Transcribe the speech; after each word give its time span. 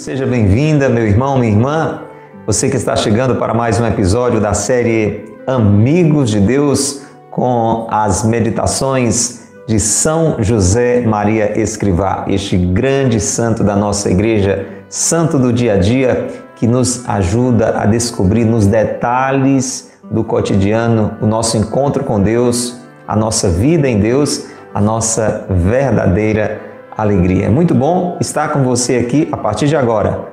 Seja 0.00 0.26
bem-vinda, 0.26 0.88
meu 0.88 1.06
irmão, 1.06 1.38
minha 1.38 1.52
irmã, 1.52 2.02
você 2.46 2.70
que 2.70 2.76
está 2.76 2.96
chegando 2.96 3.36
para 3.36 3.52
mais 3.52 3.78
um 3.78 3.86
episódio 3.86 4.40
da 4.40 4.54
série 4.54 5.26
Amigos 5.46 6.30
de 6.30 6.40
Deus 6.40 7.02
com 7.30 7.86
as 7.90 8.24
meditações 8.24 9.48
de 9.68 9.78
São 9.78 10.36
José 10.40 11.02
Maria 11.02 11.60
Escrivá, 11.60 12.24
este 12.28 12.56
grande 12.56 13.20
santo 13.20 13.62
da 13.62 13.76
nossa 13.76 14.10
igreja, 14.10 14.66
santo 14.88 15.38
do 15.38 15.52
dia 15.52 15.74
a 15.74 15.76
dia, 15.76 16.28
que 16.60 16.66
nos 16.66 17.08
ajuda 17.08 17.80
a 17.80 17.86
descobrir 17.86 18.44
nos 18.44 18.66
detalhes 18.66 19.92
do 20.10 20.22
cotidiano 20.22 21.12
o 21.18 21.26
nosso 21.26 21.56
encontro 21.56 22.04
com 22.04 22.20
Deus, 22.20 22.78
a 23.08 23.16
nossa 23.16 23.48
vida 23.48 23.88
em 23.88 23.98
Deus, 23.98 24.44
a 24.74 24.78
nossa 24.78 25.46
verdadeira 25.48 26.60
alegria. 26.94 27.46
É 27.46 27.48
muito 27.48 27.74
bom 27.74 28.18
estar 28.20 28.52
com 28.52 28.62
você 28.62 28.96
aqui 28.96 29.26
a 29.32 29.38
partir 29.38 29.68
de 29.68 29.74
agora. 29.74 30.28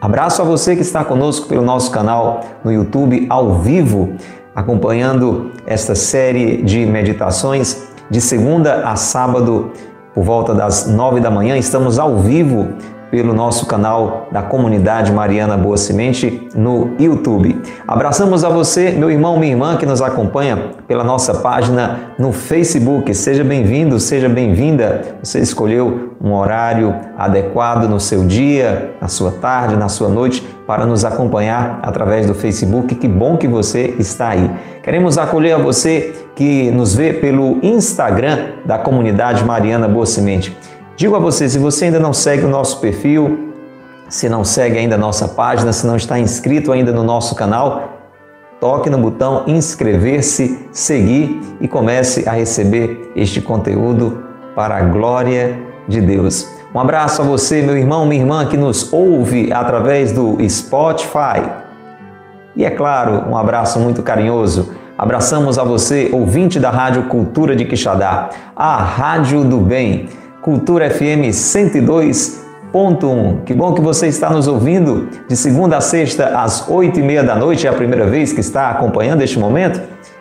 Abraço 0.00 0.42
a 0.42 0.44
você 0.44 0.76
que 0.76 0.82
está 0.82 1.04
conosco 1.04 1.48
pelo 1.48 1.62
nosso 1.62 1.90
canal 1.90 2.42
no 2.62 2.72
YouTube 2.72 3.26
ao 3.28 3.54
vivo, 3.54 4.12
acompanhando 4.54 5.50
esta 5.66 5.96
série 5.96 6.62
de 6.62 6.86
meditações 6.86 7.88
de 8.08 8.20
segunda 8.20 8.88
a 8.88 8.94
sábado 8.94 9.72
por 10.14 10.22
volta 10.22 10.54
das 10.54 10.86
nove 10.86 11.18
da 11.18 11.32
manhã. 11.32 11.56
Estamos 11.56 11.98
ao 11.98 12.18
vivo 12.18 12.68
pelo 13.14 13.32
nosso 13.32 13.66
canal 13.66 14.26
da 14.32 14.42
comunidade 14.42 15.12
Mariana 15.12 15.56
Boa 15.56 15.76
Semente 15.76 16.48
no 16.52 16.96
YouTube. 16.98 17.62
Abraçamos 17.86 18.42
a 18.42 18.48
você, 18.48 18.90
meu 18.90 19.08
irmão, 19.08 19.38
minha 19.38 19.52
irmã 19.52 19.76
que 19.76 19.86
nos 19.86 20.02
acompanha 20.02 20.70
pela 20.88 21.04
nossa 21.04 21.32
página 21.34 22.12
no 22.18 22.32
Facebook. 22.32 23.14
Seja 23.14 23.44
bem-vindo, 23.44 24.00
seja 24.00 24.28
bem-vinda. 24.28 25.14
Você 25.22 25.38
escolheu 25.38 26.16
um 26.20 26.32
horário 26.34 26.92
adequado 27.16 27.88
no 27.88 28.00
seu 28.00 28.26
dia, 28.26 28.96
na 29.00 29.06
sua 29.06 29.30
tarde, 29.30 29.76
na 29.76 29.88
sua 29.88 30.08
noite 30.08 30.44
para 30.66 30.84
nos 30.84 31.04
acompanhar 31.04 31.78
através 31.82 32.26
do 32.26 32.34
Facebook. 32.34 32.96
Que 32.96 33.06
bom 33.06 33.36
que 33.36 33.46
você 33.46 33.94
está 33.98 34.30
aí. 34.30 34.50
Queremos 34.82 35.18
acolher 35.18 35.52
a 35.52 35.58
você 35.58 36.14
que 36.34 36.70
nos 36.72 36.96
vê 36.96 37.12
pelo 37.12 37.58
Instagram 37.62 38.54
da 38.64 38.76
comunidade 38.76 39.44
Mariana 39.44 39.86
Boa 39.86 40.06
Semente. 40.06 40.56
Digo 40.96 41.16
a 41.16 41.18
você, 41.18 41.48
se 41.48 41.58
você 41.58 41.86
ainda 41.86 41.98
não 41.98 42.12
segue 42.12 42.44
o 42.44 42.48
nosso 42.48 42.78
perfil, 42.78 43.52
se 44.08 44.28
não 44.28 44.44
segue 44.44 44.78
ainda 44.78 44.94
a 44.94 44.98
nossa 44.98 45.26
página, 45.26 45.72
se 45.72 45.84
não 45.84 45.96
está 45.96 46.20
inscrito 46.20 46.70
ainda 46.70 46.92
no 46.92 47.02
nosso 47.02 47.34
canal, 47.34 47.98
toque 48.60 48.88
no 48.88 48.96
botão 48.98 49.42
inscrever-se, 49.48 50.68
seguir 50.70 51.40
e 51.60 51.66
comece 51.66 52.28
a 52.28 52.32
receber 52.32 53.10
este 53.16 53.40
conteúdo 53.40 54.22
para 54.54 54.76
a 54.76 54.82
glória 54.82 55.58
de 55.88 56.00
Deus. 56.00 56.48
Um 56.72 56.78
abraço 56.78 57.22
a 57.22 57.24
você, 57.24 57.60
meu 57.60 57.76
irmão, 57.76 58.06
minha 58.06 58.20
irmã 58.20 58.46
que 58.46 58.56
nos 58.56 58.92
ouve 58.92 59.52
através 59.52 60.12
do 60.12 60.38
Spotify. 60.48 61.42
E 62.54 62.64
é 62.64 62.70
claro, 62.70 63.28
um 63.28 63.36
abraço 63.36 63.80
muito 63.80 64.00
carinhoso. 64.00 64.72
Abraçamos 64.96 65.58
a 65.58 65.64
você, 65.64 66.10
ouvinte 66.12 66.60
da 66.60 66.70
Rádio 66.70 67.08
Cultura 67.08 67.56
de 67.56 67.64
Quixadá, 67.64 68.30
a 68.54 68.76
Rádio 68.76 69.42
do 69.42 69.58
Bem 69.58 70.08
Cultura 70.44 70.88
FM 70.90 71.32
102.1. 71.32 73.44
Que 73.44 73.54
bom 73.54 73.72
que 73.72 73.80
você 73.80 74.08
está 74.08 74.28
nos 74.28 74.46
ouvindo 74.46 75.08
de 75.26 75.34
segunda 75.34 75.78
a 75.78 75.80
sexta 75.80 76.38
às 76.38 76.68
oito 76.68 77.00
e 77.00 77.02
meia 77.02 77.24
da 77.24 77.34
noite. 77.34 77.66
É 77.66 77.70
a 77.70 77.72
primeira 77.72 78.06
vez 78.06 78.30
que 78.30 78.40
está 78.40 78.68
acompanhando 78.68 79.22
este 79.22 79.38
momento? 79.38 79.80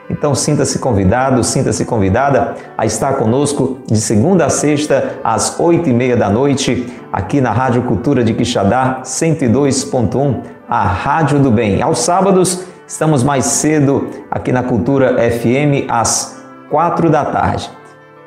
Então 0.10 0.34
sinta-se 0.34 0.80
convidado, 0.80 1.44
sinta-se 1.44 1.84
convidada 1.84 2.56
a 2.78 2.86
estar 2.86 3.16
conosco 3.16 3.80
de 3.86 4.00
segunda 4.00 4.46
a 4.46 4.50
sexta 4.50 5.20
às 5.26 5.60
oito 5.60 5.90
e 5.90 5.94
meia 5.94 6.16
da 6.16 6.30
noite 6.30 6.88
aqui 7.12 7.42
na 7.42 7.52
Rádio 7.52 7.82
Cultura 7.82 8.24
de 8.24 8.34
Quixadá 8.34 9.02
102.1, 9.04 10.42
a 10.70 10.84
Rádio 10.84 11.40
do 11.40 11.52
Bem. 11.52 11.82
Aos 11.82 12.00
sábados 12.00 12.64
estamos 12.88 13.24
mais 13.24 13.44
cedo 13.44 14.08
aqui 14.32 14.54
na 14.54 14.64
Cultura 14.64 15.18
FM 15.18 15.84
às 15.90 16.42
quatro 16.70 17.10
da 17.10 17.26
tarde. 17.26 17.83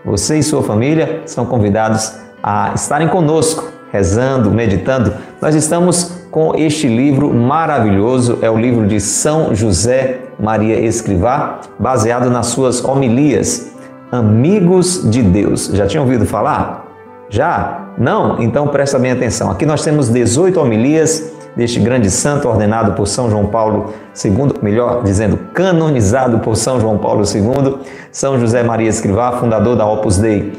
Você 0.07 0.39
e 0.39 0.43
sua 0.43 0.63
família 0.63 1.23
são 1.27 1.45
convidados 1.45 2.13
a 2.41 2.71
estarem 2.77 3.09
conosco, 3.09 3.69
rezando, 3.91 4.53
meditando. 4.53 5.13
Nós 5.43 5.57
estamos 5.57 6.13
com 6.31 6.55
este 6.55 6.87
livro 6.87 7.35
maravilhoso, 7.35 8.39
é 8.41 8.49
o 8.49 8.57
livro 8.57 8.87
de 8.87 9.01
São 9.01 9.53
José 9.53 10.21
Maria 10.39 10.79
Escrivá, 10.79 11.61
baseado 11.77 12.31
nas 12.31 12.47
suas 12.47 12.85
homilias. 12.85 13.73
Amigos 14.13 15.11
de 15.11 15.23
Deus. 15.23 15.71
Já 15.75 15.89
tinha 15.89 16.01
ouvido 16.01 16.25
falar? 16.25 16.87
Já? 17.29 17.89
Não? 17.99 18.41
Então 18.41 18.69
presta 18.69 19.01
bem 19.01 19.11
atenção. 19.11 19.51
Aqui 19.51 19.67
nós 19.67 19.83
temos 19.83 20.09
18 20.09 20.61
homilias 20.61 21.33
deste 21.57 21.81
grande 21.81 22.11
santo 22.11 22.47
ordenado 22.49 22.93
por 22.93 23.09
São 23.09 23.31
João 23.31 23.47
Paulo 23.47 23.95
II, 24.23 24.55
melhor 24.63 25.03
dizendo, 25.03 25.39
canonizado 25.55 26.41
por 26.41 26.55
São 26.55 26.79
João 26.79 26.99
Paulo 26.99 27.23
II, 27.25 27.79
São 28.13 28.39
José 28.39 28.63
Maria 28.63 28.89
Escrivá, 28.89 29.33
fundador 29.33 29.75
da 29.75 29.87
Opus 29.87 30.19
Dei. 30.19 30.53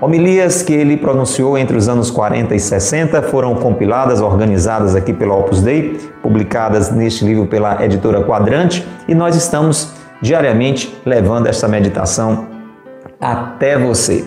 Homilias 0.00 0.60
que 0.60 0.72
ele 0.72 0.96
pronunciou 0.96 1.56
entre 1.56 1.76
os 1.76 1.88
anos 1.88 2.10
40 2.10 2.54
e 2.54 2.60
60 2.60 3.22
foram 3.22 3.54
compiladas, 3.54 4.20
organizadas 4.20 4.94
aqui 4.94 5.12
pela 5.12 5.34
Opus 5.34 5.62
Dei, 5.62 5.98
publicadas 6.22 6.90
neste 6.90 7.24
livro 7.24 7.46
pela 7.46 7.82
editora 7.82 8.22
Quadrante, 8.22 8.86
e 9.08 9.14
nós 9.14 9.34
estamos 9.34 9.92
diariamente 10.20 10.94
levando 11.06 11.46
esta 11.46 11.66
meditação 11.66 12.46
até 13.20 13.78
você. 13.78 14.24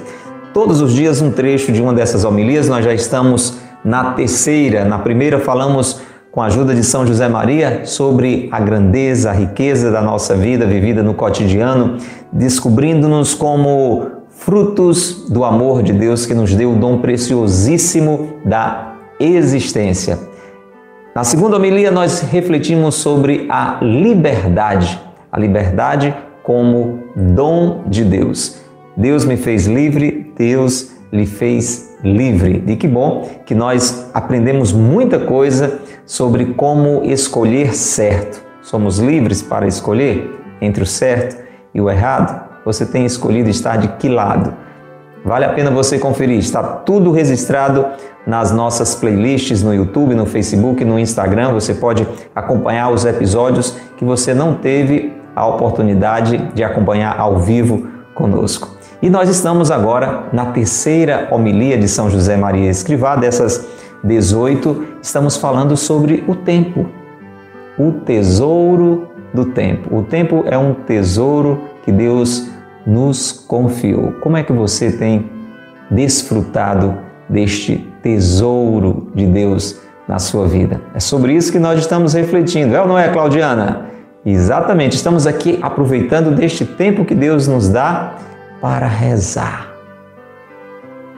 Todos 0.54 0.82
os 0.82 0.94
dias 0.94 1.22
um 1.22 1.32
trecho 1.32 1.72
de 1.72 1.82
uma 1.82 1.94
dessas 1.94 2.24
homilias, 2.24 2.68
nós 2.68 2.84
já 2.84 2.94
estamos 2.94 3.60
na 3.88 4.12
terceira. 4.12 4.84
Na 4.84 5.00
primeira 5.00 5.40
falamos 5.40 6.02
com 6.30 6.42
a 6.42 6.48
ajuda 6.48 6.76
de 6.76 6.84
São 6.84 7.08
José 7.08 7.30
Maria, 7.30 7.86
sobre 7.86 8.50
a 8.52 8.60
grandeza, 8.60 9.30
a 9.30 9.34
riqueza 9.34 9.90
da 9.90 10.02
nossa 10.02 10.36
vida 10.36 10.66
vivida 10.66 11.02
no 11.02 11.14
cotidiano, 11.14 11.98
descobrindo-nos 12.32 13.34
como 13.34 14.06
frutos 14.30 15.30
do 15.30 15.46
amor 15.46 15.82
de 15.82 15.94
Deus 15.94 16.26
que 16.26 16.34
nos 16.34 16.54
deu 16.54 16.74
o 16.74 16.76
dom 16.76 17.00
preciosíssimo 17.00 18.34
da 18.46 18.94
existência. 19.20 20.20
Na 21.16 21.24
segunda 21.24 21.56
homilia, 21.56 21.90
nós 21.90 22.20
refletimos 22.20 22.96
sobre 22.96 23.48
a 23.50 23.80
liberdade, 23.82 25.02
a 25.32 25.40
liberdade 25.40 26.14
como 26.44 27.00
dom 27.16 27.86
de 27.88 28.04
Deus. 28.04 28.62
Deus 28.98 29.24
me 29.24 29.38
fez 29.38 29.66
livre, 29.66 30.32
Deus 30.38 30.97
lhe 31.12 31.26
fez 31.26 31.96
livre. 32.04 32.64
E 32.68 32.76
que 32.76 32.88
bom 32.88 33.30
que 33.46 33.56
nós 33.56 34.10
aprendemos 34.14 34.72
muita 34.72 35.20
coisa 35.20 35.80
sobre 36.06 36.54
como 36.54 37.04
escolher 37.04 37.76
certo. 37.76 38.44
Somos 38.62 39.00
livres 39.00 39.42
para 39.42 39.68
escolher 39.68 40.30
entre 40.62 40.84
o 40.84 40.86
certo 40.86 41.44
e 41.74 41.82
o 41.82 41.90
errado? 41.90 42.48
Você 42.66 42.86
tem 42.86 43.06
escolhido 43.06 43.50
estar 43.50 43.78
de 43.78 43.88
que 43.98 44.10
lado? 44.10 44.54
Vale 45.24 45.46
a 45.46 45.54
pena 45.54 45.72
você 45.72 45.98
conferir, 45.98 46.38
está 46.38 46.64
tudo 46.64 47.12
registrado 47.12 47.86
nas 48.26 48.52
nossas 48.52 48.96
playlists 48.96 49.64
no 49.64 49.74
YouTube, 49.74 50.16
no 50.16 50.26
Facebook, 50.26 50.84
no 50.86 51.00
Instagram. 51.00 51.54
Você 51.54 51.74
pode 51.74 52.08
acompanhar 52.36 52.92
os 52.92 53.06
episódios 53.06 53.78
que 53.98 54.06
você 54.06 54.34
não 54.34 54.56
teve 54.56 55.14
a 55.36 55.46
oportunidade 55.46 56.38
de 56.54 56.64
acompanhar 56.64 57.20
ao 57.20 57.40
vivo 57.40 57.88
conosco. 58.14 58.77
E 59.00 59.12
nós 59.12 59.30
estamos 59.30 59.70
agora 59.70 60.24
na 60.34 60.48
terceira 60.48 61.28
homilia 61.32 61.78
de 61.78 61.88
São 61.88 62.10
José 62.10 62.36
Maria 62.36 62.70
Escrivá, 62.70 63.16
dessas 63.16 63.68
18, 64.04 64.86
estamos 65.04 65.38
falando 65.38 65.78
sobre 65.78 66.24
o 66.28 66.34
tempo, 66.34 66.88
o 67.78 67.92
tesouro 67.92 69.08
do 69.32 69.46
tempo. 69.46 69.96
O 69.96 70.02
tempo 70.02 70.44
é 70.48 70.58
um 70.58 70.74
tesouro 70.74 71.62
que 71.86 71.92
Deus 71.92 72.50
nos 72.88 73.32
confiou. 73.32 74.14
Como 74.14 74.36
é 74.36 74.42
que 74.42 74.52
você 74.52 74.92
tem 74.92 75.30
desfrutado 75.92 76.98
deste 77.30 77.88
tesouro 78.02 79.12
de 79.14 79.28
Deus 79.28 79.80
na 80.08 80.18
sua 80.18 80.48
vida? 80.48 80.82
É 80.96 81.00
sobre 81.00 81.34
isso 81.34 81.52
que 81.52 81.60
nós 81.60 81.80
estamos 81.80 82.14
refletindo, 82.14 82.76
é 82.76 82.82
ou 82.82 82.88
não 82.88 82.98
é, 82.98 83.10
Claudiana? 83.10 83.86
Exatamente, 84.26 84.96
estamos 84.96 85.28
aqui 85.28 85.60
aproveitando 85.62 86.36
deste 86.36 86.66
tempo 86.66 87.06
que 87.06 87.14
Deus 87.14 87.48
nos 87.48 87.70
dá 87.70 88.16
para 88.62 88.88
rezar, 88.88 89.74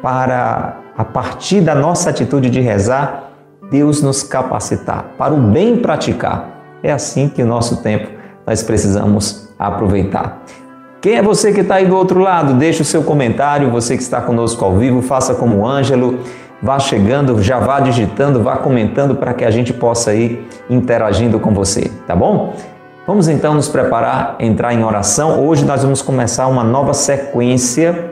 para, 0.02 0.78
a 0.98 1.06
partir 1.06 1.62
da 1.62 1.74
nossa 1.76 2.10
atitude 2.10 2.50
de 2.50 2.60
rezar, 2.60 3.32
Deus 3.72 4.02
nos 4.02 4.24
capacitar 4.24 5.06
para 5.18 5.34
o 5.34 5.38
bem 5.38 5.78
praticar. 5.78 6.80
É 6.82 6.92
assim 6.92 7.30
que 7.30 7.42
o 7.44 7.46
nosso 7.46 7.82
tempo 7.82 8.10
nós 8.46 8.64
precisamos 8.64 9.50
aproveitar. 9.58 10.42
Quem 11.02 11.16
é 11.16 11.22
você 11.22 11.54
que 11.54 11.62
está 11.62 11.76
aí 11.76 11.86
do 11.86 11.96
outro 11.96 12.20
lado? 12.20 12.56
Deixe 12.56 12.82
o 12.82 12.86
seu 12.86 13.04
comentário. 13.04 13.70
Você 13.72 13.96
que 13.96 14.04
está 14.04 14.20
conosco 14.22 14.64
ao 14.66 14.76
vivo, 14.76 15.02
faça 15.02 15.34
como 15.34 15.60
o 15.60 15.68
Ângelo. 15.68 16.20
vá 16.62 16.78
chegando, 16.78 17.42
já 17.42 17.58
vá 17.58 17.80
digitando, 17.80 18.44
vá 18.44 18.58
comentando 18.58 19.16
para 19.16 19.34
que 19.34 19.46
a 19.46 19.52
gente 19.52 19.72
possa 19.72 20.14
ir 20.14 20.46
interagindo 20.70 21.40
com 21.40 21.54
você, 21.54 21.90
tá 22.06 22.14
bom? 22.14 22.54
Vamos 23.10 23.28
então 23.28 23.56
nos 23.56 23.68
preparar, 23.68 24.36
entrar 24.40 24.72
em 24.72 24.84
oração. 24.84 25.44
Hoje 25.44 25.66
nós 25.66 25.82
vamos 25.82 26.00
começar 26.00 26.46
uma 26.46 26.64
nova 26.64 26.94
sequência 26.94 28.12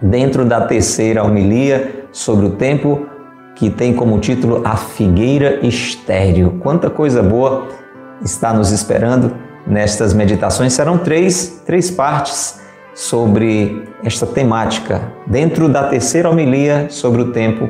dentro 0.00 0.44
da 0.44 0.60
terceira 0.60 1.24
homilia 1.24 2.06
sobre 2.12 2.46
o 2.46 2.50
tempo 2.50 3.08
que 3.56 3.68
tem 3.68 3.92
como 3.92 4.20
título 4.20 4.62
A 4.64 4.76
Figueira 4.76 5.58
Estéreo. 5.66 6.60
Quanta 6.60 6.88
coisa 6.88 7.24
boa 7.24 7.66
está 8.24 8.52
nos 8.52 8.70
esperando 8.70 9.34
nestas 9.66 10.14
meditações. 10.14 10.74
Serão 10.74 10.96
três, 10.96 11.60
três 11.66 11.90
partes 11.90 12.60
sobre 12.94 13.82
esta 14.04 14.26
temática, 14.26 15.12
dentro 15.26 15.68
da 15.68 15.88
terceira 15.88 16.30
homilia 16.30 16.86
sobre 16.88 17.20
o 17.20 17.32
tempo 17.32 17.68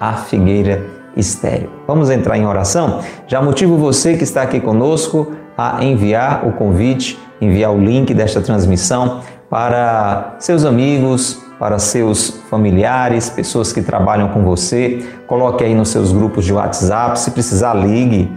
A 0.00 0.14
Figueira 0.14 0.84
Estéreo. 1.16 1.70
Vamos 1.86 2.10
entrar 2.10 2.36
em 2.36 2.44
oração? 2.44 2.98
Já 3.28 3.40
motivo 3.40 3.76
você 3.76 4.16
que 4.16 4.24
está 4.24 4.42
aqui 4.42 4.58
conosco 4.58 5.36
a 5.60 5.84
enviar 5.84 6.46
o 6.46 6.52
convite, 6.52 7.18
enviar 7.38 7.70
o 7.70 7.78
link 7.78 8.14
desta 8.14 8.40
transmissão 8.40 9.20
para 9.50 10.36
seus 10.38 10.64
amigos, 10.64 11.38
para 11.58 11.78
seus 11.78 12.30
familiares, 12.48 13.28
pessoas 13.28 13.70
que 13.70 13.82
trabalham 13.82 14.28
com 14.28 14.42
você. 14.42 15.04
Coloque 15.26 15.62
aí 15.62 15.74
nos 15.74 15.90
seus 15.90 16.12
grupos 16.12 16.46
de 16.46 16.52
WhatsApp, 16.54 17.18
se 17.18 17.30
precisar, 17.32 17.74
ligue. 17.74 18.32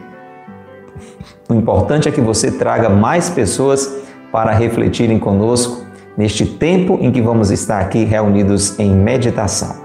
O 1.47 1.53
importante 1.53 2.09
é 2.09 2.11
que 2.11 2.19
você 2.19 2.51
traga 2.51 2.89
mais 2.89 3.29
pessoas 3.29 3.89
para 4.29 4.51
refletirem 4.51 5.17
conosco 5.17 5.85
neste 6.17 6.45
tempo 6.45 6.97
em 6.99 7.09
que 7.09 7.21
vamos 7.21 7.51
estar 7.51 7.79
aqui 7.79 8.03
reunidos 8.03 8.77
em 8.77 8.93
meditação. 8.93 9.77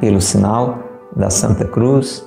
Pelo 0.00 0.20
sinal 0.20 0.78
da 1.14 1.28
Santa 1.28 1.66
Cruz, 1.66 2.26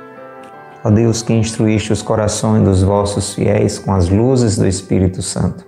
Ó 0.83 0.89
Deus 0.89 1.21
que 1.21 1.33
instruíste 1.33 1.93
os 1.93 2.01
corações 2.01 2.63
dos 2.63 2.81
vossos 2.81 3.33
fiéis 3.33 3.77
com 3.77 3.93
as 3.93 4.09
luzes 4.09 4.57
do 4.57 4.67
Espírito 4.67 5.21
Santo, 5.21 5.65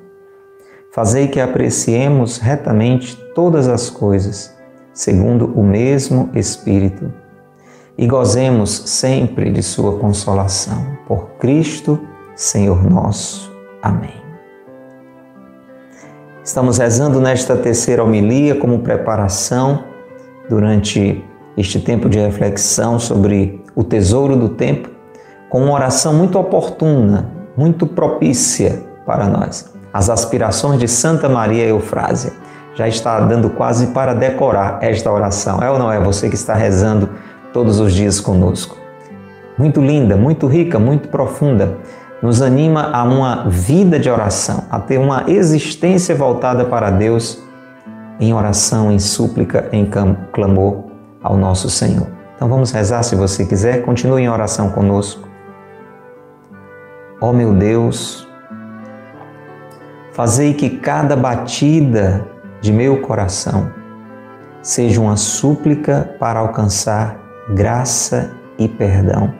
fazei 0.91 1.27
que 1.27 1.39
apreciemos 1.39 2.37
retamente 2.37 3.15
todas 3.35 3.67
as 3.67 3.89
coisas, 3.89 4.53
segundo 4.93 5.45
o 5.55 5.63
mesmo 5.63 6.29
Espírito 6.33 7.11
e 7.97 8.07
gozemos 8.07 8.83
sempre 8.85 9.51
de 9.51 9.61
Sua 9.61 9.97
consolação. 9.99 10.97
Por 11.07 11.31
Cristo, 11.37 11.99
Senhor 12.35 12.83
nosso. 12.89 13.51
Amém. 13.81 14.23
Estamos 16.43 16.77
rezando 16.77 17.21
nesta 17.21 17.55
terceira 17.55 18.03
homilia 18.03 18.55
como 18.55 18.79
preparação 18.79 19.85
durante 20.49 21.23
este 21.55 21.79
tempo 21.79 22.09
de 22.09 22.19
reflexão 22.19 22.99
sobre 22.99 23.63
o 23.75 23.83
tesouro 23.83 24.35
do 24.35 24.49
tempo, 24.49 24.89
com 25.53 25.61
uma 25.61 25.73
oração 25.73 26.15
muito 26.15 26.39
oportuna, 26.39 27.29
muito 27.55 27.85
propícia 27.85 28.81
para 29.05 29.27
nós. 29.27 29.71
As 29.93 30.09
aspirações 30.09 30.79
de 30.79 30.87
Santa 30.87 31.29
Maria 31.29 31.63
Eufrásia. 31.67 32.33
Já 32.73 32.87
está 32.87 33.19
dando 33.19 33.51
quase 33.51 33.85
para 33.93 34.15
decorar 34.15 34.79
esta 34.81 35.11
oração. 35.11 35.61
É 35.61 35.69
ou 35.69 35.77
não 35.77 35.91
é 35.91 35.99
você 35.99 36.27
que 36.27 36.33
está 36.33 36.55
rezando 36.55 37.07
todos 37.53 37.79
os 37.79 37.93
dias 37.93 38.19
conosco. 38.19 38.75
Muito 39.55 39.79
linda, 39.79 40.17
muito 40.17 40.47
rica, 40.47 40.79
muito 40.79 41.07
profunda. 41.09 41.77
Nos 42.19 42.41
anima 42.41 42.89
a 42.91 43.03
uma 43.03 43.47
vida 43.47 43.99
de 43.99 44.09
oração, 44.09 44.63
a 44.71 44.79
ter 44.79 44.97
uma 44.97 45.25
existência 45.27 46.15
voltada 46.15 46.65
para 46.65 46.89
Deus 46.89 47.37
em 48.19 48.33
oração, 48.33 48.91
em 48.91 48.97
súplica, 48.97 49.69
em 49.71 49.87
clamor 50.31 50.85
ao 51.21 51.37
nosso 51.37 51.69
Senhor. 51.69 52.07
Então 52.35 52.49
vamos 52.49 52.71
rezar 52.71 53.03
se 53.03 53.15
você 53.15 53.45
quiser, 53.45 53.83
continue 53.83 54.23
em 54.23 54.29
oração 54.29 54.69
conosco. 54.69 55.31
Ó 57.23 57.29
oh, 57.29 57.33
meu 57.33 57.53
Deus, 57.53 58.27
fazei 60.11 60.53
que 60.53 60.69
cada 60.69 61.15
batida 61.15 62.27
de 62.59 62.69
meu 62.73 62.99
coração 62.99 63.71
seja 64.61 64.99
uma 64.99 65.15
súplica 65.15 66.17
para 66.19 66.41
alcançar 66.41 67.17
graça 67.55 68.35
e 68.59 68.67
perdão 68.67 69.33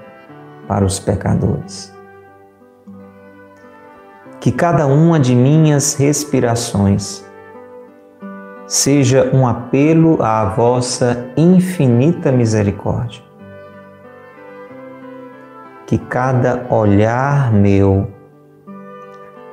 para 0.66 0.86
os 0.86 0.98
pecadores. 0.98 1.94
Que 4.40 4.50
cada 4.50 4.88
uma 4.88 5.20
de 5.20 5.36
minhas 5.36 5.94
respirações 5.96 7.26
seja 8.66 9.30
um 9.34 9.46
apelo 9.46 10.24
à 10.24 10.46
vossa 10.46 11.28
infinita 11.36 12.32
misericórdia. 12.32 13.33
Que 15.86 15.98
cada 15.98 16.66
olhar 16.74 17.52
meu 17.52 18.12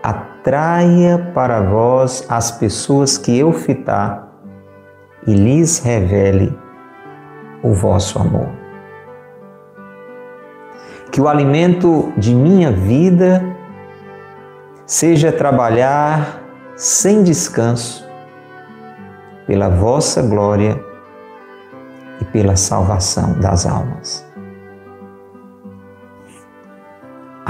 atraia 0.02 1.30
para 1.34 1.60
vós 1.60 2.24
as 2.28 2.50
pessoas 2.50 3.18
que 3.18 3.38
eu 3.38 3.52
fitar 3.52 4.30
e 5.26 5.34
lhes 5.34 5.80
revele 5.80 6.56
o 7.62 7.72
vosso 7.72 8.18
amor. 8.18 8.48
Que 11.12 11.20
o 11.20 11.28
alimento 11.28 12.12
de 12.16 12.34
minha 12.34 12.70
vida 12.70 13.44
seja 14.86 15.32
trabalhar 15.32 16.40
sem 16.76 17.22
descanso 17.22 18.08
pela 19.46 19.68
vossa 19.68 20.22
glória 20.22 20.80
e 22.20 22.24
pela 22.26 22.56
salvação 22.56 23.38
das 23.40 23.66
almas. 23.66 24.29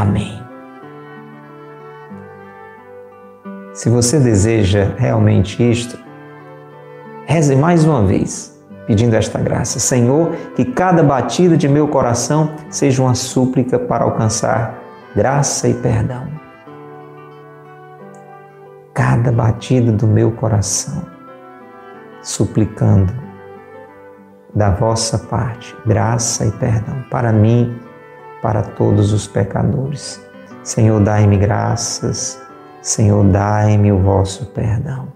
Amém. 0.01 0.43
Se 3.75 3.91
você 3.91 4.19
deseja 4.19 4.95
realmente 4.97 5.63
isto, 5.63 5.99
reze 7.27 7.55
mais 7.55 7.85
uma 7.85 8.03
vez 8.07 8.59
pedindo 8.87 9.15
esta 9.15 9.39
graça. 9.39 9.79
Senhor, 9.79 10.35
que 10.57 10.65
cada 10.65 11.03
batida 11.03 11.55
de 11.55 11.69
meu 11.69 11.87
coração 11.87 12.51
seja 12.71 13.03
uma 13.03 13.15
súplica 13.15 13.79
para 13.79 14.05
alcançar 14.05 14.79
graça 15.15 15.69
e 15.69 15.75
perdão. 15.75 16.29
Cada 18.95 19.31
batida 19.31 19.93
do 19.93 20.07
meu 20.07 20.33
coração, 20.33 21.05
suplicando 22.23 23.13
da 24.55 24.71
vossa 24.71 25.19
parte 25.19 25.77
graça 25.87 26.47
e 26.47 26.53
perdão 26.53 27.05
para 27.11 27.35
mim, 27.35 27.90
para 28.43 28.63
todos 28.63 29.13
os 29.13 29.27
pecadores. 29.27 30.21
Senhor, 30.63 31.01
dai-me 31.01 31.37
graças, 31.37 32.41
Senhor, 32.83 33.25
dai-me 33.25 33.93
o 33.93 33.99
vosso 33.99 34.47
perdão. 34.47 35.09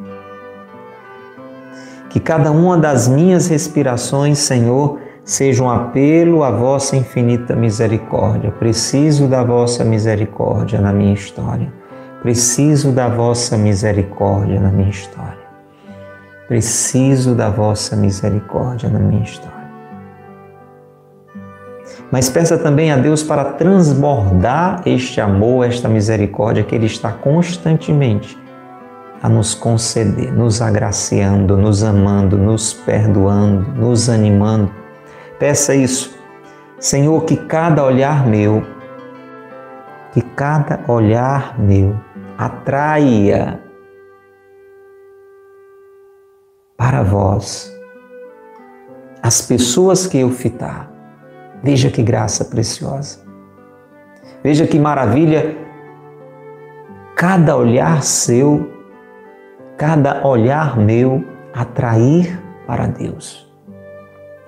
Que 2.11 2.21
cada 2.21 2.51
uma 2.51 2.77
das 2.77 3.09
minhas 3.09 3.49
respirações, 3.49 4.39
Senhor, 4.39 4.99
seja 5.25 5.65
um 5.65 5.71
apelo 5.71 6.45
à 6.45 6.51
vossa 6.51 6.97
infinita 6.97 7.57
misericórdia. 7.57 8.53
Preciso 8.53 9.27
da 9.27 9.43
vossa 9.43 9.85
misericórdia 9.85 10.81
na 10.81 10.93
minha 10.93 11.15
história. 11.15 11.73
Preciso 12.23 12.93
da 12.93 13.09
vossa 13.09 13.57
misericórdia 13.57 14.61
na 14.61 14.71
minha 14.71 14.91
história. 14.91 15.45
Preciso 16.47 17.35
da 17.35 17.49
vossa 17.49 17.97
misericórdia 17.97 18.89
na 18.89 18.99
minha 18.99 19.25
história. 19.25 19.54
Mas 22.15 22.31
peça 22.31 22.57
também 22.57 22.93
a 22.93 22.97
Deus 22.97 23.25
para 23.25 23.45
transbordar 23.45 24.83
este 24.87 25.21
amor, 25.21 25.67
esta 25.67 25.89
misericórdia 25.89 26.63
que 26.63 26.73
Ele 26.73 26.87
está 26.87 27.11
constantemente 27.11 28.39
a 29.21 29.29
nos 29.29 29.53
conceder, 29.53 30.33
nos 30.33 30.63
agraciando, 30.63 31.57
nos 31.57 31.83
amando, 31.83 32.39
nos 32.39 32.73
perdoando, 32.73 33.69
nos 33.73 34.09
animando. 34.09 34.71
Peça 35.41 35.75
isso. 35.75 36.17
Senhor, 36.79 37.25
que 37.25 37.37
cada 37.37 37.85
olhar 37.85 38.25
meu, 38.25 38.65
que 40.13 40.21
cada 40.23 40.85
olhar 40.87 41.59
meu 41.59 41.99
atraia 42.39 43.61
para 46.77 47.03
vós 47.03 47.77
as 49.21 49.43
pessoas 49.43 50.07
que 50.07 50.19
eu 50.19 50.31
fitar 50.31 50.94
Veja 51.65 51.89
que 51.89 52.03
graça 52.03 52.45
preciosa. 52.45 53.21
Veja 54.43 54.67
que 54.67 54.79
maravilha 54.79 55.57
cada 57.17 57.57
olhar 57.57 58.03
seu, 58.03 58.71
cada 59.79 60.27
olhar 60.27 60.77
meu 60.79 61.25
atrair 61.55 62.39
para 62.67 62.87
Deus. 62.87 63.51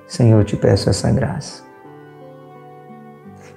Senhor, 0.07 0.41
eu 0.41 0.45
te 0.45 0.59
peço 0.59 0.91
essa 0.91 1.11
graça. 1.11 1.65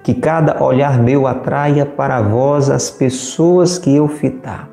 Que 0.02 0.14
cada 0.14 0.64
olhar 0.64 0.98
meu 0.98 1.26
atraia 1.26 1.84
para 1.84 2.22
vós 2.22 2.70
as 2.70 2.90
pessoas 2.90 3.76
que 3.76 3.94
eu 3.94 4.08
fitar. 4.08 4.70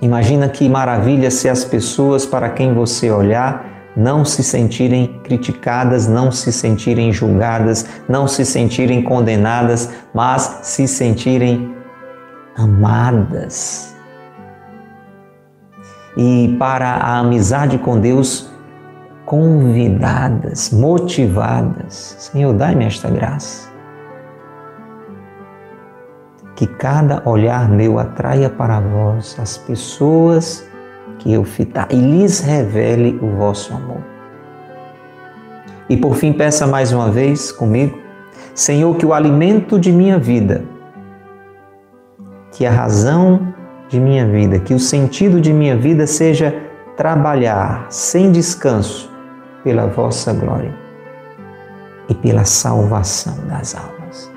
Imagina 0.00 0.48
que 0.48 0.66
maravilha 0.66 1.30
se 1.30 1.46
as 1.46 1.62
pessoas 1.62 2.24
para 2.24 2.48
quem 2.48 2.72
você 2.72 3.10
olhar 3.10 3.73
não 3.96 4.24
se 4.24 4.42
sentirem 4.42 5.20
criticadas, 5.22 6.08
não 6.08 6.32
se 6.32 6.52
sentirem 6.52 7.12
julgadas, 7.12 7.86
não 8.08 8.26
se 8.26 8.44
sentirem 8.44 9.02
condenadas, 9.02 9.88
mas 10.12 10.60
se 10.62 10.88
sentirem 10.88 11.74
amadas. 12.56 13.94
E 16.16 16.56
para 16.58 16.94
a 16.94 17.18
amizade 17.18 17.78
com 17.78 17.98
Deus, 17.98 18.50
convidadas, 19.26 20.70
motivadas. 20.70 22.16
Senhor, 22.18 22.52
dai-me 22.52 22.84
esta 22.84 23.10
graça. 23.10 23.72
Que 26.54 26.66
cada 26.66 27.20
olhar 27.28 27.68
meu 27.68 27.98
atraia 27.98 28.48
para 28.48 28.78
vós 28.78 29.36
as 29.40 29.58
pessoas 29.58 30.64
que 31.18 31.32
eu 31.32 31.44
fitar 31.44 31.88
e 31.90 31.96
lhes 31.96 32.40
revele 32.40 33.18
o 33.22 33.36
vosso 33.36 33.72
amor. 33.72 34.02
E 35.88 35.96
por 35.96 36.16
fim, 36.16 36.32
peça 36.32 36.66
mais 36.66 36.92
uma 36.92 37.10
vez 37.10 37.52
comigo, 37.52 37.98
Senhor, 38.54 38.96
que 38.96 39.04
o 39.04 39.12
alimento 39.12 39.78
de 39.78 39.92
minha 39.92 40.18
vida, 40.18 40.64
que 42.52 42.64
a 42.64 42.70
razão 42.70 43.54
de 43.88 44.00
minha 44.00 44.26
vida, 44.26 44.58
que 44.58 44.74
o 44.74 44.78
sentido 44.78 45.40
de 45.40 45.52
minha 45.52 45.76
vida 45.76 46.06
seja 46.06 46.54
trabalhar 46.96 47.86
sem 47.90 48.30
descanso 48.30 49.10
pela 49.62 49.86
vossa 49.86 50.32
glória 50.32 50.74
e 52.08 52.14
pela 52.14 52.44
salvação 52.44 53.36
das 53.46 53.74
almas. 53.74 54.32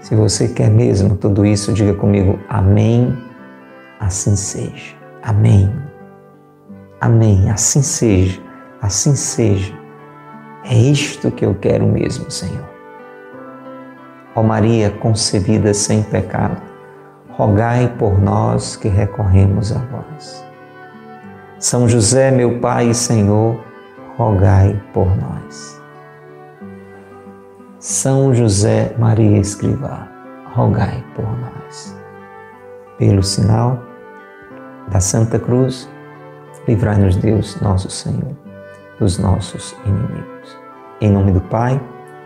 Se 0.00 0.14
você 0.14 0.48
quer 0.48 0.70
mesmo 0.70 1.16
tudo 1.16 1.46
isso, 1.46 1.72
diga 1.72 1.94
comigo 1.94 2.38
amém, 2.48 3.16
assim 4.04 4.36
seja. 4.36 4.94
Amém. 5.22 5.72
Amém, 7.00 7.50
assim 7.50 7.82
seja, 7.82 8.40
assim 8.80 9.14
seja. 9.14 9.74
É 10.64 10.74
isto 10.74 11.30
que 11.30 11.44
eu 11.44 11.54
quero 11.54 11.86
mesmo, 11.86 12.30
Senhor. 12.30 12.68
Ó 14.34 14.42
Maria 14.42 14.90
concebida 14.90 15.72
sem 15.74 16.02
pecado, 16.02 16.60
rogai 17.30 17.94
por 17.98 18.18
nós 18.20 18.76
que 18.76 18.88
recorremos 18.88 19.72
a 19.72 19.78
vós. 19.78 20.44
São 21.58 21.88
José, 21.88 22.30
meu 22.30 22.58
Pai 22.58 22.90
e 22.90 22.94
Senhor, 22.94 23.62
rogai 24.16 24.80
por 24.92 25.06
nós. 25.16 25.80
São 27.78 28.34
José 28.34 28.94
Maria 28.98 29.38
Escrivá, 29.38 30.08
rogai 30.54 31.04
por 31.14 31.26
nós. 31.38 31.96
Pelo 32.98 33.22
sinal 33.22 33.93
da 34.88 35.00
Santa 35.00 35.38
Cruz, 35.38 35.88
livrai-nos 36.68 37.16
Deus, 37.16 37.60
nosso 37.60 37.90
Senhor, 37.90 38.36
dos 38.98 39.18
nossos 39.18 39.74
inimigos. 39.84 40.58
Em 41.00 41.10
nome 41.10 41.32
do 41.32 41.40
Pai, 41.40 41.80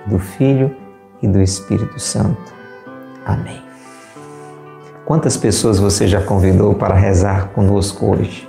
do 0.07 0.19
Filho 0.19 0.75
e 1.23 1.29
do 1.29 1.41
Espírito 1.41 1.99
Santo. 1.99 2.53
Amém. 3.25 3.63
Quantas 5.05 5.37
pessoas 5.37 5.79
você 5.79 6.07
já 6.07 6.21
convidou 6.21 6.75
para 6.75 6.95
rezar 6.95 7.49
conosco 7.49 8.15
hoje? 8.15 8.49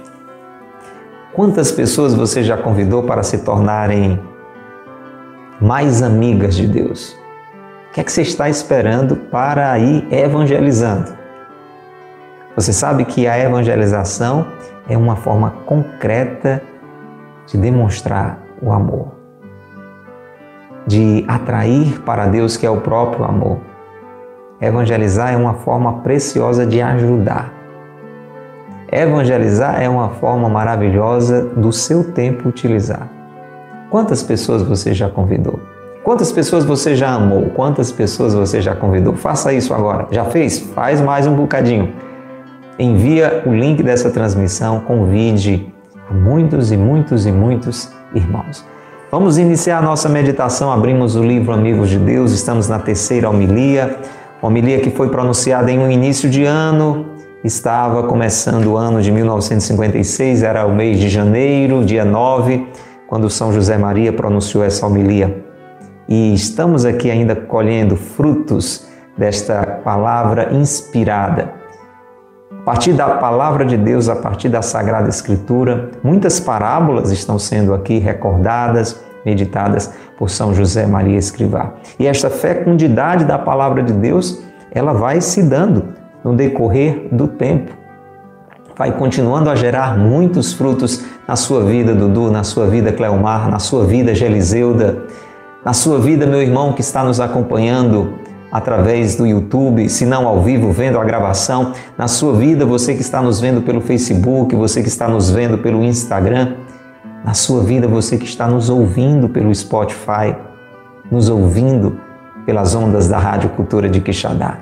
Quantas 1.34 1.72
pessoas 1.72 2.14
você 2.14 2.44
já 2.44 2.58
convidou 2.58 3.04
para 3.04 3.24
se 3.24 3.40
tornarem 3.40 4.20
mais 5.62 6.02
amigas 6.02 6.56
de 6.56 6.68
Deus? 6.68 7.16
O 7.90 7.94
que 7.94 8.02
é 8.02 8.04
que 8.04 8.12
você 8.12 8.24
está 8.24 8.50
esperando 8.50 9.16
para 9.16 9.78
ir 9.80 10.06
evangelizando? 10.12 11.19
Você 12.56 12.74
sabe 12.74 13.06
que 13.06 13.28
a 13.28 13.38
evangelização 13.40 14.48
é 14.88 14.98
uma 14.98 15.16
forma 15.16 15.52
concreta 15.66 16.62
de 17.46 17.58
demonstrar 17.58 18.40
o 18.62 18.72
amor, 18.72 19.08
de 20.86 21.24
atrair 21.28 22.00
para 22.02 22.26
Deus, 22.26 22.58
que 22.58 22.66
é 22.66 22.70
o 22.70 22.82
próprio 22.82 23.24
amor. 23.24 23.60
Evangelizar 24.60 25.32
é 25.34 25.38
uma 25.38 25.54
forma 25.54 26.00
preciosa 26.00 26.66
de 26.66 26.82
ajudar. 26.82 27.54
Evangelizar 28.92 29.82
é 29.82 29.88
uma 29.88 30.10
forma 30.10 30.50
maravilhosa 30.50 31.44
do 31.44 31.72
seu 31.72 32.12
tempo 32.12 32.50
utilizar. 32.50 33.08
Quantas 33.90 34.22
pessoas 34.22 34.64
você 34.64 34.94
já 34.94 35.10
convidou? 35.10 35.60
Quantas 36.04 36.32
pessoas 36.32 36.66
você 36.66 36.96
já 36.96 37.12
amou? 37.12 37.52
Quantas 37.52 37.92
pessoas 37.92 38.34
você 38.34 38.62
já 38.62 38.76
convidou? 38.76 39.16
Faça 39.16 39.54
isso 39.54 39.74
agora. 39.74 40.08
Já 40.12 40.26
fez? 40.26 40.60
Faz 40.60 41.00
mais 41.00 41.28
um 41.28 41.36
bocadinho. 41.36 41.94
Envia 42.80 43.44
o 43.46 43.54
link 43.54 43.84
dessa 43.84 44.10
transmissão, 44.10 44.80
convide 44.80 45.72
a 46.10 46.14
muitos 46.14 46.72
e 46.72 46.78
muitos 46.78 47.26
e 47.26 47.32
muitos 47.32 47.92
irmãos. 48.16 48.66
Vamos 49.12 49.38
iniciar 49.38 49.80
a 49.80 49.82
nossa 49.82 50.08
meditação. 50.08 50.72
Abrimos 50.72 51.16
o 51.16 51.22
livro 51.22 51.52
Amigos 51.52 51.90
de 51.90 52.00
Deus, 52.00 52.32
estamos 52.32 52.70
na 52.70 52.80
terceira 52.80 53.30
homilia, 53.30 53.98
homilia 54.42 54.80
que 54.80 54.90
foi 54.90 55.10
pronunciada 55.10 55.70
em 55.70 55.78
um 55.78 55.92
início 55.92 56.30
de 56.30 56.46
ano, 56.46 57.06
Estava 57.42 58.04
começando 58.04 58.68
o 58.68 58.76
ano 58.76 59.02
de 59.02 59.14
1956, 59.14 60.44
era 60.44 60.66
o 60.66 60.76
mês 60.76 61.00
de 61.00 61.08
janeiro, 61.08 61.86
dia 61.86 62.04
9, 62.04 62.68
quando 63.08 63.30
São 63.30 63.54
José 63.54 63.78
Maria 63.78 64.12
pronunciou 64.12 64.62
essa 64.62 64.86
homilia. 64.86 65.46
E 66.06 66.34
estamos 66.34 66.84
aqui 66.84 67.10
ainda 67.10 67.38
colhendo 67.38 67.96
frutos 67.96 68.86
desta 69.18 69.80
palavra 69.86 70.54
inspirada. 70.54 71.59
A 72.60 72.72
partir 72.72 72.94
da 72.94 73.10
palavra 73.16 73.66
de 73.66 73.78
Deus, 73.78 74.10
a 74.10 74.16
partir 74.16 74.50
da 74.50 74.62
Sagrada 74.62 75.10
Escritura, 75.10 75.90
muitas 76.04 76.40
parábolas 76.40 77.10
estão 77.10 77.40
sendo 77.40 77.74
aqui 77.74 78.00
recordadas, 78.00 79.00
meditadas 79.26 79.94
por 80.18 80.30
São 80.30 80.54
José 80.54 80.86
Maria 80.86 81.18
Escrivá. 81.18 81.74
E 81.98 82.06
esta 82.06 82.30
fecundidade 82.30 83.26
da 83.26 83.40
palavra 83.40 83.82
de 83.82 83.94
Deus, 83.94 84.44
ela 84.72 84.94
vai 84.94 85.22
se 85.22 85.42
dando 85.42 85.86
no 86.24 86.36
decorrer 86.36 87.08
do 87.12 87.28
tempo. 87.28 87.72
Vai 88.78 88.92
continuando 88.92 89.50
a 89.50 89.56
gerar 89.56 89.98
muitos 89.98 90.54
frutos 90.54 91.04
na 91.28 91.36
sua 91.36 91.64
vida, 91.64 91.96
Dudu, 91.96 92.30
na 92.30 92.44
sua 92.44 92.68
vida, 92.68 92.92
Cleomar, 92.92 93.50
na 93.50 93.60
sua 93.60 93.86
vida, 93.86 94.14
Geliseuda, 94.14 95.06
na 95.66 95.74
sua 95.74 95.98
vida, 95.98 96.26
meu 96.26 96.42
irmão 96.42 96.74
que 96.74 96.82
está 96.82 97.04
nos 97.04 97.20
acompanhando 97.20 98.20
através 98.52 99.16
do 99.16 99.26
YouTube, 99.26 99.88
se 99.90 100.06
não 100.06 100.28
ao 100.28 100.42
vivo, 100.42 100.72
vendo 100.72 101.00
a 101.00 101.04
gravação, 101.04 101.74
na 101.98 102.08
sua 102.08 102.34
vida, 102.34 102.66
você 102.66 102.94
que 102.96 103.02
está 103.02 103.22
nos 103.22 103.40
vendo 103.40 103.62
pelo 103.62 103.82
Facebook, 103.82 104.56
você 104.56 104.82
que 104.82 104.88
está 104.88 105.08
nos 105.08 105.30
vendo 105.30 105.58
pelo 105.58 105.84
Instagram, 105.84 106.56
na 107.24 107.34
sua 107.34 107.62
vida, 107.64 107.88
você 107.88 108.18
que 108.18 108.26
está 108.26 108.48
nos 108.48 108.70
ouvindo 108.70 109.30
pelo 109.30 109.54
Spotify, 109.54 110.36
nos 111.12 111.30
ouvindo 111.30 112.00
pelas 112.46 112.74
ondas 112.74 113.08
da 113.08 113.20
Rádio 113.20 113.50
Cultura 113.50 113.90
de 113.90 114.00
Quixadá. 114.00 114.58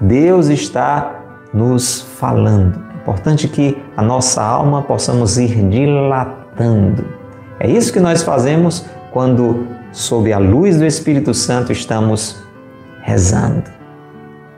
Deus 0.00 0.48
está 0.48 1.20
nos 1.52 2.02
falando. 2.18 2.80
É 2.92 2.96
importante 3.02 3.48
que 3.48 3.76
a 3.96 4.02
nossa 4.02 4.42
alma 4.42 4.82
possamos 4.82 5.38
ir 5.38 5.68
dilatando. 5.68 7.04
É 7.58 7.68
isso 7.68 7.92
que 7.92 8.00
nós 8.00 8.22
fazemos 8.22 8.84
quando, 9.12 9.66
sob 9.90 10.32
a 10.32 10.38
luz 10.38 10.78
do 10.78 10.86
Espírito 10.86 11.34
Santo, 11.34 11.72
estamos 11.72 12.42
rezando, 13.02 13.64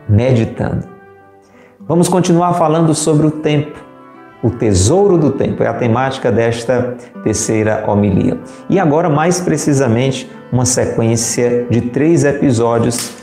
meditando. 0.08 0.86
Vamos 1.80 2.08
continuar 2.08 2.54
falando 2.54 2.94
sobre 2.94 3.26
o 3.26 3.30
tempo. 3.30 3.82
O 4.42 4.50
tesouro 4.50 5.16
do 5.16 5.32
tempo 5.32 5.62
é 5.62 5.66
a 5.66 5.74
temática 5.74 6.30
desta 6.30 6.96
terceira 7.22 7.84
homilia. 7.86 8.38
E 8.68 8.78
agora, 8.78 9.08
mais 9.08 9.40
precisamente, 9.40 10.30
uma 10.52 10.66
sequência 10.66 11.66
de 11.70 11.80
três 11.80 12.24
episódios. 12.24 13.16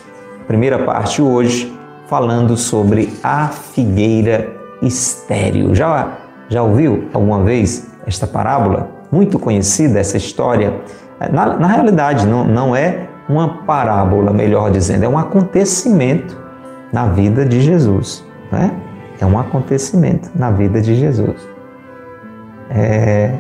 Primeira 0.48 0.80
parte 0.80 1.22
hoje, 1.22 1.72
falando 2.08 2.58
sobre 2.58 3.14
a 3.24 3.48
figueira 3.48 4.50
estéril. 4.82 5.76
Já, 5.76 6.18
já 6.50 6.64
ouviu 6.64 7.08
alguma 7.14 7.44
vez 7.44 7.88
esta 8.06 8.26
parábola? 8.26 8.90
Muito 9.12 9.38
conhecida 9.38 10.00
essa 10.00 10.18
história. 10.18 10.74
Na, 11.32 11.58
na 11.58 11.68
realidade, 11.68 12.26
não, 12.26 12.44
não 12.44 12.76
é 12.76 13.08
uma 13.32 13.64
parábola, 13.64 14.34
melhor 14.34 14.72
dizendo, 14.72 15.06
é 15.06 15.08
um 15.08 15.18
acontecimento 15.18 16.38
na 16.92 17.08
vida 17.08 17.46
de 17.46 17.62
Jesus. 17.62 18.26
Né? 18.52 18.72
É 19.20 19.26
um 19.26 19.40
acontecimento 19.40 20.30
na 20.36 20.52
vida 20.52 20.82
de 20.82 20.96
Jesus. 20.96 21.48
É, 22.70 23.34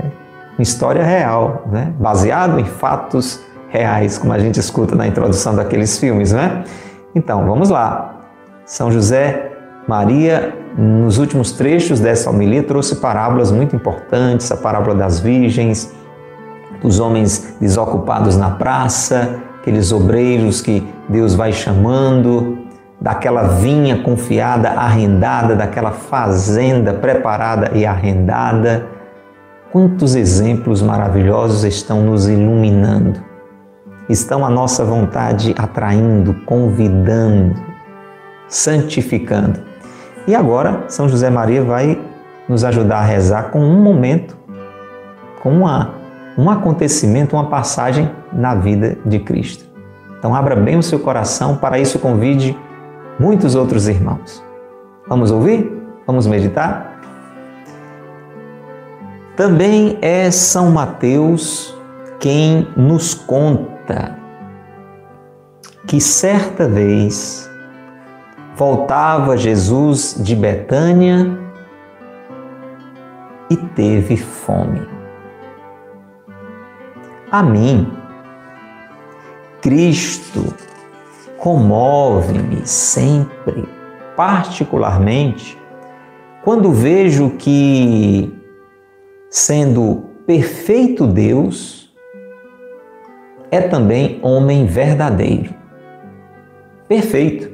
uma 0.58 0.64
história 0.64 1.04
real, 1.04 1.66
né? 1.70 1.94
baseado 2.00 2.60
em 2.60 2.66
fatos 2.66 3.44
reais, 3.68 4.18
como 4.18 4.32
a 4.34 4.40
gente 4.40 4.60
escuta 4.60 4.96
na 4.96 5.08
introdução 5.08 5.56
daqueles 5.56 5.98
filmes, 5.98 6.34
né? 6.34 6.64
Então, 7.16 7.46
vamos 7.46 7.70
lá. 7.70 8.16
São 8.66 8.92
José 8.92 9.50
Maria, 9.88 10.54
nos 10.78 11.18
últimos 11.18 11.54
trechos 11.54 12.00
dessa 12.00 12.30
homilia, 12.30 12.64
trouxe 12.64 12.98
parábolas 12.98 13.50
muito 13.50 13.76
importantes, 13.76 14.52
a 14.52 14.58
parábola 14.58 14.94
das 14.96 15.20
virgens, 15.20 15.94
dos 16.82 17.00
homens 17.00 17.56
desocupados 17.62 18.36
na 18.36 18.52
praça, 18.52 19.42
aqueles 19.62 19.92
obreiros 19.92 20.60
que 20.60 20.86
Deus 21.08 21.36
vai 21.36 21.54
chamando, 21.54 22.58
daquela 23.00 23.44
vinha 23.44 24.02
confiada, 24.02 24.72
arrendada, 24.72 25.56
daquela 25.56 25.92
fazenda 25.92 26.94
preparada 26.96 27.72
e 27.78 27.86
arrendada. 27.86 28.88
Quantos 29.72 30.16
exemplos 30.16 30.82
maravilhosos 30.82 31.64
estão 31.64 32.02
nos 32.02 32.28
iluminando, 32.28 33.22
estão 34.10 34.44
a 34.44 34.50
nossa 34.50 34.84
vontade 34.84 35.54
atraindo, 35.58 36.34
convidando, 36.46 37.56
santificando. 38.48 39.60
E 40.28 40.36
agora, 40.36 40.86
São 40.88 41.08
José 41.08 41.30
Maria 41.30 41.64
vai 41.64 42.00
nos 42.50 42.64
ajudar 42.64 42.98
a 42.98 43.06
rezar 43.06 43.52
com 43.52 43.60
um 43.60 43.80
momento, 43.82 44.36
com 45.42 45.50
uma, 45.52 46.01
um 46.38 46.50
acontecimento, 46.50 47.36
uma 47.36 47.50
passagem 47.50 48.10
na 48.32 48.56
vida 48.56 48.98
de 49.06 49.20
Cristo. 49.20 49.66
Então, 50.18 50.36
abra 50.36 50.56
bem 50.56 50.78
o 50.78 50.84
seu 50.84 51.00
coração, 51.00 51.58
para 51.58 51.80
isso 51.80 52.00
convide 52.00 52.58
muitos 53.20 53.56
outros 53.56 53.88
irmãos. 53.88 54.44
Vamos 55.08 55.32
ouvir? 55.32 55.72
Vamos 56.06 56.28
meditar? 56.28 57.00
Também 59.36 59.98
é 60.02 60.30
São 60.30 60.72
Mateus 60.72 61.76
quem 62.20 62.68
nos 62.78 63.14
conta 63.14 64.22
que 65.88 66.00
certa 66.00 66.68
vez 66.68 67.50
voltava 68.56 69.36
Jesus 69.36 70.16
de 70.20 70.36
Betânia 70.36 71.38
e 73.50 73.58
teve 73.58 74.16
fome. 74.16 75.01
A 77.32 77.42
mim, 77.42 77.90
Cristo 79.62 80.54
comove-me 81.38 82.68
sempre, 82.68 83.70
particularmente, 84.18 85.58
quando 86.44 86.74
vejo 86.74 87.30
que, 87.38 88.38
sendo 89.30 90.10
perfeito 90.28 91.08
Deus, 91.08 91.96
é 93.50 93.62
também 93.62 94.20
homem 94.22 94.66
verdadeiro. 94.66 95.56
Perfeito. 96.86 97.50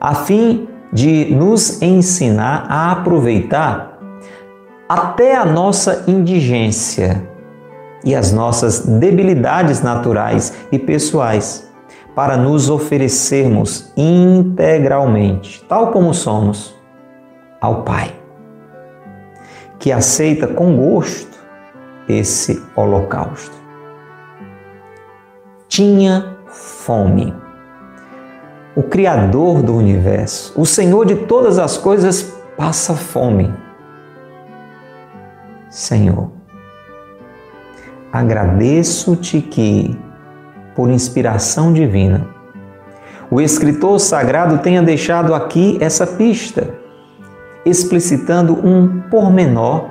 A 0.00 0.16
fim 0.16 0.66
de 0.92 1.26
nos 1.32 1.80
ensinar 1.80 2.66
a 2.68 2.90
aproveitar 2.90 4.00
até 4.88 5.36
a 5.36 5.44
nossa 5.44 6.06
indigência 6.08 7.37
e 8.04 8.14
as 8.14 8.32
nossas 8.32 8.80
debilidades 8.80 9.82
naturais 9.82 10.52
e 10.70 10.78
pessoais 10.78 11.68
para 12.14 12.36
nos 12.36 12.68
oferecermos 12.68 13.92
integralmente, 13.96 15.64
tal 15.68 15.92
como 15.92 16.12
somos, 16.12 16.76
ao 17.60 17.82
Pai, 17.82 18.12
que 19.78 19.92
aceita 19.92 20.46
com 20.46 20.76
gosto 20.76 21.38
esse 22.08 22.62
holocausto. 22.74 23.56
Tinha 25.68 26.38
fome. 26.46 27.34
O 28.74 28.82
Criador 28.82 29.62
do 29.62 29.76
universo, 29.76 30.52
o 30.60 30.64
Senhor 30.64 31.04
de 31.04 31.16
todas 31.16 31.58
as 31.58 31.76
coisas, 31.76 32.34
passa 32.56 32.94
fome. 32.94 33.52
Senhor, 35.68 36.37
agradeço-te 38.12 39.40
que 39.40 39.98
por 40.74 40.90
inspiração 40.90 41.72
divina. 41.72 42.26
O 43.30 43.40
escritor 43.40 43.98
sagrado 44.00 44.58
tenha 44.58 44.82
deixado 44.82 45.34
aqui 45.34 45.76
essa 45.80 46.06
pista, 46.06 46.74
explicitando 47.64 48.54
um 48.66 49.02
pormenor 49.10 49.90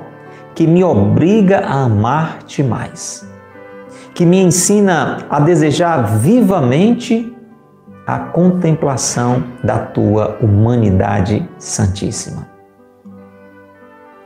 que 0.54 0.66
me 0.66 0.82
obriga 0.82 1.60
a 1.60 1.84
amar-te 1.84 2.62
mais, 2.62 3.28
que 4.12 4.26
me 4.26 4.42
ensina 4.42 5.18
a 5.30 5.38
desejar 5.38 6.18
vivamente 6.18 7.32
a 8.04 8.18
contemplação 8.18 9.44
da 9.62 9.78
tua 9.78 10.38
humanidade 10.40 11.48
santíssima. 11.58 12.48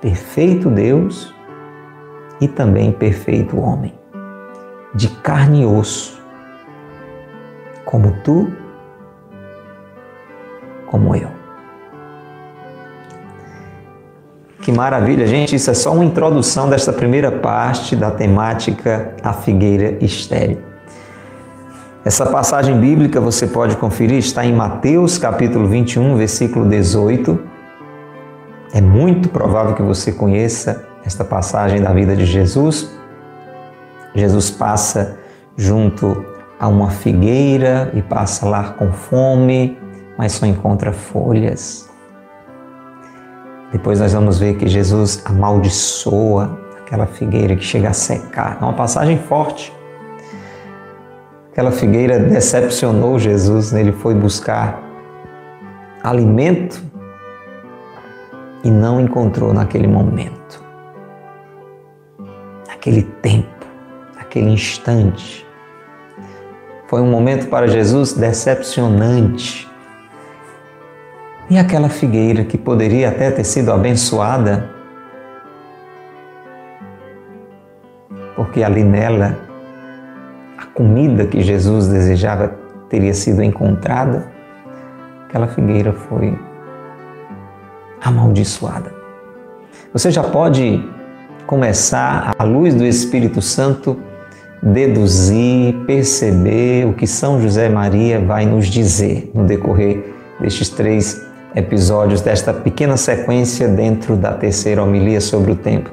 Perfeito 0.01 0.71
Deus 0.71 1.35
e 2.43 2.49
também 2.49 2.91
perfeito 2.91 3.57
homem, 3.57 3.95
de 4.93 5.09
carne 5.09 5.63
e 5.63 5.65
osso, 5.65 6.21
como 7.85 8.11
tu, 8.25 8.51
como 10.87 11.15
eu. 11.15 11.29
Que 14.61 14.73
maravilha, 14.73 15.25
gente! 15.25 15.55
Isso 15.55 15.71
é 15.71 15.75
só 15.75 15.93
uma 15.93 16.05
introdução 16.05 16.69
desta 16.69 16.93
primeira 16.93 17.31
parte 17.31 17.95
da 17.95 18.11
temática 18.11 19.15
A 19.23 19.33
Figueira 19.33 20.05
Estéreo. 20.05 20.59
Essa 22.05 22.27
passagem 22.27 22.77
bíblica 22.81 23.21
você 23.21 23.47
pode 23.47 23.77
conferir, 23.77 24.19
está 24.19 24.45
em 24.45 24.53
Mateus 24.53 25.17
capítulo 25.17 25.69
21, 25.69 26.17
versículo 26.17 26.69
18. 26.69 27.39
É 28.75 28.81
muito 28.81 29.29
provável 29.29 29.77
que 29.77 29.83
você 29.83 30.11
conheça 30.11 30.92
esta 31.05 31.25
passagem 31.25 31.81
da 31.81 31.93
vida 31.93 32.17
de 32.17 32.25
Jesus. 32.25 32.91
Jesus 34.15 34.51
passa 34.51 35.19
junto 35.57 36.25
a 36.59 36.69
uma 36.69 36.91
figueira 36.91 37.91
e 37.95 38.03
passa 38.03 38.49
lá 38.49 38.71
com 38.75 38.93
fome, 38.93 39.79
mas 40.17 40.33
só 40.33 40.47
encontra 40.47 40.93
folhas. 40.93 41.91
Depois 43.73 44.01
nós 44.01 44.13
vamos 44.13 44.39
ver 44.39 44.57
que 44.57 44.69
Jesus 44.69 45.23
amaldiçoa 45.25 46.59
aquela 46.81 47.07
figueira 47.07 47.57
que 47.57 47.65
chega 47.65 47.89
a 47.89 47.93
secar. 47.95 48.59
É 48.61 48.65
uma 48.65 48.75
passagem 48.75 49.19
forte. 49.19 49.73
Aquela 51.51 51.71
figueira 51.71 52.19
decepcionou 52.19 53.19
Jesus, 53.19 53.73
né? 53.73 53.81
ele 53.81 53.93
foi 53.93 54.15
buscar 54.15 54.83
alimento 56.03 56.83
e 58.65 58.71
não 58.71 59.01
encontrou 59.01 59.53
naquele 59.53 59.87
momento, 59.87 60.62
naquele 62.83 63.03
tempo, 63.23 63.65
naquele 64.17 64.51
instante. 64.51 65.47
Foi 66.89 67.01
um 67.01 67.09
momento 67.09 67.49
para 67.49 67.69
Jesus 67.69 68.13
decepcionante. 68.13 69.71
E 71.49 71.57
aquela 71.57 71.89
figueira 71.89 72.45
que 72.45 72.59
poderia 72.59 73.11
até 73.11 73.31
ter 73.31 73.45
sido 73.45 73.71
abençoada, 73.71 74.69
porque 78.35 78.65
ali 78.65 78.83
nela 78.83 79.39
a 80.59 80.67
comida 80.67 81.25
que 81.25 81.41
Jesus 81.41 81.87
desejava 81.87 82.49
teria 82.89 83.15
sido 83.15 83.45
encontrada, 83.45 84.27
aquela 85.29 85.47
figueira 85.47 85.93
foi 85.93 86.37
amaldiçoada. 88.03 88.93
Você 89.93 90.11
já 90.11 90.25
pode 90.25 90.83
começar, 91.47 92.35
à 92.39 92.45
luz 92.45 92.75
do 92.75 92.85
Espírito 92.85 93.43
Santo, 93.43 93.99
deduzir, 94.63 95.75
perceber 95.87 96.87
o 96.87 96.93
que 96.93 97.07
São 97.07 97.41
José 97.41 97.69
Maria 97.69 98.21
vai 98.21 98.47
nos 98.47 98.67
dizer 98.67 99.31
no 99.35 99.45
decorrer 99.45 100.15
destes 100.41 100.69
três 100.69 101.21
episódios, 101.55 102.21
desta 102.21 102.53
pequena 102.53 102.97
sequência 102.97 103.69
dentro 103.69 104.17
da 104.17 104.33
terceira 104.33 104.83
homilia 104.83 105.21
sobre 105.21 105.53
o 105.53 105.57
tempo. 105.57 105.91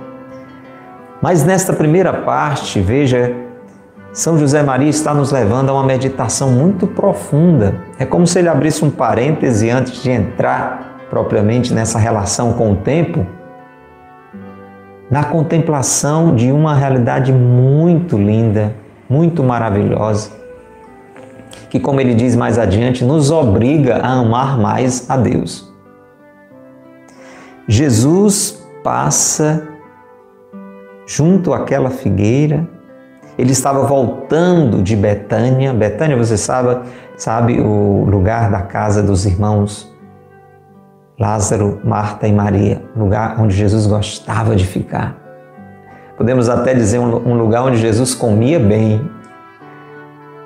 Mas 1.22 1.44
nesta 1.44 1.74
primeira 1.74 2.14
parte, 2.14 2.80
veja, 2.80 3.36
São 4.14 4.38
José 4.38 4.64
Maria 4.64 4.90
está 4.90 5.14
nos 5.14 5.32
levando 5.32 5.70
a 5.70 5.74
uma 5.74 5.84
meditação 5.84 6.52
muito 6.52 6.88
profunda. 6.88 7.76
É 7.98 8.06
como 8.06 8.26
se 8.26 8.40
ele 8.40 8.48
abrisse 8.48 8.86
um 8.86 8.90
parêntese 8.90 9.70
antes 9.70 10.02
de 10.02 10.12
entrar 10.12 11.08
propriamente 11.10 11.74
nessa 11.74 12.00
relação 12.00 12.54
com 12.54 12.72
o 12.72 12.76
tempo 12.78 13.26
na 15.10 15.24
contemplação 15.24 16.36
de 16.36 16.52
uma 16.52 16.76
realidade 16.76 17.34
muito 17.34 18.18
linda, 18.18 18.76
muito 19.10 19.44
maravilhosa, 19.44 20.32
que, 21.70 21.80
como 21.80 22.00
ele 22.00 22.14
diz 22.14 22.36
mais 22.36 22.60
adiante, 22.60 23.04
nos 23.04 23.32
obriga 23.32 23.98
a 23.98 24.20
amar 24.20 24.58
mais 24.58 25.10
a 25.10 25.18
Deus. 25.18 25.72
Jesus 27.68 28.64
passa 28.84 29.68
junto 31.06 31.54
àquela 31.54 31.90
figueira. 31.90 32.68
Ele 33.38 33.52
estava 33.52 33.84
voltando 33.84 34.82
de 34.82 34.96
Betânia. 34.96 35.74
Betânia, 35.74 36.18
você 36.18 36.38
sabe, 36.38 36.82
sabe 37.18 37.60
o 37.60 38.06
lugar 38.06 38.52
da 38.52 38.62
casa 38.62 39.02
dos 39.02 39.26
irmãos 39.26 39.89
Lázaro, 41.20 41.82
Marta 41.84 42.28
e 42.28 42.32
Maria, 42.32 42.82
lugar 42.96 43.40
onde 43.42 43.54
Jesus 43.54 43.86
gostava 43.86 44.56
de 44.56 44.66
ficar. 44.66 45.18
Podemos 46.16 46.48
até 46.48 46.74
dizer 46.74 47.00
um 47.00 47.34
lugar 47.38 47.64
onde 47.64 47.78
Jesus 47.78 48.16
comia 48.16 48.60
bem. 48.60 49.10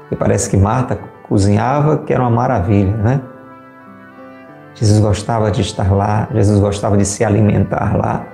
Porque 0.02 0.16
parece 0.16 0.50
que 0.50 0.58
Marta 0.58 1.00
cozinhava, 1.28 2.00
que 2.00 2.12
era 2.12 2.22
uma 2.22 2.30
maravilha, 2.30 2.96
né? 2.98 3.22
Jesus 4.74 5.00
gostava 5.00 5.52
de 5.52 5.62
estar 5.62 5.94
lá, 5.94 6.28
Jesus 6.34 6.60
gostava 6.60 6.98
de 6.98 7.06
se 7.06 7.24
alimentar 7.24 7.96
lá. 7.96 8.26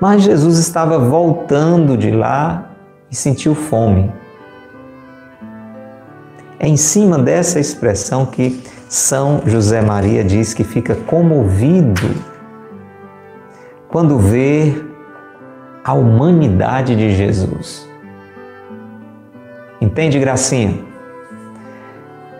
Mas 0.00 0.22
Jesus 0.22 0.58
estava 0.58 0.98
voltando 0.98 1.96
de 1.96 2.10
lá 2.10 2.70
e 3.10 3.14
sentiu 3.14 3.54
fome. 3.54 4.12
É 6.58 6.66
em 6.66 6.76
cima 6.76 7.18
dessa 7.18 7.60
expressão 7.60 8.26
que 8.26 8.60
São 8.94 9.42
José 9.44 9.82
Maria 9.82 10.22
diz 10.22 10.54
que 10.54 10.62
fica 10.62 10.94
comovido 10.94 12.14
quando 13.88 14.20
vê 14.20 14.72
a 15.82 15.92
humanidade 15.94 16.94
de 16.94 17.12
Jesus. 17.12 17.90
Entende, 19.80 20.16
Gracinha? 20.20 20.78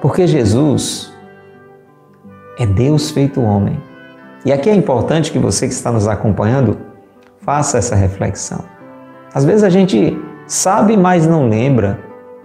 Porque 0.01 0.29
Jesus 0.29 1.13
é 2.57 2.65
Deus 2.65 3.11
feito 3.11 3.43
homem. 3.43 3.83
E 4.45 4.53
aqui 4.53 4.71
é 4.71 4.75
importante 4.77 5.33
que 5.33 5.41
você 5.41 5.67
que 5.67 5.75
está 5.75 5.91
nos 5.91 6.07
acompanhando 6.07 6.79
faça 7.41 7.79
essa 7.79 7.97
reflexão. 7.97 8.65
Às 9.35 9.45
vezes 9.45 9.65
a 9.65 9.71
gente 9.71 10.17
sabe, 10.47 10.97
mas 10.97 11.27
não 11.27 11.49
lembra, 11.49 11.99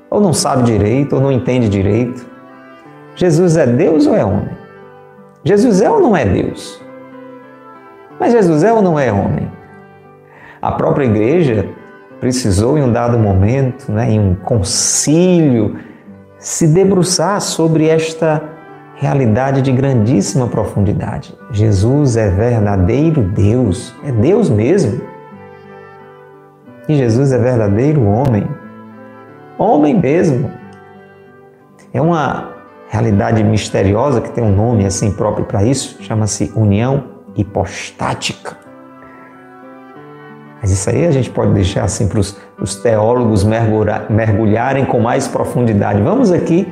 ou 0.10 0.20
não 0.20 0.34
sabe 0.34 0.64
direito, 0.64 1.16
ou 1.16 1.22
não 1.22 1.32
entende 1.32 1.70
direito. 1.70 2.29
Jesus 3.20 3.58
é 3.58 3.68
Deus 3.68 4.08
ou 4.08 4.16
é 4.16 4.24
homem? 4.24 4.48
Jesus 5.44 5.82
é 5.82 5.92
ou 5.92 6.00
não 6.00 6.16
é 6.16 6.24
Deus? 6.24 6.82
Mas 8.18 8.32
Jesus 8.32 8.64
é 8.64 8.72
ou 8.72 8.82
não 8.82 8.98
é 8.98 9.12
homem? 9.12 9.52
A 10.62 10.72
própria 10.72 11.04
igreja 11.04 11.68
precisou, 12.22 12.78
em 12.78 12.82
um 12.82 12.94
dado 12.94 13.20
momento, 13.20 13.92
né, 13.92 14.10
em 14.10 14.18
um 14.22 14.36
concílio, 14.36 15.76
se 16.38 16.66
debruçar 16.66 17.42
sobre 17.42 17.90
esta 17.90 18.42
realidade 18.96 19.62
de 19.64 19.74
grandíssima 19.74 20.48
profundidade. 20.48 21.38
Jesus 21.52 22.16
é 22.16 22.30
verdadeiro 22.30 23.22
Deus, 23.22 23.94
é 24.06 24.14
Deus 24.14 24.50
mesmo. 24.50 25.02
E 26.88 26.96
Jesus 26.96 27.34
é 27.34 27.38
verdadeiro 27.38 28.02
homem, 28.02 28.48
homem 29.58 30.00
mesmo. 30.00 30.50
É 31.94 32.02
uma 32.02 32.49
realidade 32.90 33.44
misteriosa 33.44 34.20
que 34.20 34.32
tem 34.32 34.44
um 34.44 34.54
nome 34.54 34.86
assim 34.86 35.12
próprio 35.12 35.46
para 35.46 35.64
isso, 35.64 36.02
chama-se 36.02 36.52
união 36.56 37.04
hipostática. 37.36 38.58
Mas 40.60 40.72
isso 40.72 40.90
aí 40.90 41.06
a 41.06 41.12
gente 41.12 41.30
pode 41.30 41.54
deixar 41.54 41.84
assim 41.86 42.08
para 42.08 42.20
os 42.20 42.76
teólogos 42.84 43.46
mergulharem 44.10 44.86
com 44.86 45.00
mais 45.00 45.28
profundidade. 45.28 46.02
Vamos 46.02 46.32
aqui 46.32 46.68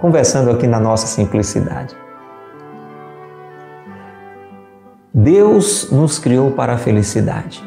conversando 0.00 0.50
aqui 0.50 0.66
na 0.66 0.80
nossa 0.80 1.06
simplicidade. 1.06 1.94
Deus 5.14 5.90
nos 5.92 6.18
criou 6.18 6.50
para 6.50 6.72
a 6.72 6.78
felicidade. 6.78 7.62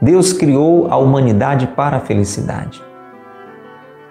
Deus 0.00 0.32
criou 0.32 0.90
a 0.90 0.96
humanidade 0.96 1.68
para 1.68 1.98
a 1.98 2.00
felicidade. 2.00 2.82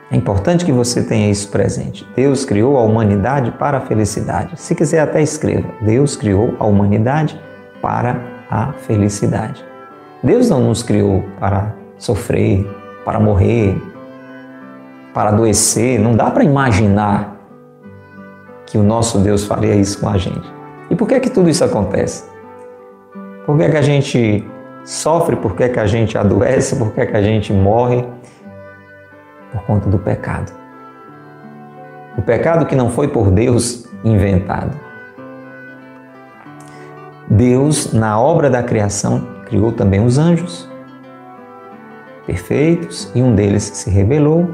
É 0.09 0.15
importante 0.15 0.63
que 0.63 0.71
você 0.71 1.03
tenha 1.03 1.29
isso 1.29 1.49
presente. 1.49 2.07
Deus 2.15 2.45
criou 2.45 2.77
a 2.77 2.81
humanidade 2.81 3.51
para 3.51 3.77
a 3.77 3.81
felicidade. 3.81 4.59
Se 4.59 4.73
quiser, 4.73 5.01
até 5.01 5.21
escreva: 5.21 5.67
Deus 5.81 6.15
criou 6.15 6.55
a 6.59 6.65
humanidade 6.65 7.39
para 7.81 8.21
a 8.49 8.71
felicidade. 8.71 9.63
Deus 10.23 10.49
não 10.49 10.61
nos 10.61 10.81
criou 10.81 11.25
para 11.39 11.75
sofrer, 11.97 12.65
para 13.03 13.19
morrer, 13.19 13.75
para 15.13 15.29
adoecer. 15.29 15.99
Não 15.99 16.15
dá 16.15 16.31
para 16.31 16.43
imaginar 16.43 17.37
que 18.65 18.77
o 18.77 18.83
nosso 18.83 19.19
Deus 19.19 19.45
faria 19.45 19.75
isso 19.75 19.99
com 19.99 20.09
a 20.09 20.17
gente. 20.17 20.53
E 20.89 20.95
por 20.95 21.07
que 21.07 21.15
é 21.15 21.19
que 21.19 21.29
tudo 21.29 21.49
isso 21.49 21.65
acontece? 21.65 22.23
Por 23.45 23.57
que 23.57 23.63
é 23.63 23.69
que 23.69 23.77
a 23.77 23.81
gente 23.81 24.45
sofre? 24.85 25.35
Por 25.35 25.55
que 25.55 25.63
é 25.63 25.69
que 25.69 25.79
a 25.79 25.87
gente 25.87 26.17
adoece? 26.17 26.77
Por 26.77 26.93
que 26.93 27.01
é 27.01 27.05
que 27.05 27.15
a 27.15 27.21
gente 27.21 27.51
morre? 27.51 28.05
Por 29.51 29.61
conta 29.63 29.89
do 29.89 29.99
pecado. 29.99 30.51
O 32.17 32.21
pecado 32.21 32.65
que 32.65 32.75
não 32.75 32.89
foi 32.89 33.07
por 33.07 33.31
Deus 33.31 33.85
inventado. 34.03 34.77
Deus, 37.29 37.93
na 37.93 38.19
obra 38.19 38.49
da 38.49 38.63
criação, 38.63 39.27
criou 39.45 39.71
também 39.71 40.03
os 40.03 40.17
anjos 40.17 40.69
perfeitos 42.25 43.09
e 43.15 43.21
um 43.21 43.33
deles 43.33 43.63
se 43.63 43.89
rebelou 43.89 44.49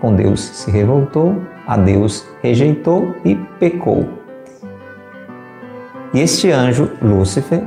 com 0.00 0.14
Deus 0.14 0.40
se 0.40 0.70
revoltou, 0.70 1.42
a 1.66 1.76
Deus 1.76 2.26
rejeitou 2.42 3.14
e 3.24 3.36
pecou. 3.58 4.08
E 6.14 6.20
este 6.20 6.50
anjo, 6.50 6.90
Lúcifer, 7.02 7.62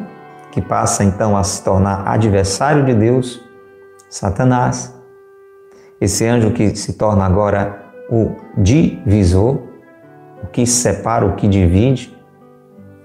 que 0.51 0.59
passa 0.59 1.03
então 1.03 1.37
a 1.37 1.43
se 1.43 1.63
tornar 1.63 2.07
adversário 2.07 2.83
de 2.85 2.93
Deus, 2.93 3.41
Satanás, 4.09 4.93
esse 6.03 6.27
anjo 6.27 6.51
que 6.51 6.75
se 6.75 6.97
torna 6.97 7.25
agora 7.25 7.81
o 8.09 8.35
divisor, 8.57 9.57
o 10.43 10.47
que 10.47 10.65
separa, 10.65 11.25
o 11.25 11.35
que 11.37 11.47
divide, 11.47 12.13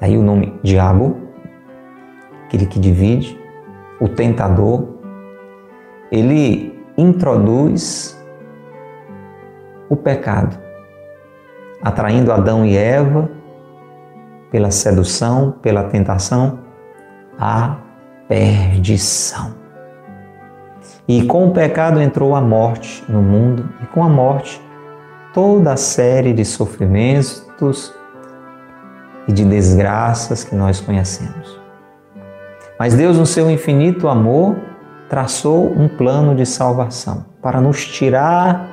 daí 0.01 0.19
o 0.19 0.23
nome 0.23 0.59
diabo, 0.65 1.17
aquele 2.45 2.67
que 2.67 2.81
divide, 2.81 3.39
o 4.01 4.09
tentador, 4.09 4.89
ele 6.11 6.77
introduz 6.97 8.21
o 9.89 9.95
pecado, 9.95 10.59
atraindo 11.81 12.33
Adão 12.33 12.67
e 12.67 12.77
Eva 12.77 13.31
pela 14.51 14.73
sedução, 14.73 15.53
pela 15.63 15.85
tentação, 15.85 16.59
à 17.39 17.77
perdição. 18.27 19.68
E 21.09 21.25
com 21.25 21.49
o 21.49 21.53
pecado 21.53 22.01
entrou 22.03 22.35
a 22.35 22.41
morte 22.41 23.03
no 23.09 23.23
mundo, 23.23 23.67
e 23.83 23.87
com 23.87 24.05
a 24.05 24.09
morte 24.11 24.61
toda 25.33 25.73
a 25.73 25.77
série 25.77 26.35
de 26.35 26.45
sofrimentos 26.45 27.95
e 29.27 29.33
de 29.33 29.43
desgraças 29.43 30.45
que 30.45 30.55
nós 30.55 30.81
conhecemos. 30.81 31.59
Mas 32.79 32.95
Deus, 32.95 33.17
no 33.17 33.25
seu 33.25 33.51
infinito 33.51 34.07
amor, 34.07 34.57
traçou 35.09 35.73
um 35.73 35.89
plano 35.89 36.35
de 36.35 36.45
salvação 36.45 37.25
para 37.41 37.59
nos 37.59 37.87
tirar 37.87 38.69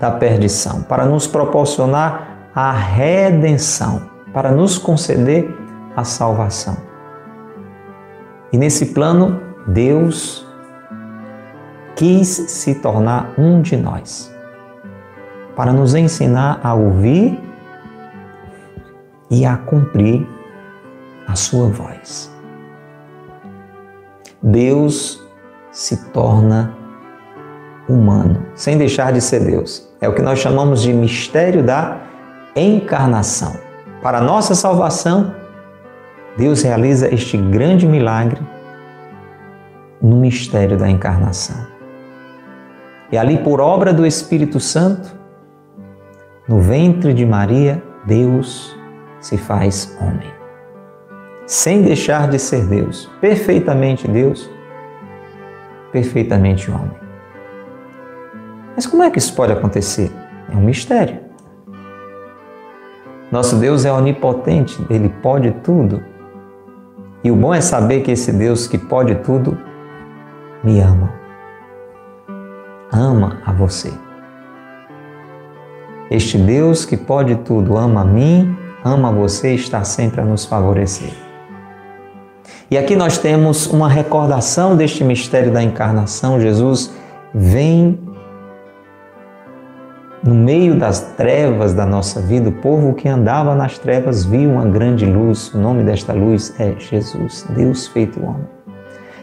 da 0.00 0.10
perdição, 0.10 0.82
para 0.82 1.06
nos 1.06 1.28
proporcionar 1.28 2.50
a 2.54 2.72
redenção, 2.72 4.02
para 4.32 4.50
nos 4.50 4.78
conceder 4.78 5.48
a 5.96 6.02
salvação. 6.02 6.76
E 8.52 8.58
nesse 8.58 8.86
plano, 8.86 9.40
Deus 9.66 10.47
quis 11.98 12.28
se 12.28 12.76
tornar 12.76 13.34
um 13.36 13.60
de 13.60 13.76
nós, 13.76 14.32
para 15.56 15.72
nos 15.72 15.96
ensinar 15.96 16.60
a 16.62 16.72
ouvir 16.72 17.36
e 19.28 19.44
a 19.44 19.56
cumprir 19.56 20.24
a 21.26 21.34
sua 21.34 21.66
voz. 21.66 22.32
Deus 24.40 25.20
se 25.72 26.12
torna 26.12 26.72
humano, 27.88 28.46
sem 28.54 28.78
deixar 28.78 29.12
de 29.12 29.20
ser 29.20 29.40
Deus. 29.40 29.92
É 30.00 30.08
o 30.08 30.14
que 30.14 30.22
nós 30.22 30.38
chamamos 30.38 30.80
de 30.80 30.92
mistério 30.92 31.64
da 31.64 32.00
encarnação. 32.54 33.56
Para 34.00 34.20
nossa 34.20 34.54
salvação, 34.54 35.34
Deus 36.36 36.62
realiza 36.62 37.12
este 37.12 37.36
grande 37.36 37.88
milagre 37.88 38.40
no 40.00 40.16
mistério 40.18 40.78
da 40.78 40.88
encarnação. 40.88 41.67
E 43.10 43.16
ali, 43.16 43.38
por 43.38 43.60
obra 43.60 43.92
do 43.92 44.04
Espírito 44.04 44.60
Santo, 44.60 45.16
no 46.46 46.60
ventre 46.60 47.14
de 47.14 47.24
Maria, 47.24 47.82
Deus 48.04 48.76
se 49.20 49.36
faz 49.36 49.96
homem. 50.00 50.32
Sem 51.46 51.82
deixar 51.82 52.28
de 52.28 52.38
ser 52.38 52.66
Deus, 52.66 53.10
perfeitamente 53.20 54.06
Deus, 54.06 54.50
perfeitamente 55.90 56.70
homem. 56.70 56.96
Mas 58.76 58.86
como 58.86 59.02
é 59.02 59.10
que 59.10 59.18
isso 59.18 59.34
pode 59.34 59.52
acontecer? 59.52 60.12
É 60.52 60.56
um 60.56 60.60
mistério. 60.60 61.18
Nosso 63.32 63.56
Deus 63.56 63.84
é 63.84 63.92
onipotente, 63.92 64.78
ele 64.88 65.08
pode 65.08 65.50
tudo. 65.62 66.02
E 67.24 67.30
o 67.30 67.36
bom 67.36 67.52
é 67.52 67.60
saber 67.60 68.02
que 68.02 68.10
esse 68.10 68.32
Deus 68.32 68.66
que 68.66 68.78
pode 68.78 69.14
tudo 69.16 69.58
me 70.62 70.80
ama. 70.80 71.17
Ama 72.92 73.38
a 73.44 73.52
você. 73.52 73.92
Este 76.10 76.38
Deus 76.38 76.84
que 76.84 76.96
pode 76.96 77.36
tudo 77.36 77.76
ama 77.76 78.00
a 78.00 78.04
mim, 78.04 78.56
ama 78.84 79.12
você 79.12 79.52
e 79.52 79.56
está 79.56 79.84
sempre 79.84 80.20
a 80.20 80.24
nos 80.24 80.46
favorecer. 80.46 81.12
E 82.70 82.78
aqui 82.78 82.96
nós 82.96 83.18
temos 83.18 83.66
uma 83.66 83.88
recordação 83.88 84.74
deste 84.76 85.04
mistério 85.04 85.52
da 85.52 85.62
encarnação. 85.62 86.40
Jesus 86.40 86.94
vem 87.34 87.98
no 90.22 90.34
meio 90.34 90.78
das 90.78 91.00
trevas 91.16 91.72
da 91.72 91.86
nossa 91.86 92.20
vida, 92.20 92.48
o 92.48 92.52
povo 92.52 92.94
que 92.94 93.08
andava 93.08 93.54
nas 93.54 93.78
trevas 93.78 94.24
viu 94.24 94.50
uma 94.50 94.64
grande 94.64 95.06
luz. 95.06 95.52
O 95.54 95.58
nome 95.58 95.84
desta 95.84 96.12
luz 96.12 96.54
é 96.58 96.74
Jesus, 96.78 97.46
Deus 97.50 97.86
feito 97.86 98.22
homem. 98.22 98.46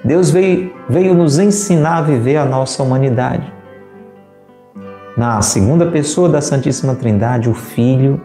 Deus 0.03 0.29
veio, 0.29 0.71
veio 0.87 1.13
nos 1.13 1.39
ensinar 1.39 1.97
a 1.97 2.01
viver 2.01 2.37
a 2.37 2.45
nossa 2.45 2.81
humanidade. 2.83 3.54
Na 5.17 5.41
segunda 5.41 5.85
pessoa 5.85 6.27
da 6.27 6.41
Santíssima 6.41 6.93
Trindade, 6.93 7.49
o 7.49 7.53
Filho 7.53 8.21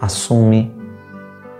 assume 0.00 0.74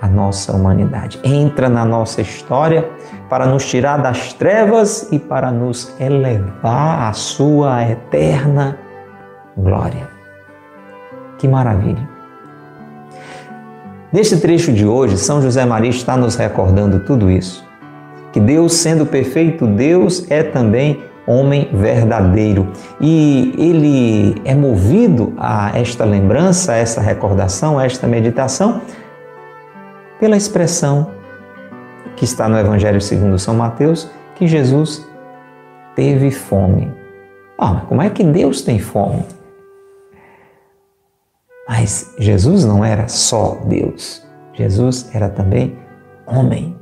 a 0.00 0.08
nossa 0.08 0.52
humanidade, 0.52 1.20
entra 1.22 1.68
na 1.68 1.84
nossa 1.84 2.22
história 2.22 2.88
para 3.28 3.46
nos 3.46 3.64
tirar 3.68 3.98
das 3.98 4.32
trevas 4.32 5.06
e 5.12 5.18
para 5.18 5.52
nos 5.52 5.94
elevar 6.00 7.08
à 7.08 7.12
sua 7.12 7.88
eterna 7.88 8.78
glória. 9.56 10.08
Que 11.38 11.46
maravilha! 11.46 12.08
Neste 14.10 14.38
trecho 14.38 14.72
de 14.72 14.86
hoje, 14.86 15.18
São 15.18 15.42
José 15.42 15.64
Maria 15.66 15.90
está 15.90 16.16
nos 16.16 16.36
recordando 16.36 17.00
tudo 17.00 17.30
isso. 17.30 17.64
Que 18.32 18.40
Deus, 18.40 18.72
sendo 18.72 19.04
perfeito 19.04 19.66
Deus, 19.66 20.28
é 20.30 20.42
também 20.42 21.02
homem 21.32 21.68
verdadeiro. 21.72 22.68
E 23.00 23.54
ele 23.58 24.40
é 24.44 24.54
movido 24.54 25.32
a 25.36 25.76
esta 25.78 26.04
lembrança, 26.04 26.72
a 26.72 26.76
esta 26.76 27.00
recordação, 27.00 27.78
a 27.78 27.84
esta 27.84 28.06
meditação, 28.06 28.80
pela 30.20 30.36
expressão 30.36 31.10
que 32.16 32.24
está 32.24 32.48
no 32.48 32.58
Evangelho 32.58 33.00
segundo 33.00 33.38
São 33.38 33.54
Mateus, 33.54 34.10
que 34.36 34.46
Jesus 34.46 35.06
teve 35.96 36.30
fome. 36.30 36.92
Ah, 37.58 37.74
mas 37.74 37.84
como 37.84 38.02
é 38.02 38.10
que 38.10 38.24
Deus 38.24 38.62
tem 38.62 38.78
fome? 38.78 39.24
Mas 41.68 42.14
Jesus 42.18 42.64
não 42.64 42.84
era 42.84 43.08
só 43.08 43.60
Deus, 43.66 44.26
Jesus 44.52 45.10
era 45.14 45.28
também 45.28 45.76
homem. 46.26 46.76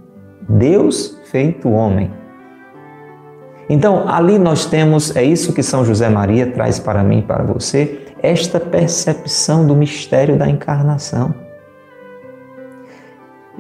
Deus 0.49 1.19
feito 1.31 1.71
homem. 1.71 2.20
Então, 3.73 4.09
ali 4.09 4.37
nós 4.37 4.67
temos, 4.67 5.15
é 5.15 5.23
isso 5.23 5.53
que 5.53 5.63
São 5.63 5.85
José 5.85 6.09
Maria 6.09 6.51
traz 6.51 6.81
para 6.81 7.05
mim 7.05 7.21
e 7.21 7.23
para 7.23 7.45
você, 7.45 8.01
esta 8.21 8.59
percepção 8.59 9.65
do 9.65 9.77
mistério 9.77 10.37
da 10.37 10.49
encarnação. 10.49 11.33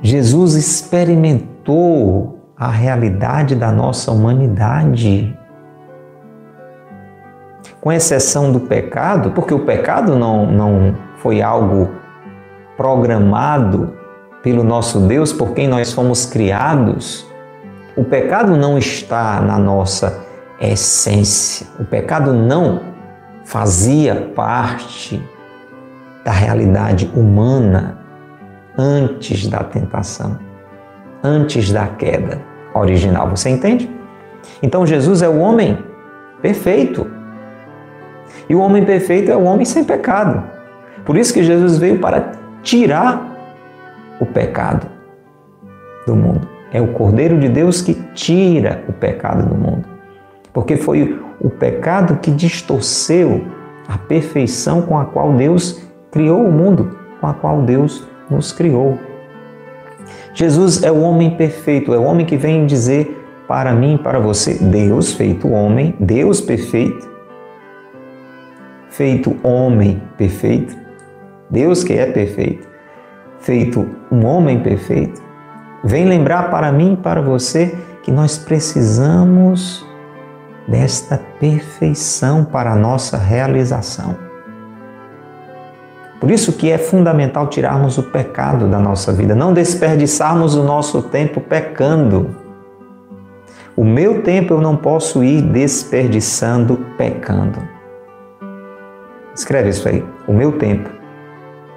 Jesus 0.03 0.57
experimentou 0.57 2.41
a 2.57 2.69
realidade 2.69 3.55
da 3.55 3.71
nossa 3.71 4.11
humanidade 4.11 5.33
com 7.81 7.93
exceção 7.93 8.51
do 8.51 8.59
pecado, 8.59 9.31
porque 9.31 9.55
o 9.55 9.65
pecado 9.65 10.17
não, 10.17 10.45
não 10.45 10.97
foi 11.19 11.41
algo 11.41 11.89
programado 12.77 13.95
pelo 14.43 14.65
nosso 14.65 14.99
Deus, 15.07 15.33
por 15.33 15.53
quem 15.53 15.69
nós 15.69 15.93
fomos 15.93 16.27
criados. 16.27 17.30
O 17.97 18.05
pecado 18.05 18.57
não 18.57 18.79
está 18.79 19.41
na 19.41 19.59
nossa 19.59 20.25
essência. 20.61 21.67
O 21.79 21.85
pecado 21.85 22.33
não 22.33 22.81
fazia 23.45 24.31
parte 24.35 25.23
da 26.25 26.31
realidade 26.31 27.11
humana 27.15 27.99
antes 28.79 29.47
da 29.47 29.65
tentação, 29.65 30.39
antes 31.23 31.73
da 31.73 31.87
queda 31.89 32.41
original. 32.75 33.29
Você 33.31 33.51
entende? 33.51 33.91
Então 34.63 34.87
Jesus 34.87 35.23
é 35.23 35.29
o 35.29 35.39
homem 35.39 35.79
perfeito 36.41 37.11
e 38.49 38.55
o 38.55 38.61
homem 38.61 38.85
perfeito 38.85 39.31
é 39.31 39.37
o 39.37 39.45
homem 39.45 39.65
sem 39.65 39.85
pecado. 39.85 40.43
Por 41.05 41.17
isso 41.17 41.33
que 41.33 41.43
Jesus 41.43 41.79
veio 41.79 41.99
para 41.99 42.33
tirar 42.63 43.31
o 44.21 44.27
pecado 44.27 44.87
do 46.07 46.15
mundo. 46.15 46.50
É 46.73 46.81
o 46.81 46.89
Cordeiro 46.89 47.39
de 47.39 47.49
Deus 47.49 47.83
que 47.83 47.95
tira 48.15 48.85
o 48.89 48.93
pecado 48.93 49.49
do 49.49 49.55
mundo. 49.55 49.89
Porque 50.53 50.77
foi 50.77 51.21
o 51.41 51.51
pecado 51.51 52.17
que 52.17 52.31
distorceu 52.31 53.45
a 53.89 53.99
perfeição 53.99 54.83
com 54.83 54.99
a 54.99 55.05
qual 55.05 55.33
Deus 55.33 55.83
criou 56.11 56.45
o 56.45 56.53
mundo, 56.53 56.97
com 57.21 57.27
a 57.27 57.35
qual 57.35 57.63
Deus 57.63 58.07
nos 58.31 58.53
criou. 58.53 58.99
Jesus 60.33 60.83
é 60.83 60.91
o 60.91 61.01
homem 61.01 61.31
perfeito, 61.37 61.93
é 61.93 61.99
o 61.99 62.05
homem 62.05 62.25
que 62.25 62.37
vem 62.37 62.67
dizer 62.67 63.17
para 63.49 63.73
mim 63.73 63.99
para 64.01 64.21
você: 64.21 64.55
Deus 64.55 65.13
feito 65.13 65.49
homem, 65.49 65.95
Deus 65.99 66.41
perfeito, 66.41 67.11
feito 68.89 69.37
homem 69.43 70.01
perfeito, 70.17 70.77
Deus 71.51 71.83
que 71.83 71.95
é 71.95 72.07
perfeito, 72.07 72.69
feito 73.41 73.89
um 74.11 74.25
homem 74.25 74.61
perfeito, 74.61 75.21
vem 75.83 76.07
lembrar 76.07 76.51
para 76.51 76.71
mim 76.71 76.95
e 76.95 76.97
para 76.97 77.21
você 77.21 77.79
que 78.03 78.11
nós 78.11 78.39
precisamos 78.39 79.87
desta 80.67 81.21
perfeição 81.39 82.45
para 82.45 82.73
a 82.73 82.77
nossa 82.77 83.17
realização. 83.17 84.17
Por 86.21 86.31
isso 86.31 86.53
que 86.53 86.71
é 86.71 86.77
fundamental 86.77 87.49
tirarmos 87.49 87.97
o 87.97 88.03
pecado 88.03 88.69
da 88.69 88.79
nossa 88.79 89.11
vida, 89.11 89.35
não 89.35 89.55
desperdiçarmos 89.55 90.55
o 90.55 90.63
nosso 90.63 91.03
tempo 91.03 91.41
pecando. 91.41 92.37
O 93.75 93.83
meu 93.83 94.23
tempo 94.23 94.53
eu 94.53 94.61
não 94.61 94.77
posso 94.77 95.25
ir 95.25 95.41
desperdiçando 95.41 96.77
pecando. 96.99 97.59
Escreve 99.35 99.71
isso 99.71 99.89
aí. 99.89 100.05
O 100.29 100.33
meu 100.33 100.53
tempo 100.53 100.91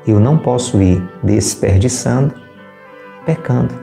eu 0.06 0.20
não 0.20 0.38
posso 0.38 0.82
ir 0.82 1.02
desperdiçando, 1.24 2.34
pecando. 3.26 3.83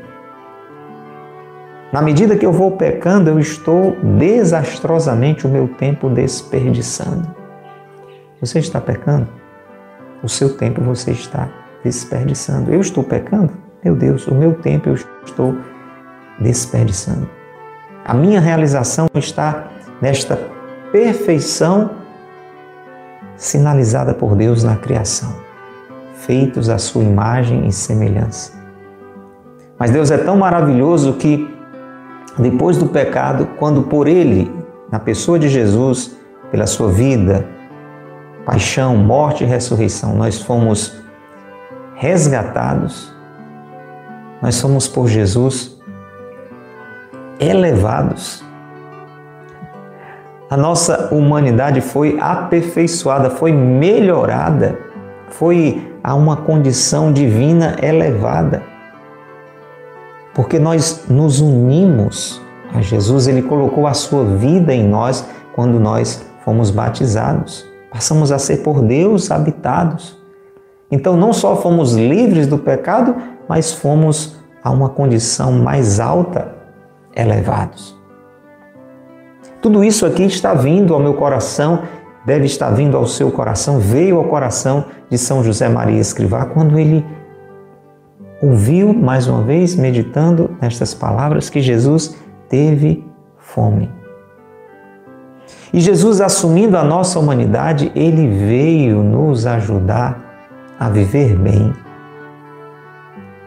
Na 1.92 2.00
medida 2.00 2.36
que 2.36 2.46
eu 2.46 2.52
vou 2.52 2.72
pecando, 2.72 3.30
eu 3.30 3.38
estou 3.38 3.96
desastrosamente 4.18 5.46
o 5.46 5.50
meu 5.50 5.66
tempo 5.66 6.08
desperdiçando. 6.08 7.34
Você 8.40 8.60
está 8.60 8.80
pecando? 8.80 9.28
O 10.22 10.28
seu 10.28 10.56
tempo 10.56 10.80
você 10.80 11.10
está 11.10 11.48
desperdiçando. 11.82 12.72
Eu 12.72 12.80
estou 12.80 13.02
pecando? 13.02 13.52
Meu 13.84 13.96
Deus, 13.96 14.26
o 14.28 14.34
meu 14.34 14.54
tempo 14.54 14.88
eu 14.88 14.94
estou 14.94 15.56
desperdiçando. 16.38 17.28
A 18.04 18.14
minha 18.14 18.40
realização 18.40 19.08
está 19.14 19.68
nesta 20.00 20.38
perfeição 20.92 21.90
sinalizada 23.36 24.12
por 24.12 24.36
Deus 24.36 24.62
na 24.62 24.76
criação, 24.76 25.34
feitos 26.14 26.68
à 26.68 26.76
sua 26.76 27.02
imagem 27.02 27.66
e 27.66 27.72
semelhança. 27.72 28.52
Mas 29.78 29.90
Deus 29.90 30.10
é 30.10 30.18
tão 30.18 30.36
maravilhoso 30.36 31.14
que, 31.14 31.48
depois 32.38 32.76
do 32.76 32.86
pecado, 32.86 33.48
quando 33.58 33.82
por 33.82 34.06
Ele, 34.06 34.50
na 34.90 34.98
pessoa 34.98 35.38
de 35.38 35.48
Jesus, 35.48 36.16
pela 36.50 36.66
sua 36.66 36.90
vida, 36.90 37.46
paixão, 38.44 38.96
morte 38.96 39.44
e 39.44 39.46
ressurreição, 39.46 40.14
nós 40.14 40.40
fomos 40.40 40.96
resgatados, 41.94 43.14
nós 44.42 44.60
fomos 44.60 44.88
por 44.88 45.08
Jesus 45.08 45.78
elevados 47.38 48.42
a 50.50 50.56
nossa 50.56 51.14
humanidade 51.14 51.80
foi 51.80 52.18
aperfeiçoada, 52.20 53.30
foi 53.30 53.52
melhorada, 53.52 54.76
foi 55.28 55.94
a 56.02 56.12
uma 56.16 56.38
condição 56.38 57.12
divina 57.12 57.76
elevada. 57.80 58.60
Porque 60.34 60.58
nós 60.58 61.04
nos 61.08 61.40
unimos 61.40 62.40
a 62.72 62.80
Jesus, 62.80 63.26
ele 63.26 63.42
colocou 63.42 63.86
a 63.86 63.94
sua 63.94 64.24
vida 64.24 64.72
em 64.72 64.86
nós 64.86 65.26
quando 65.54 65.80
nós 65.80 66.24
fomos 66.44 66.70
batizados. 66.70 67.66
Passamos 67.90 68.30
a 68.30 68.38
ser 68.38 68.58
por 68.58 68.80
Deus 68.82 69.30
habitados. 69.30 70.16
Então 70.90 71.16
não 71.16 71.32
só 71.32 71.56
fomos 71.56 71.94
livres 71.94 72.46
do 72.46 72.58
pecado, 72.58 73.16
mas 73.48 73.72
fomos 73.72 74.36
a 74.62 74.70
uma 74.70 74.88
condição 74.88 75.52
mais 75.52 75.98
alta, 75.98 76.54
elevados. 77.14 77.98
Tudo 79.60 79.84
isso 79.84 80.06
aqui 80.06 80.22
está 80.24 80.54
vindo 80.54 80.94
ao 80.94 81.00
meu 81.00 81.14
coração, 81.14 81.82
deve 82.24 82.46
estar 82.46 82.70
vindo 82.70 82.96
ao 82.96 83.06
seu 83.06 83.30
coração, 83.30 83.78
veio 83.78 84.16
ao 84.16 84.24
coração 84.24 84.84
de 85.10 85.18
São 85.18 85.42
José 85.42 85.68
Maria 85.68 86.00
Escrivá 86.00 86.46
quando 86.46 86.78
ele 86.78 87.04
ouviu, 88.40 88.92
mais 88.92 89.26
uma 89.26 89.42
vez, 89.42 89.76
meditando 89.76 90.56
nestas 90.60 90.94
palavras, 90.94 91.50
que 91.50 91.60
Jesus 91.60 92.16
teve 92.48 93.04
fome. 93.38 93.90
E 95.72 95.80
Jesus, 95.80 96.20
assumindo 96.20 96.76
a 96.76 96.82
nossa 96.82 97.18
humanidade, 97.18 97.92
ele 97.94 98.26
veio 98.46 99.02
nos 99.02 99.46
ajudar 99.46 100.18
a 100.78 100.88
viver 100.88 101.36
bem, 101.36 101.72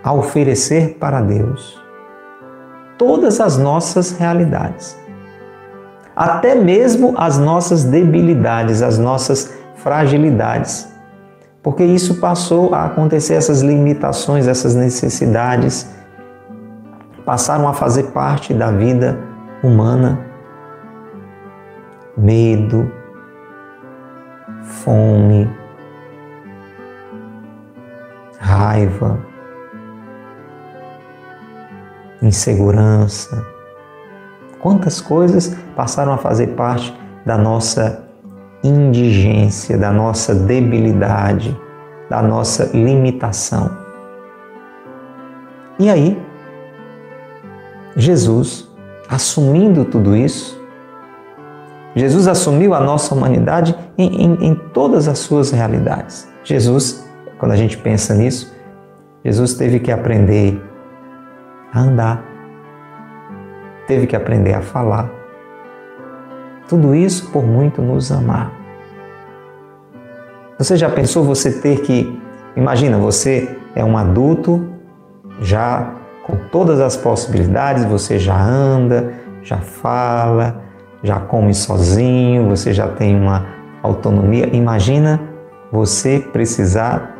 a 0.03 0.13
oferecer 0.13 0.97
para 0.99 1.21
Deus 1.21 1.81
todas 2.97 3.41
as 3.41 3.57
nossas 3.57 4.11
realidades, 4.17 4.97
até 6.15 6.55
mesmo 6.55 7.13
as 7.17 7.37
nossas 7.37 7.83
debilidades, 7.83 8.81
as 8.81 8.97
nossas 8.97 9.53
fragilidades, 9.75 10.92
porque 11.63 11.85
isso 11.85 12.15
passou 12.15 12.75
a 12.75 12.83
acontecer, 12.83 13.35
essas 13.35 13.61
limitações, 13.61 14.47
essas 14.47 14.75
necessidades 14.75 15.89
passaram 17.25 17.69
a 17.69 17.73
fazer 17.73 18.11
parte 18.11 18.53
da 18.53 18.69
vida 18.69 19.17
humana. 19.63 20.19
Medo, 22.17 22.91
fome, 24.61 25.49
raiva, 28.37 29.17
insegurança. 32.21 33.45
Quantas 34.59 34.99
coisas 34.99 35.55
passaram 35.77 36.11
a 36.11 36.17
fazer 36.17 36.47
parte 36.55 36.93
da 37.25 37.37
nossa 37.37 38.03
indigência, 38.63 39.77
da 39.77 39.91
nossa 39.91 40.33
debilidade, 40.33 41.59
da 42.09 42.21
nossa 42.21 42.65
limitação. 42.73 43.69
E 45.79 45.89
aí, 45.89 46.21
Jesus, 47.95 48.69
assumindo 49.09 49.85
tudo 49.85 50.15
isso, 50.15 50.61
Jesus 51.95 52.27
assumiu 52.27 52.73
a 52.73 52.79
nossa 52.79 53.13
humanidade 53.13 53.75
em, 53.97 54.23
em, 54.23 54.47
em, 54.47 54.55
todas 54.73 55.07
as 55.07 55.19
suas 55.19 55.51
realidades. 55.51 56.27
Jesus, 56.43 57.07
quando 57.37 57.51
a 57.51 57.55
gente 57.55 57.77
pensa 57.77 58.15
nisso, 58.15 58.53
Jesus 59.23 59.53
teve 59.53 59.79
que 59.79 59.91
aprender 59.91 60.59
a 61.71 61.79
andar, 61.81 62.23
teve 63.87 64.07
que 64.07 64.15
aprender 64.15 64.53
a 64.53 64.61
falar. 64.61 65.22
Tudo 66.73 66.95
isso 66.95 67.29
por 67.29 67.45
muito 67.45 67.83
nos 67.83 68.11
amar. 68.11 68.51
Você 70.57 70.75
já 70.75 70.89
pensou 70.89 71.23
você 71.23 71.51
ter 71.51 71.81
que. 71.81 72.19
Imagina, 72.55 72.97
você 72.97 73.55
é 73.75 73.85
um 73.85 73.95
adulto, 73.95 74.69
já 75.39 75.93
com 76.25 76.35
todas 76.51 76.79
as 76.79 76.97
possibilidades, 76.97 77.85
você 77.85 78.17
já 78.17 78.35
anda, 78.35 79.13
já 79.43 79.57
fala, 79.57 80.63
já 81.03 81.19
come 81.19 81.53
sozinho, 81.53 82.49
você 82.49 82.73
já 82.73 82.87
tem 82.87 83.15
uma 83.15 83.45
autonomia. 83.83 84.49
Imagina 84.51 85.21
você 85.71 86.25
precisar 86.33 87.15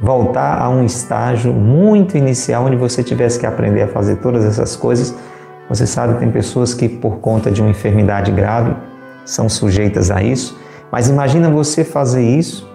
voltar 0.00 0.60
a 0.60 0.68
um 0.68 0.84
estágio 0.84 1.52
muito 1.52 2.18
inicial 2.18 2.64
onde 2.64 2.74
você 2.74 3.04
tivesse 3.04 3.38
que 3.38 3.46
aprender 3.46 3.82
a 3.82 3.88
fazer 3.88 4.16
todas 4.16 4.44
essas 4.44 4.74
coisas. 4.74 5.14
Você 5.72 5.86
sabe, 5.86 6.18
tem 6.18 6.30
pessoas 6.30 6.74
que 6.74 6.86
por 6.86 7.16
conta 7.20 7.50
de 7.50 7.62
uma 7.62 7.70
enfermidade 7.70 8.30
grave 8.30 8.76
são 9.24 9.48
sujeitas 9.48 10.10
a 10.10 10.22
isso, 10.22 10.60
mas 10.90 11.08
imagina 11.08 11.48
você 11.48 11.82
fazer 11.82 12.22
isso 12.22 12.70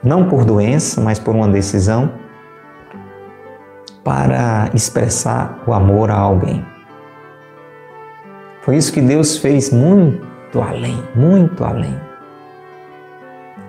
não 0.00 0.28
por 0.28 0.44
doença, 0.44 1.00
mas 1.00 1.18
por 1.18 1.34
uma 1.34 1.48
decisão 1.48 2.12
para 4.04 4.70
expressar 4.72 5.64
o 5.66 5.72
amor 5.72 6.08
a 6.08 6.14
alguém. 6.14 6.64
Foi 8.62 8.76
isso 8.76 8.92
que 8.92 9.00
Deus 9.00 9.36
fez 9.36 9.72
muito 9.72 10.62
além, 10.62 11.02
muito 11.16 11.64
além. 11.64 11.98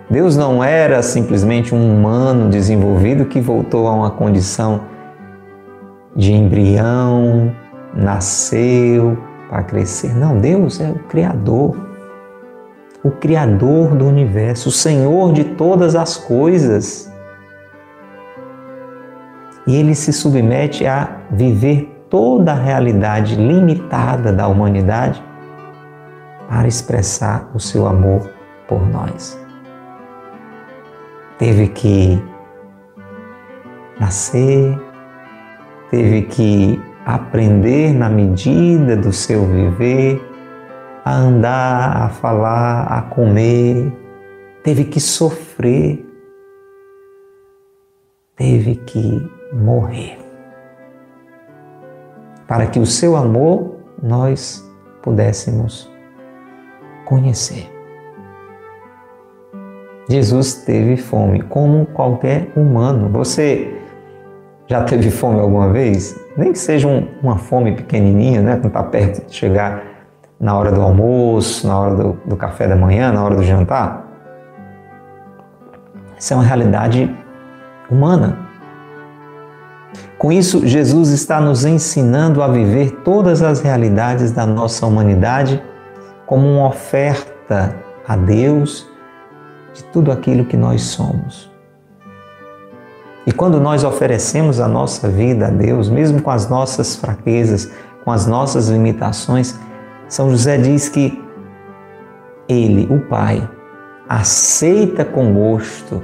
Deus 0.08 0.38
não 0.38 0.63
era 0.63 1.01
simplesmente 1.01 1.73
um 1.73 1.97
humano 1.97 2.47
desenvolvido 2.47 3.25
que 3.25 3.41
voltou 3.41 3.88
a 3.88 3.91
uma 3.91 4.12
condição 4.12 4.81
de 6.15 6.31
embrião, 6.31 7.51
nasceu 7.95 9.17
para 9.49 9.63
crescer. 9.63 10.13
Não, 10.15 10.38
Deus 10.38 10.79
é 10.81 10.89
o 10.89 10.99
Criador, 11.08 11.77
o 13.03 13.12
Criador 13.12 13.95
do 13.95 14.05
universo, 14.05 14.69
o 14.69 14.71
Senhor 14.71 15.31
de 15.34 15.43
todas 15.43 15.95
as 15.95 16.17
coisas 16.17 17.12
e 19.67 19.75
ele 19.75 19.95
se 19.95 20.13
submete 20.13 20.86
a 20.86 21.21
viver 21.31 21.91
toda 22.10 22.51
a 22.51 22.55
realidade 22.55 23.36
limitada 23.36 24.31
da 24.31 24.47
humanidade 24.47 25.23
para 26.47 26.67
expressar 26.67 27.49
o 27.53 27.60
seu 27.60 27.88
amor 27.88 28.29
por 28.67 28.86
nós. 28.88 29.39
Teve 31.39 31.67
que 31.69 32.21
nascer, 33.99 34.79
teve 35.89 36.21
que 36.23 36.79
aprender 37.05 37.93
na 37.93 38.09
medida 38.09 38.97
do 38.97 39.13
seu 39.13 39.45
viver, 39.45 40.19
a 41.05 41.13
andar, 41.13 42.01
a 42.01 42.09
falar, 42.09 42.87
a 42.87 43.03
comer, 43.03 43.93
teve 44.63 44.85
que 44.85 44.99
sofrer, 44.99 46.03
teve 48.35 48.75
que 48.77 49.31
morrer. 49.53 50.17
Para 52.47 52.65
que 52.65 52.79
o 52.79 52.85
seu 52.85 53.15
amor 53.15 53.75
nós 54.01 54.67
pudéssemos 55.03 55.89
conhecer. 57.05 57.69
Jesus 60.09 60.63
teve 60.65 60.97
fome, 60.97 61.41
como 61.43 61.85
qualquer 61.87 62.51
humano. 62.55 63.09
Você 63.09 63.85
já 64.67 64.84
teve 64.84 65.12
fome 65.12 65.39
alguma 65.39 65.71
vez? 65.71 66.19
Nem 66.36 66.51
que 66.51 66.60
seja 66.60 66.88
um, 66.88 67.08
uma 67.21 67.38
fome 67.38 67.73
pequenininha, 67.73 68.41
né? 68.41 68.56
Quando 68.56 68.67
está 68.67 68.84
perto 68.84 69.28
de 69.28 69.36
chegar 69.36 69.84
na 70.39 70.58
hora 70.58 70.71
do 70.71 70.82
almoço, 70.82 71.67
na 71.67 71.80
hora 71.80 71.95
do, 71.95 72.13
do 72.25 72.36
café 72.36 72.67
da 72.67 72.75
manhã, 72.75 73.12
na 73.12 73.23
hora 73.23 73.36
do 73.36 73.43
jantar. 73.43 74.06
Isso 76.17 76.34
é 76.34 76.36
uma 76.36 76.45
realidade 76.45 77.13
humana. 77.89 78.39
Com 80.17 80.32
isso, 80.32 80.65
Jesus 80.65 81.10
está 81.10 81.39
nos 81.39 81.65
ensinando 81.65 82.41
a 82.41 82.47
viver 82.47 82.91
todas 83.04 83.41
as 83.41 83.62
realidades 83.62 84.32
da 84.32 84.45
nossa 84.45 84.86
humanidade 84.86 85.62
como 86.25 86.47
uma 86.47 86.67
oferta 86.67 87.75
a 88.08 88.15
Deus 88.15 88.89
de 89.73 89.84
tudo 89.86 90.12
aquilo 90.12 90.45
que 90.45 90.58
nós 90.58 90.82
somos. 90.82 91.54
E 93.25 93.31
quando 93.31 93.59
nós 93.59 93.83
oferecemos 93.83 94.59
a 94.59 94.67
nossa 94.67 95.09
vida 95.09 95.47
a 95.47 95.49
Deus, 95.49 95.89
mesmo 95.89 96.21
com 96.21 96.29
as 96.29 96.47
nossas 96.47 96.95
fraquezas, 96.95 97.71
com 98.03 98.11
as 98.11 98.27
nossas 98.27 98.69
limitações, 98.69 99.59
São 100.07 100.29
José 100.29 100.57
diz 100.57 100.89
que 100.89 101.19
Ele, 102.47 102.88
o 102.93 102.99
Pai, 102.99 103.47
aceita 104.07 105.03
com 105.03 105.33
gosto 105.33 106.03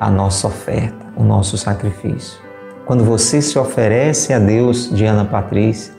a 0.00 0.10
nossa 0.10 0.46
oferta, 0.46 1.06
o 1.14 1.22
nosso 1.22 1.58
sacrifício. 1.58 2.40
Quando 2.86 3.04
você 3.04 3.42
se 3.42 3.58
oferece 3.58 4.32
a 4.32 4.38
Deus, 4.38 4.90
Diana 4.90 5.26
Patrícia, 5.26 5.92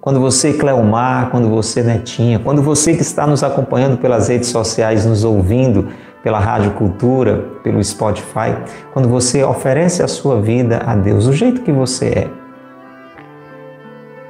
quando 0.00 0.20
você, 0.20 0.54
Cleomar, 0.54 1.30
quando 1.30 1.50
você, 1.50 1.82
Netinha, 1.82 2.38
quando 2.38 2.62
você 2.62 2.94
que 2.94 3.02
está 3.02 3.26
nos 3.26 3.42
acompanhando 3.44 3.98
pelas 3.98 4.28
redes 4.28 4.48
sociais, 4.48 5.04
nos 5.04 5.22
ouvindo 5.22 5.88
pela 6.28 6.38
Rádio 6.38 6.72
Cultura, 6.72 7.38
pelo 7.62 7.82
Spotify, 7.82 8.54
quando 8.92 9.08
você 9.08 9.42
oferece 9.42 10.02
a 10.02 10.06
sua 10.06 10.38
vida 10.38 10.82
a 10.84 10.94
Deus, 10.94 11.24
do 11.24 11.32
jeito 11.32 11.62
que 11.62 11.72
você 11.72 12.04
é. 12.04 12.30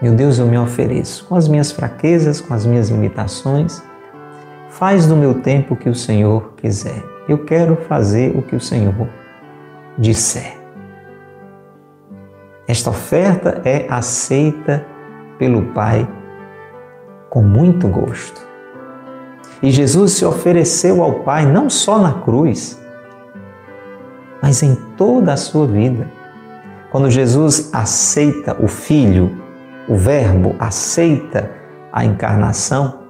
Meu 0.01 0.15
Deus, 0.15 0.39
eu 0.39 0.47
me 0.47 0.57
ofereço 0.57 1.27
com 1.27 1.35
as 1.35 1.49
minhas 1.49 1.73
fraquezas, 1.73 2.41
com 2.41 2.55
as 2.55 2.65
minhas 2.65 2.89
limitações. 2.89 3.83
Faz 4.71 5.09
do 5.09 5.17
meu 5.17 5.41
tempo 5.41 5.75
o 5.75 5.77
que 5.77 5.89
o 5.89 5.95
Senhor 5.95 6.53
quiser. 6.59 7.03
Eu 7.29 7.39
quero 7.39 7.75
fazer 7.89 8.31
o 8.37 8.43
que 8.43 8.55
o 8.55 8.61
Senhor 8.61 9.09
disser. 9.99 10.57
Esta 12.69 12.91
oferta 12.91 13.61
é 13.65 13.87
aceita 13.91 14.87
pelo 15.37 15.63
Pai 15.73 16.09
com 17.29 17.43
muito 17.43 17.89
gosto. 17.89 18.48
E 19.63 19.71
Jesus 19.71 20.13
se 20.13 20.25
ofereceu 20.25 21.03
ao 21.03 21.21
Pai 21.21 21.45
não 21.45 21.69
só 21.69 21.99
na 21.99 22.13
cruz, 22.13 22.81
mas 24.41 24.63
em 24.63 24.75
toda 24.97 25.33
a 25.33 25.37
sua 25.37 25.67
vida. 25.67 26.09
Quando 26.91 27.11
Jesus 27.11 27.71
aceita 27.73 28.57
o 28.63 28.69
Filho, 28.69 29.37
o 29.89 29.97
Verbo 29.97 30.55
aceita 30.59 31.51
a 31.93 32.05
encarnação, 32.05 33.01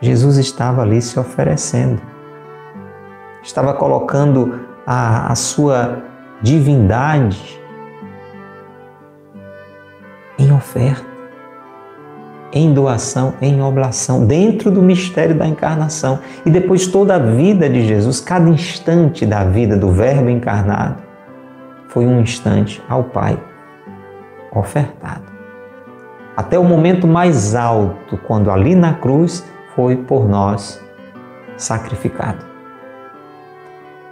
Jesus 0.00 0.36
estava 0.36 0.82
ali 0.82 1.00
se 1.00 1.18
oferecendo, 1.18 2.00
estava 3.42 3.72
colocando 3.74 4.60
a, 4.86 5.32
a 5.32 5.34
sua 5.34 6.02
divindade 6.42 7.60
em 10.38 10.52
oferta, 10.52 11.15
em 12.56 12.72
doação, 12.72 13.34
em 13.42 13.60
oblação, 13.60 14.24
dentro 14.24 14.70
do 14.70 14.80
mistério 14.80 15.36
da 15.36 15.46
encarnação. 15.46 16.20
E 16.44 16.50
depois 16.50 16.86
toda 16.86 17.16
a 17.16 17.18
vida 17.18 17.68
de 17.68 17.86
Jesus, 17.86 18.18
cada 18.18 18.48
instante 18.48 19.26
da 19.26 19.44
vida 19.44 19.76
do 19.76 19.92
Verbo 19.92 20.30
encarnado, 20.30 21.02
foi 21.88 22.06
um 22.06 22.18
instante 22.18 22.82
ao 22.88 23.04
Pai 23.04 23.38
ofertado. 24.50 25.24
Até 26.34 26.58
o 26.58 26.64
momento 26.64 27.06
mais 27.06 27.54
alto, 27.54 28.16
quando 28.26 28.50
ali 28.50 28.74
na 28.74 28.94
cruz 28.94 29.44
foi 29.74 29.96
por 29.96 30.26
nós 30.26 30.82
sacrificado. 31.58 32.44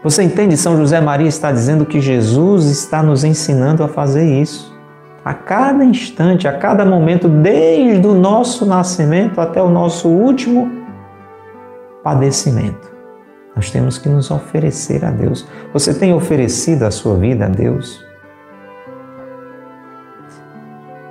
Você 0.03 0.22
entende? 0.22 0.59
São 0.59 0.76
José 0.76 1.01
Maria 1.01 1.28
está 1.28 1.51
dizendo 1.51 1.86
que 1.86 1.99
Jesus 1.99 2.66
está 2.66 3.03
nos 3.03 3.24
ensinando 3.24 3.82
a 3.82 3.88
fazer 3.88 4.24
isso 4.24 4.74
a 5.25 5.33
cada 5.33 5.83
instante, 5.85 6.47
a 6.47 6.59
cada 6.59 6.85
momento, 6.85 7.29
desde 7.29 8.07
o 8.07 8.14
nosso 8.14 8.66
nascimento 8.66 9.41
até 9.41 9.62
o 9.62 9.70
nosso 9.70 10.07
último 10.09 10.70
padecimento. 12.03 12.93
Nós 13.57 13.70
temos 13.70 13.97
que 13.97 14.09
nos 14.09 14.31
oferecer 14.31 15.03
a 15.05 15.11
Deus. 15.11 15.49
Você 15.72 15.95
tem 15.95 16.12
oferecido 16.12 16.83
a 16.83 16.91
sua 16.91 17.16
vida 17.16 17.47
a 17.47 17.49
Deus? 17.49 18.05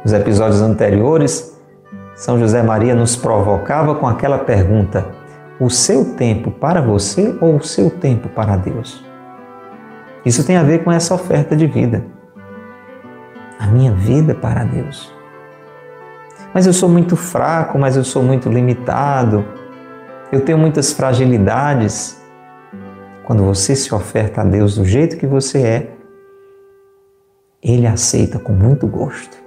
Nos 0.04 0.14
episódios 0.14 0.62
anteriores, 0.62 1.58
São 2.16 2.38
José 2.38 2.62
Maria 2.62 2.94
nos 2.94 3.16
provocava 3.16 3.96
com 3.96 4.08
aquela 4.08 4.38
pergunta: 4.38 5.08
o 5.60 5.70
seu 5.70 6.14
tempo 6.14 6.52
para 6.52 6.82
você 6.82 7.36
ou 7.42 7.56
o 7.56 7.64
seu 7.64 7.90
tempo 7.90 8.30
para 8.30 8.58
Deus? 8.58 9.04
Isso 10.24 10.46
tem 10.46 10.58
a 10.58 10.64
ver 10.64 10.84
com 10.84 10.92
essa 10.92 11.16
oferta 11.16 11.56
de 11.56 11.66
vida 11.66 12.13
minha 13.74 13.92
vida 13.92 14.34
para 14.36 14.64
Deus. 14.64 15.12
Mas 16.54 16.68
eu 16.68 16.74
sou 16.74 16.88
muito 16.88 17.16
fraco, 17.16 17.80
mas 17.80 17.98
eu 17.98 18.04
sou 18.04 18.22
muito 18.22 18.48
limitado, 18.50 19.44
eu 20.32 20.42
tenho 20.42 20.58
muitas 20.58 20.94
fragilidades. 20.94 22.22
Quando 23.26 23.44
você 23.44 23.76
se 23.76 23.94
oferta 23.94 24.42
a 24.42 24.44
Deus 24.44 24.76
do 24.76 24.86
jeito 24.86 25.18
que 25.18 25.26
você 25.26 25.62
é, 25.62 25.92
Ele 27.62 27.88
aceita 27.88 28.38
com 28.38 28.54
muito 28.54 28.86
gosto. 28.88 29.38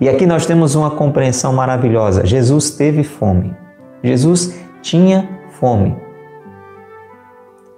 E 0.00 0.08
aqui 0.08 0.26
nós 0.26 0.46
temos 0.46 0.74
uma 0.74 0.90
compreensão 0.90 1.52
maravilhosa. 1.52 2.26
Jesus 2.26 2.70
teve 2.70 3.04
fome. 3.04 3.56
Jesus 4.02 4.54
tinha 4.80 5.28
fome. 5.52 5.96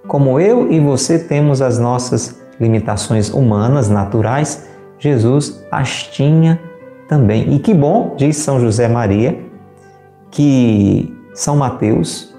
Como 0.07 0.39
eu 0.39 0.71
e 0.71 0.79
você 0.79 1.19
temos 1.19 1.61
as 1.61 1.77
nossas 1.79 2.41
limitações 2.59 3.29
humanas, 3.29 3.89
naturais, 3.89 4.67
Jesus 5.05 5.63
as 5.71 6.03
tinha 6.03 6.59
também. 7.07 7.53
E 7.53 7.59
que 7.59 7.73
bom, 7.73 8.15
diz 8.17 8.37
São 8.37 8.59
José 8.59 8.87
Maria, 8.87 9.39
que 10.31 11.15
São 11.33 11.55
Mateus 11.55 12.35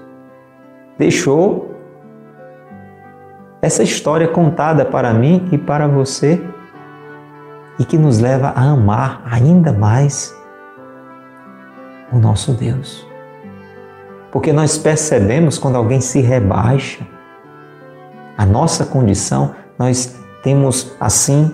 deixou 0.97 1.71
essa 3.61 3.83
história 3.83 4.27
contada 4.27 4.83
para 4.83 5.13
mim 5.13 5.47
e 5.51 5.57
para 5.57 5.87
você 5.87 6.41
e 7.79 7.85
que 7.85 7.97
nos 7.97 8.19
leva 8.19 8.49
a 8.49 8.71
amar 8.71 9.21
ainda 9.31 9.71
mais 9.71 10.35
o 12.11 12.17
nosso 12.17 12.51
Deus. 12.53 13.07
Porque 14.31 14.51
nós 14.51 14.77
percebemos 14.77 15.57
quando 15.57 15.77
alguém 15.77 16.01
se 16.01 16.19
rebaixa, 16.19 17.07
a 18.37 18.45
nossa 18.45 18.85
condição, 18.85 19.55
nós 19.79 20.19
temos 20.43 20.95
assim 20.99 21.53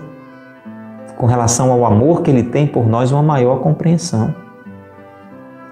com 1.24 1.28
relação 1.28 1.72
ao 1.72 1.86
amor 1.86 2.22
que 2.22 2.30
Ele 2.30 2.44
tem 2.44 2.68
por 2.68 2.86
nós, 2.86 3.14
uma 3.14 3.24
maior 3.24 3.62
compreensão. 3.62 4.36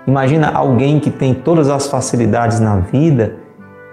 Imagina 0.08 0.50
alguém 0.50 0.98
que 0.98 1.12
tem 1.12 1.34
todas 1.34 1.70
as 1.70 1.88
facilidades 1.88 2.62
na 2.62 2.78
vida, 2.78 3.36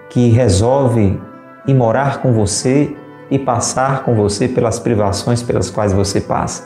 que 0.09 0.29
resolve 0.29 1.21
ir 1.67 1.75
morar 1.75 2.23
com 2.23 2.33
você 2.33 2.97
e 3.29 3.41
passar 3.41 4.05
com 4.05 4.15
você 4.15 4.47
pelas 4.47 4.79
privações 4.79 5.43
pelas 5.43 5.69
quais 5.69 5.93
você 5.93 6.21
passa, 6.21 6.63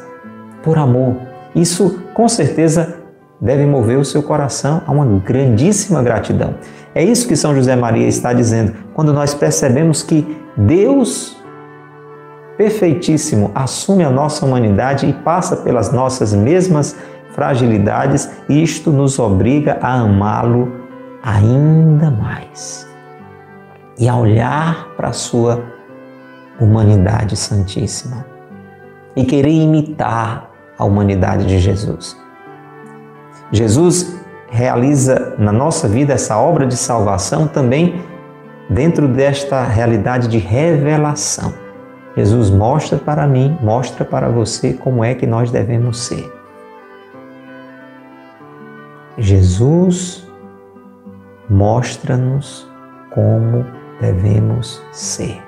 por 0.62 0.76
amor. 0.76 1.16
Isso 1.54 2.02
com 2.12 2.28
certeza 2.28 2.98
deve 3.40 3.64
mover 3.64 3.98
o 3.98 4.04
seu 4.04 4.22
coração 4.22 4.82
a 4.86 4.92
uma 4.92 5.06
grandíssima 5.20 6.02
gratidão. 6.02 6.56
É 6.94 7.02
isso 7.02 7.26
que 7.26 7.34
São 7.34 7.54
José 7.54 7.74
Maria 7.74 8.08
está 8.08 8.34
dizendo 8.34 8.74
quando 8.92 9.10
nós 9.10 9.32
percebemos 9.32 10.02
que 10.02 10.36
Deus 10.54 11.41
perfeitíssimo 12.56 13.50
assume 13.54 14.04
a 14.04 14.10
nossa 14.10 14.44
humanidade 14.44 15.06
e 15.06 15.12
passa 15.12 15.56
pelas 15.56 15.92
nossas 15.92 16.32
mesmas 16.32 16.96
fragilidades, 17.32 18.30
e 18.48 18.62
isto 18.62 18.90
nos 18.90 19.18
obriga 19.18 19.78
a 19.80 20.00
amá-lo 20.00 20.70
ainda 21.22 22.10
mais 22.10 22.86
e 23.98 24.08
a 24.08 24.16
olhar 24.16 24.88
para 24.96 25.08
a 25.08 25.12
sua 25.12 25.62
humanidade 26.60 27.36
santíssima 27.36 28.26
e 29.16 29.24
querer 29.24 29.50
imitar 29.50 30.50
a 30.78 30.84
humanidade 30.84 31.46
de 31.46 31.58
Jesus. 31.58 32.16
Jesus 33.50 34.20
realiza 34.50 35.34
na 35.38 35.52
nossa 35.52 35.88
vida 35.88 36.12
essa 36.12 36.36
obra 36.38 36.66
de 36.66 36.76
salvação 36.76 37.46
também 37.46 38.02
dentro 38.68 39.08
desta 39.08 39.64
realidade 39.64 40.28
de 40.28 40.38
revelação. 40.38 41.61
Jesus 42.16 42.50
mostra 42.50 42.98
para 42.98 43.26
mim, 43.26 43.56
mostra 43.62 44.04
para 44.04 44.28
você 44.28 44.74
como 44.74 45.02
é 45.02 45.14
que 45.14 45.26
nós 45.26 45.50
devemos 45.50 45.98
ser. 45.98 46.30
Jesus 49.16 50.26
mostra-nos 51.48 52.70
como 53.14 53.64
devemos 54.00 54.82
ser. 54.92 55.40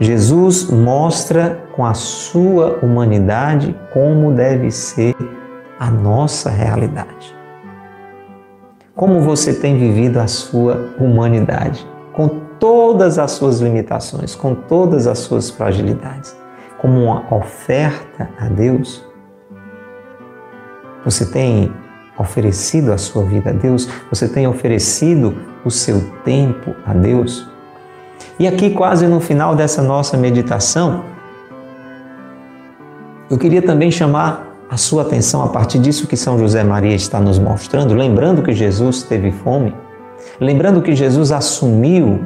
Jesus 0.00 0.70
mostra 0.70 1.60
com 1.74 1.84
a 1.84 1.94
sua 1.94 2.78
humanidade 2.82 3.76
como 3.92 4.32
deve 4.32 4.70
ser 4.70 5.14
a 5.78 5.90
nossa 5.90 6.50
realidade. 6.50 7.36
Como 8.94 9.20
você 9.20 9.52
tem 9.52 9.78
vivido 9.78 10.18
a 10.18 10.26
sua 10.26 10.88
humanidade? 10.98 11.86
Com 12.18 12.28
todas 12.58 13.16
as 13.16 13.30
suas 13.30 13.60
limitações, 13.60 14.34
com 14.34 14.52
todas 14.52 15.06
as 15.06 15.20
suas 15.20 15.50
fragilidades, 15.50 16.36
como 16.78 17.04
uma 17.04 17.32
oferta 17.32 18.28
a 18.36 18.48
Deus, 18.48 19.06
você 21.04 21.24
tem 21.24 21.72
oferecido 22.18 22.92
a 22.92 22.98
sua 22.98 23.22
vida 23.22 23.50
a 23.50 23.52
Deus, 23.52 23.88
você 24.10 24.26
tem 24.26 24.48
oferecido 24.48 25.36
o 25.64 25.70
seu 25.70 26.00
tempo 26.24 26.74
a 26.84 26.92
Deus. 26.92 27.48
E 28.36 28.48
aqui, 28.48 28.70
quase 28.70 29.06
no 29.06 29.20
final 29.20 29.54
dessa 29.54 29.80
nossa 29.80 30.16
meditação, 30.16 31.04
eu 33.30 33.38
queria 33.38 33.62
também 33.62 33.92
chamar 33.92 34.44
a 34.68 34.76
sua 34.76 35.02
atenção 35.02 35.44
a 35.44 35.50
partir 35.50 35.78
disso 35.78 36.08
que 36.08 36.16
São 36.16 36.36
José 36.36 36.64
Maria 36.64 36.96
está 36.96 37.20
nos 37.20 37.38
mostrando, 37.38 37.94
lembrando 37.94 38.42
que 38.42 38.52
Jesus 38.52 39.04
teve 39.04 39.30
fome, 39.30 39.72
lembrando 40.40 40.82
que 40.82 40.94
Jesus 40.94 41.32
assumiu 41.32 42.20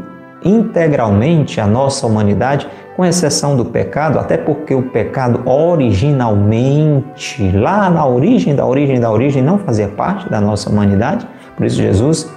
integralmente 0.45 1.61
a 1.61 1.67
nossa 1.67 2.07
humanidade, 2.07 2.69
com 2.97 3.05
exceção 3.05 3.57
do 3.57 3.65
pecado, 3.65 4.19
até 4.19 4.37
porque 4.37 4.75
o 4.75 4.83
pecado 4.83 5.49
originalmente, 5.49 7.51
lá 7.53 7.89
na 7.89 8.07
origem 8.07 8.55
da 8.55 8.67
origem 8.67 9.01
da 9.01 9.11
origem, 9.11 9.43
não 9.43 9.59
fazia 9.59 9.89
parte 9.89 10.29
da 10.29 10.41
nossa 10.41 10.69
humanidade. 10.69 11.27
Por 11.57 11.65
isso, 11.65 11.77
Jesus 11.77 12.31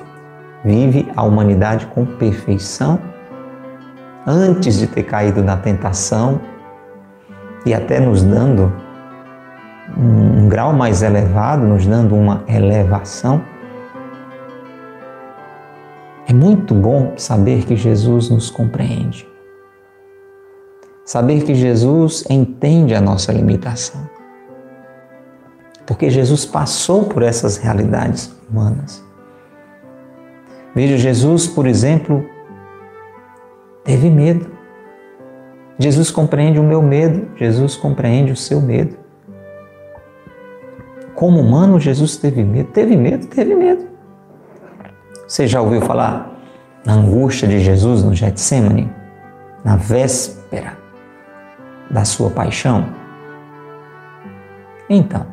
vive 0.64 1.08
a 1.16 1.24
humanidade 1.24 1.86
com 1.88 2.06
perfeição 2.06 3.00
antes 4.26 4.80
de 4.80 4.88
ter 4.88 5.04
caído 5.04 5.44
na 5.44 5.58
tentação 5.58 6.40
e 7.66 7.74
até 7.74 8.00
nos 8.00 8.24
dando 8.24 8.72
um 9.98 10.48
grau 10.48 10.74
mais 10.74 11.04
elevado, 11.04 11.66
nos 11.66 11.86
dando 11.86 12.16
uma 12.16 12.44
elevação. 12.48 13.42
É 16.28 16.34
muito 16.34 16.74
bom 16.74 17.14
saber 17.18 17.66
que 17.66 17.76
Jesus 17.76 18.30
nos 18.30 18.50
compreende. 18.50 19.28
Saber 21.06 21.44
que 21.44 21.54
Jesus 21.54 22.26
entende 22.28 22.96
a 22.96 23.02
nossa 23.02 23.32
limitação. 23.32 24.10
Porque 25.86 26.10
Jesus 26.10 26.44
passou 26.44 27.06
por 27.06 27.22
essas 27.22 27.58
realidades 27.58 28.36
humanas. 28.50 29.06
Veja, 30.74 30.98
Jesus, 30.98 31.46
por 31.46 31.68
exemplo, 31.68 32.28
teve 33.84 34.10
medo. 34.10 34.50
Jesus 35.78 36.10
compreende 36.10 36.60
o 36.60 36.64
meu 36.64 36.82
medo, 36.82 37.28
Jesus 37.36 37.76
compreende 37.76 38.32
o 38.32 38.36
seu 38.36 38.60
medo. 38.60 38.98
Como 41.14 41.40
humano, 41.40 41.80
Jesus 41.80 42.18
teve 42.18 42.44
medo. 42.44 42.72
Teve 42.72 42.98
medo? 42.98 43.28
Teve 43.28 43.54
medo. 43.54 43.95
Você 45.28 45.48
já 45.48 45.60
ouviu 45.60 45.82
falar 45.82 46.30
na 46.86 46.94
angústia 46.94 47.48
de 47.48 47.60
Jesus 47.60 48.04
no 48.04 48.14
Getsemane, 48.14 48.92
na 49.64 49.76
véspera 49.76 50.78
da 51.90 52.06
sua 52.06 52.30
paixão? 52.30 52.86
Então, 54.88 55.26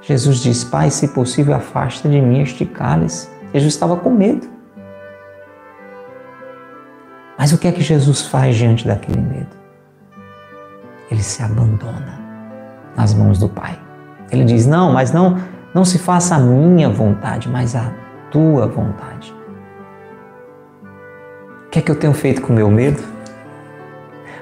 Jesus 0.00 0.38
diz: 0.38 0.64
Pai, 0.64 0.90
se 0.90 1.08
possível, 1.08 1.54
afasta 1.54 2.08
de 2.08 2.18
mim 2.18 2.40
este 2.40 2.64
cálice. 2.64 3.28
Jesus 3.52 3.74
estava 3.74 3.94
com 3.96 4.08
medo. 4.08 4.48
Mas 7.38 7.52
o 7.52 7.58
que 7.58 7.68
é 7.68 7.72
que 7.72 7.82
Jesus 7.82 8.22
faz 8.22 8.56
diante 8.56 8.86
daquele 8.86 9.20
medo? 9.20 9.54
Ele 11.10 11.22
se 11.22 11.42
abandona 11.42 12.18
nas 12.96 13.12
mãos 13.12 13.38
do 13.38 13.50
Pai. 13.50 13.78
Ele 14.30 14.44
diz: 14.44 14.66
Não, 14.66 14.94
mas 14.94 15.12
não, 15.12 15.38
não 15.74 15.84
se 15.84 15.98
faça 15.98 16.36
a 16.36 16.38
minha 16.38 16.88
vontade, 16.88 17.50
mas 17.50 17.76
a 17.76 18.03
tua 18.34 18.66
vontade. 18.66 19.32
O 21.66 21.70
que 21.70 21.78
é 21.78 21.82
que 21.82 21.88
eu 21.88 21.94
tenho 21.94 22.12
feito 22.12 22.42
com 22.42 22.52
o 22.52 22.56
meu 22.56 22.68
medo? 22.68 23.00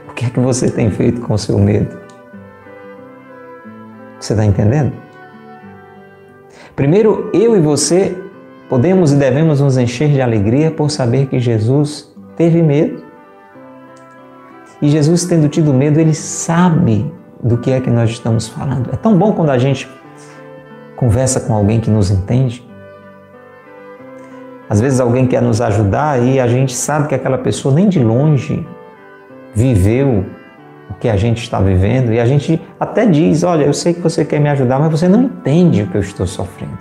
O 0.08 0.14
que 0.14 0.24
é 0.24 0.30
que 0.30 0.40
você 0.40 0.70
tem 0.70 0.90
feito 0.90 1.20
com 1.20 1.34
o 1.34 1.38
seu 1.38 1.58
medo? 1.58 1.94
Você 4.18 4.32
está 4.32 4.46
entendendo? 4.46 4.94
Primeiro, 6.74 7.30
eu 7.34 7.54
e 7.54 7.60
você 7.60 8.16
podemos 8.66 9.12
e 9.12 9.16
devemos 9.16 9.60
nos 9.60 9.76
encher 9.76 10.08
de 10.08 10.22
alegria 10.22 10.70
por 10.70 10.90
saber 10.90 11.26
que 11.26 11.38
Jesus 11.38 12.10
teve 12.34 12.62
medo. 12.62 13.04
E 14.80 14.88
Jesus, 14.88 15.26
tendo 15.26 15.50
tido 15.50 15.74
medo, 15.74 16.00
ele 16.00 16.14
sabe 16.14 17.12
do 17.42 17.58
que 17.58 17.70
é 17.70 17.78
que 17.78 17.90
nós 17.90 18.08
estamos 18.08 18.48
falando. 18.48 18.88
É 18.90 18.96
tão 18.96 19.18
bom 19.18 19.34
quando 19.34 19.50
a 19.50 19.58
gente 19.58 19.86
conversa 20.96 21.40
com 21.40 21.52
alguém 21.52 21.78
que 21.78 21.90
nos 21.90 22.10
entende. 22.10 22.71
Às 24.72 24.80
vezes 24.80 25.00
alguém 25.00 25.26
quer 25.26 25.42
nos 25.42 25.60
ajudar 25.60 26.18
e 26.22 26.40
a 26.40 26.48
gente 26.48 26.74
sabe 26.74 27.06
que 27.06 27.14
aquela 27.14 27.36
pessoa 27.36 27.74
nem 27.74 27.90
de 27.90 28.02
longe 28.02 28.66
viveu 29.54 30.24
o 30.88 30.94
que 30.94 31.10
a 31.10 31.16
gente 31.18 31.42
está 31.42 31.60
vivendo 31.60 32.10
e 32.10 32.18
a 32.18 32.24
gente 32.24 32.58
até 32.80 33.04
diz: 33.04 33.42
Olha, 33.42 33.66
eu 33.66 33.74
sei 33.74 33.92
que 33.92 34.00
você 34.00 34.24
quer 34.24 34.40
me 34.40 34.48
ajudar, 34.48 34.80
mas 34.80 34.90
você 34.90 35.06
não 35.06 35.24
entende 35.24 35.82
o 35.82 35.88
que 35.88 35.98
eu 35.98 36.00
estou 36.00 36.26
sofrendo. 36.26 36.78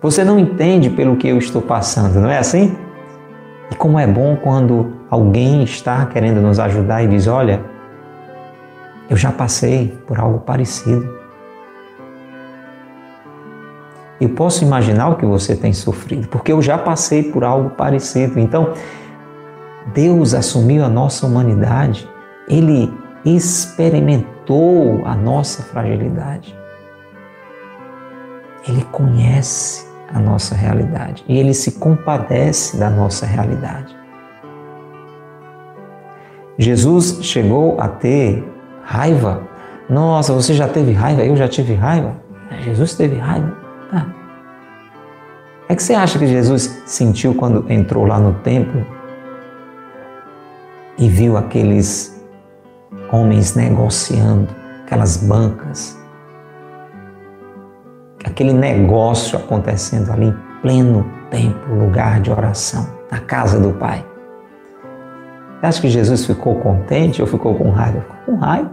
Você 0.00 0.24
não 0.24 0.38
entende 0.38 0.88
pelo 0.88 1.16
que 1.16 1.28
eu 1.28 1.36
estou 1.36 1.60
passando, 1.60 2.18
não 2.18 2.30
é 2.30 2.38
assim? 2.38 2.74
E 3.70 3.74
como 3.74 3.98
é 3.98 4.06
bom 4.06 4.36
quando 4.36 4.94
alguém 5.10 5.64
está 5.64 6.06
querendo 6.06 6.40
nos 6.40 6.58
ajudar 6.58 7.02
e 7.02 7.08
diz: 7.08 7.26
Olha, 7.26 7.60
eu 9.10 9.18
já 9.18 9.30
passei 9.30 9.94
por 10.06 10.18
algo 10.18 10.38
parecido. 10.38 11.15
Eu 14.20 14.30
posso 14.30 14.64
imaginar 14.64 15.08
o 15.08 15.16
que 15.16 15.26
você 15.26 15.54
tem 15.54 15.72
sofrido, 15.72 16.28
porque 16.28 16.52
eu 16.52 16.62
já 16.62 16.78
passei 16.78 17.22
por 17.24 17.44
algo 17.44 17.70
parecido. 17.70 18.40
Então, 18.40 18.72
Deus 19.92 20.34
assumiu 20.34 20.84
a 20.84 20.88
nossa 20.88 21.26
humanidade 21.26 22.08
ele 22.48 22.92
experimentou 23.24 25.04
a 25.04 25.14
nossa 25.14 25.62
fragilidade. 25.62 26.56
Ele 28.68 28.82
conhece 28.92 29.86
a 30.12 30.18
nossa 30.18 30.54
realidade 30.54 31.24
e 31.28 31.38
ele 31.38 31.54
se 31.54 31.72
compadece 31.72 32.76
da 32.76 32.88
nossa 32.88 33.26
realidade. 33.26 33.96
Jesus 36.58 37.18
chegou 37.22 37.78
a 37.80 37.88
ter 37.88 38.44
raiva. 38.82 39.42
Nossa, 39.90 40.32
você 40.32 40.54
já 40.54 40.68
teve 40.68 40.92
raiva? 40.92 41.24
Eu 41.24 41.36
já 41.36 41.48
tive 41.48 41.74
raiva? 41.74 42.16
Jesus 42.62 42.94
teve 42.94 43.16
raiva? 43.16 43.65
É 45.68 45.74
que 45.74 45.82
você 45.82 45.94
acha 45.94 46.18
que 46.18 46.26
Jesus 46.26 46.82
sentiu 46.86 47.34
quando 47.34 47.70
entrou 47.70 48.06
lá 48.06 48.20
no 48.20 48.34
templo 48.34 48.86
e 50.96 51.08
viu 51.08 51.36
aqueles 51.36 52.24
homens 53.10 53.56
negociando, 53.56 54.48
aquelas 54.84 55.16
bancas, 55.16 55.98
aquele 58.24 58.52
negócio 58.52 59.36
acontecendo 59.36 60.12
ali 60.12 60.26
em 60.26 60.36
pleno 60.62 61.04
templo, 61.30 61.78
lugar 61.78 62.20
de 62.20 62.30
oração, 62.30 62.88
na 63.10 63.18
casa 63.18 63.58
do 63.58 63.72
Pai. 63.72 64.04
Você 65.58 65.66
acha 65.66 65.80
que 65.80 65.88
Jesus 65.88 66.26
ficou 66.26 66.60
contente 66.60 67.20
ou 67.20 67.26
ficou 67.26 67.56
com 67.56 67.70
raiva? 67.70 68.00
Ficou 68.02 68.16
com 68.26 68.36
raiva. 68.36 68.70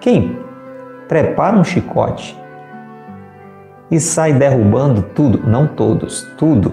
Quem 0.00 0.38
prepara 1.08 1.56
um 1.56 1.64
chicote 1.64 2.38
e 3.90 3.98
sai 3.98 4.32
derrubando 4.32 5.02
tudo, 5.02 5.42
não 5.46 5.66
todos, 5.66 6.22
tudo, 6.36 6.72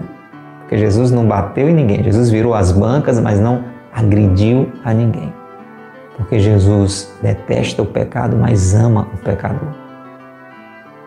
porque 0.60 0.78
Jesus 0.78 1.10
não 1.10 1.26
bateu 1.26 1.68
em 1.68 1.74
ninguém, 1.74 2.02
Jesus 2.02 2.30
virou 2.30 2.54
as 2.54 2.72
bancas, 2.72 3.18
mas 3.20 3.40
não 3.40 3.64
agrediu 3.92 4.70
a 4.84 4.94
ninguém 4.94 5.32
porque 6.18 6.40
Jesus 6.40 7.14
detesta 7.22 7.80
o 7.80 7.86
pecado, 7.86 8.36
mas 8.36 8.74
ama 8.74 9.08
o 9.14 9.18
pecador. 9.18 9.72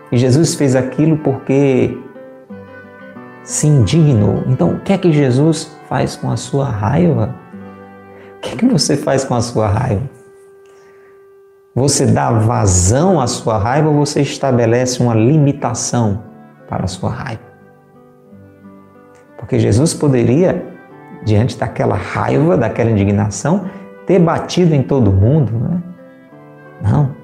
E 0.09 0.17
Jesus 0.17 0.55
fez 0.55 0.73
aquilo 0.73 1.17
porque 1.17 1.97
se 3.43 3.67
indignou. 3.67 4.43
Então, 4.47 4.75
o 4.75 4.79
que 4.79 4.93
é 4.93 4.97
que 4.97 5.11
Jesus 5.11 5.77
faz 5.89 6.15
com 6.15 6.31
a 6.31 6.37
sua 6.37 6.65
raiva? 6.65 7.35
O 8.37 8.39
que 8.39 8.53
é 8.53 8.55
que 8.55 8.65
você 8.65 8.95
faz 8.95 9.25
com 9.25 9.35
a 9.35 9.41
sua 9.41 9.67
raiva? 9.67 10.20
Você 11.73 12.05
dá 12.05 12.29
vazão 12.31 13.21
à 13.21 13.27
sua 13.27 13.57
raiva 13.57 13.87
ou 13.87 13.95
você 13.95 14.21
estabelece 14.21 15.01
uma 15.01 15.13
limitação 15.13 16.21
para 16.67 16.83
a 16.83 16.87
sua 16.87 17.09
raiva? 17.09 17.41
Porque 19.37 19.57
Jesus 19.57 19.93
poderia, 19.93 20.65
diante 21.23 21.57
daquela 21.57 21.95
raiva, 21.95 22.57
daquela 22.57 22.91
indignação, 22.91 23.69
ter 24.05 24.19
batido 24.19 24.75
em 24.75 24.83
todo 24.83 25.13
mundo. 25.13 25.53
Né? 25.53 25.83
Não. 26.81 27.15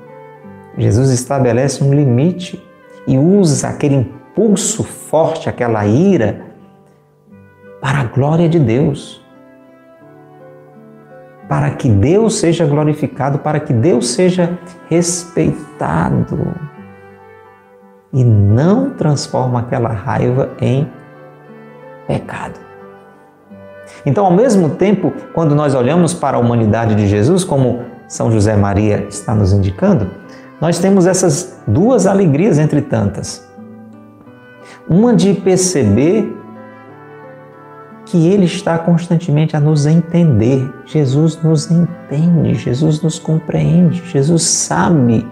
Jesus 0.77 1.09
estabelece 1.09 1.83
um 1.83 1.93
limite 1.93 2.63
e 3.05 3.17
usa 3.17 3.67
aquele 3.67 3.95
impulso 3.95 4.83
forte, 4.83 5.49
aquela 5.49 5.85
ira, 5.85 6.41
para 7.81 7.99
a 7.99 8.03
glória 8.05 8.47
de 8.47 8.59
Deus. 8.59 9.25
Para 11.47 11.71
que 11.71 11.89
Deus 11.89 12.39
seja 12.39 12.65
glorificado, 12.65 13.39
para 13.39 13.59
que 13.59 13.73
Deus 13.73 14.09
seja 14.09 14.57
respeitado. 14.89 16.53
E 18.13 18.23
não 18.23 18.91
transforma 18.91 19.59
aquela 19.59 19.89
raiva 19.89 20.49
em 20.59 20.89
pecado. 22.07 22.59
Então, 24.05 24.25
ao 24.25 24.31
mesmo 24.31 24.71
tempo, 24.71 25.13
quando 25.33 25.55
nós 25.55 25.73
olhamos 25.75 26.13
para 26.13 26.37
a 26.37 26.39
humanidade 26.39 26.95
de 26.95 27.07
Jesus, 27.07 27.43
como 27.43 27.81
São 28.07 28.31
José 28.31 28.55
Maria 28.55 29.05
está 29.09 29.33
nos 29.33 29.51
indicando, 29.53 30.09
nós 30.59 30.79
temos 30.79 31.05
essas 31.05 31.61
duas 31.67 32.07
alegrias 32.07 32.57
entre 32.57 32.81
tantas. 32.81 33.47
Uma 34.89 35.13
de 35.13 35.33
perceber 35.33 36.36
que 38.07 38.27
Ele 38.27 38.45
está 38.45 38.79
constantemente 38.79 39.55
a 39.55 39.59
nos 39.59 39.85
entender. 39.85 40.73
Jesus 40.85 41.41
nos 41.43 41.69
entende, 41.69 42.55
Jesus 42.55 43.01
nos 43.01 43.19
compreende, 43.19 44.01
Jesus 44.09 44.43
sabe 44.43 45.27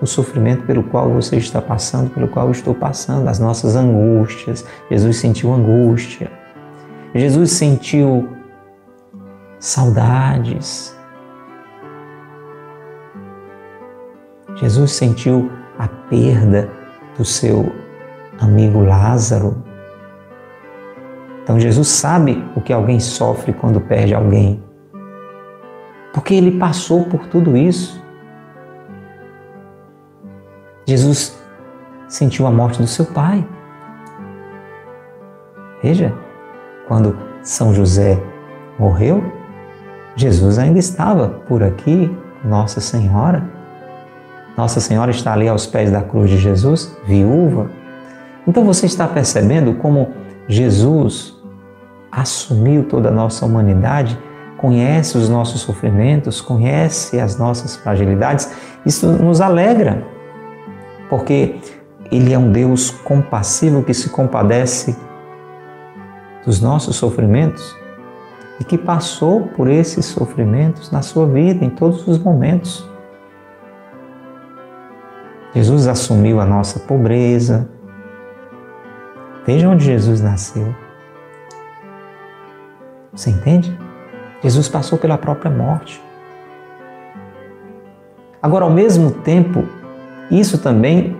o 0.00 0.06
sofrimento 0.06 0.64
pelo 0.64 0.82
qual 0.82 1.10
você 1.10 1.36
está 1.36 1.60
passando, 1.60 2.10
pelo 2.10 2.28
qual 2.28 2.46
eu 2.46 2.52
estou 2.52 2.74
passando, 2.74 3.26
as 3.26 3.38
nossas 3.38 3.74
angústias. 3.74 4.64
Jesus 4.90 5.16
sentiu 5.16 5.52
angústia. 5.52 6.30
Jesus 7.14 7.52
sentiu 7.52 8.28
saudades. 9.58 10.96
Jesus 14.56 14.92
sentiu 14.92 15.50
a 15.78 15.88
perda 15.88 16.68
do 17.16 17.24
seu 17.24 17.72
amigo 18.38 18.80
Lázaro. 18.84 19.67
Então 21.48 21.58
Jesus 21.58 21.88
sabe 21.88 22.44
o 22.54 22.60
que 22.60 22.74
alguém 22.74 23.00
sofre 23.00 23.54
quando 23.54 23.80
perde 23.80 24.12
alguém. 24.12 24.62
Porque 26.12 26.34
ele 26.34 26.58
passou 26.58 27.06
por 27.06 27.24
tudo 27.28 27.56
isso. 27.56 28.04
Jesus 30.86 31.42
sentiu 32.06 32.46
a 32.46 32.50
morte 32.50 32.82
do 32.82 32.86
seu 32.86 33.06
pai. 33.06 33.48
Veja, 35.82 36.12
quando 36.86 37.16
São 37.40 37.72
José 37.72 38.22
morreu, 38.78 39.24
Jesus 40.16 40.58
ainda 40.58 40.78
estava 40.78 41.30
por 41.48 41.62
aqui, 41.62 42.14
Nossa 42.44 42.78
Senhora. 42.78 43.42
Nossa 44.54 44.80
Senhora 44.80 45.12
está 45.12 45.32
ali 45.32 45.48
aos 45.48 45.66
pés 45.66 45.90
da 45.90 46.02
cruz 46.02 46.28
de 46.28 46.36
Jesus, 46.36 46.94
viúva. 47.06 47.70
Então 48.46 48.66
você 48.66 48.84
está 48.84 49.08
percebendo 49.08 49.72
como 49.76 50.12
Jesus 50.46 51.37
assumiu 52.10 52.84
toda 52.84 53.08
a 53.08 53.12
nossa 53.12 53.44
humanidade, 53.44 54.18
conhece 54.56 55.16
os 55.16 55.28
nossos 55.28 55.60
sofrimentos, 55.60 56.40
conhece 56.40 57.20
as 57.20 57.38
nossas 57.38 57.76
fragilidades. 57.76 58.50
Isso 58.84 59.06
nos 59.06 59.40
alegra, 59.40 60.04
porque 61.08 61.60
Ele 62.10 62.32
é 62.32 62.38
um 62.38 62.50
Deus 62.50 62.90
compassivo 62.90 63.82
que 63.82 63.94
se 63.94 64.10
compadece 64.10 64.96
dos 66.44 66.60
nossos 66.60 66.96
sofrimentos 66.96 67.76
e 68.60 68.64
que 68.64 68.76
passou 68.76 69.42
por 69.48 69.68
esses 69.68 70.06
sofrimentos 70.06 70.90
na 70.90 71.02
sua 71.02 71.26
vida, 71.26 71.64
em 71.64 71.70
todos 71.70 72.06
os 72.08 72.18
momentos. 72.18 72.88
Jesus 75.54 75.86
assumiu 75.86 76.40
a 76.40 76.46
nossa 76.46 76.80
pobreza. 76.80 77.68
Veja 79.46 79.68
onde 79.68 79.84
Jesus 79.84 80.20
nasceu. 80.20 80.74
Você 83.18 83.30
entende? 83.30 83.76
Jesus 84.40 84.68
passou 84.68 84.96
pela 84.96 85.18
própria 85.18 85.50
morte. 85.50 86.00
Agora, 88.40 88.64
ao 88.64 88.70
mesmo 88.70 89.10
tempo, 89.10 89.64
isso 90.30 90.56
também 90.58 91.16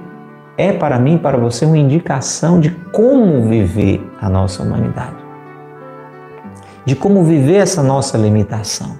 é 0.57 0.73
para 0.73 0.97
mim, 1.01 1.19
para 1.19 1.37
você, 1.37 1.67
uma 1.67 1.77
indicação 1.77 2.61
de 2.61 2.71
como 2.71 3.49
viver 3.49 4.09
a 4.21 4.29
nossa 4.29 4.63
humanidade, 4.63 5.17
de 6.85 6.95
como 6.95 7.25
viver 7.25 7.57
essa 7.57 7.83
nossa 7.83 8.17
limitação. 8.17 8.97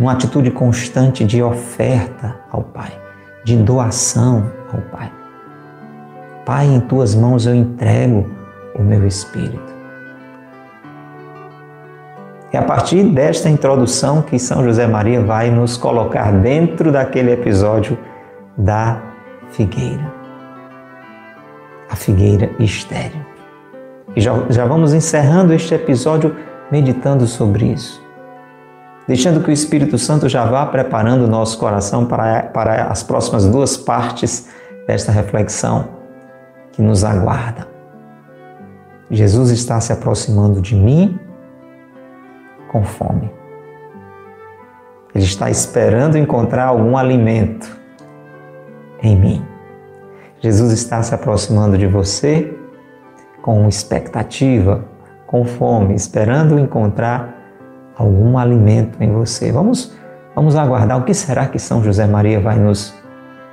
Uma 0.00 0.12
atitude 0.12 0.50
constante 0.50 1.22
de 1.22 1.42
oferta 1.42 2.40
ao 2.50 2.62
Pai, 2.62 2.98
de 3.44 3.58
doação 3.58 4.50
ao 4.72 4.80
Pai. 4.90 5.12
Pai, 6.46 6.64
em 6.66 6.80
tuas 6.80 7.14
mãos 7.14 7.44
eu 7.44 7.54
entrego 7.54 8.26
o 8.74 8.82
meu 8.82 9.06
espírito. 9.06 9.77
É 12.52 12.58
a 12.58 12.62
partir 12.62 13.04
desta 13.04 13.48
introdução 13.48 14.22
que 14.22 14.38
São 14.38 14.64
José 14.64 14.86
Maria 14.86 15.20
vai 15.20 15.50
nos 15.50 15.76
colocar 15.76 16.32
dentro 16.32 16.90
daquele 16.90 17.32
episódio 17.32 17.98
da 18.56 19.02
figueira 19.50 20.18
a 21.88 21.96
figueira 21.96 22.50
estéril. 22.58 23.24
E 24.14 24.20
já, 24.20 24.32
já 24.50 24.64
vamos 24.64 24.92
encerrando 24.92 25.52
este 25.52 25.74
episódio 25.74 26.36
meditando 26.70 27.26
sobre 27.26 27.66
isso. 27.66 28.02
Deixando 29.06 29.42
que 29.42 29.50
o 29.50 29.52
Espírito 29.52 29.96
Santo 29.96 30.28
já 30.28 30.44
vá 30.44 30.66
preparando 30.66 31.24
o 31.24 31.28
nosso 31.28 31.58
coração 31.58 32.04
para, 32.04 32.42
para 32.42 32.84
as 32.84 33.02
próximas 33.02 33.46
duas 33.46 33.76
partes 33.76 34.48
desta 34.86 35.10
reflexão 35.10 35.88
que 36.72 36.82
nos 36.82 37.04
aguarda. 37.04 37.66
Jesus 39.10 39.50
está 39.50 39.80
se 39.80 39.92
aproximando 39.92 40.60
de 40.60 40.74
mim 40.74 41.18
com 42.68 42.84
fome. 42.84 43.30
Ele 45.14 45.24
está 45.24 45.50
esperando 45.50 46.16
encontrar 46.16 46.66
algum 46.66 46.96
alimento 46.96 47.76
em 49.02 49.16
mim. 49.16 49.46
Jesus 50.40 50.72
está 50.72 51.02
se 51.02 51.14
aproximando 51.14 51.76
de 51.76 51.86
você 51.86 52.56
com 53.42 53.68
expectativa, 53.68 54.84
com 55.26 55.44
fome, 55.44 55.94
esperando 55.94 56.58
encontrar 56.58 57.34
algum 57.96 58.38
alimento 58.38 59.02
em 59.02 59.12
você. 59.12 59.50
Vamos, 59.50 59.96
vamos 60.34 60.54
aguardar 60.54 60.98
o 60.98 61.04
que 61.04 61.14
será 61.14 61.46
que 61.46 61.58
São 61.58 61.82
José 61.82 62.06
Maria 62.06 62.40
vai 62.40 62.58
nos 62.58 62.94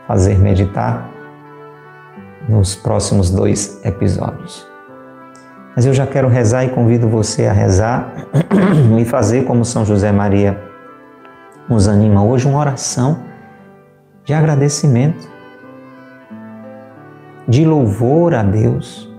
fazer 0.08 0.38
meditar 0.38 1.10
nos 2.48 2.76
próximos 2.76 3.32
dois 3.32 3.84
episódios. 3.84 4.75
Mas 5.76 5.86
eu 5.86 5.94
já 5.94 6.08
quero 6.08 6.28
rezar 6.30 6.64
e 6.64 6.70
convido 6.70 7.10
você 7.10 7.48
a 7.48 7.54
rezar 7.54 8.14
e 8.98 9.06
fazer 9.06 9.44
como 9.44 9.66
São 9.66 9.84
José 9.84 10.12
Maria 10.12 10.58
nos 11.68 11.88
anima 11.88 12.24
hoje 12.24 12.48
uma 12.48 12.60
oração 12.60 13.20
de 14.24 14.34
agradecimento 14.34 15.28
de 17.48 17.66
louvor 17.66 18.34
a 18.34 18.44
Deus. 18.44 19.12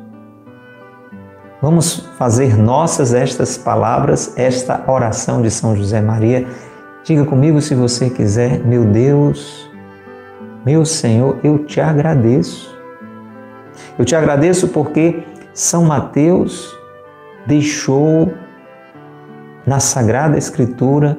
Vamos 1.61 2.09
fazer 2.19 2.57
nossas 2.57 3.15
estas 3.15 3.57
palavras, 3.57 4.37
esta 4.37 4.85
oração 4.91 5.43
de 5.43 5.51
São 5.51 5.77
José 5.77 6.01
Maria. 6.01 6.47
Diga 7.05 7.25
comigo 7.25 7.61
se 7.61 7.75
você 7.75 8.11
quiser, 8.11 8.61
meu 8.61 8.85
Deus, 8.85 9.71
meu 10.65 10.85
Senhor, 10.85 11.39
eu 11.45 11.65
te 11.65 11.81
agradeço. 11.81 12.77
Eu 13.99 14.05
te 14.05 14.17
agradeço 14.17 14.69
porque 14.69 15.23
São 15.57 15.87
Mateus 15.87 16.79
deixou 17.47 18.33
na 19.67 19.81
Sagrada 19.81 20.37
Escritura 20.37 21.19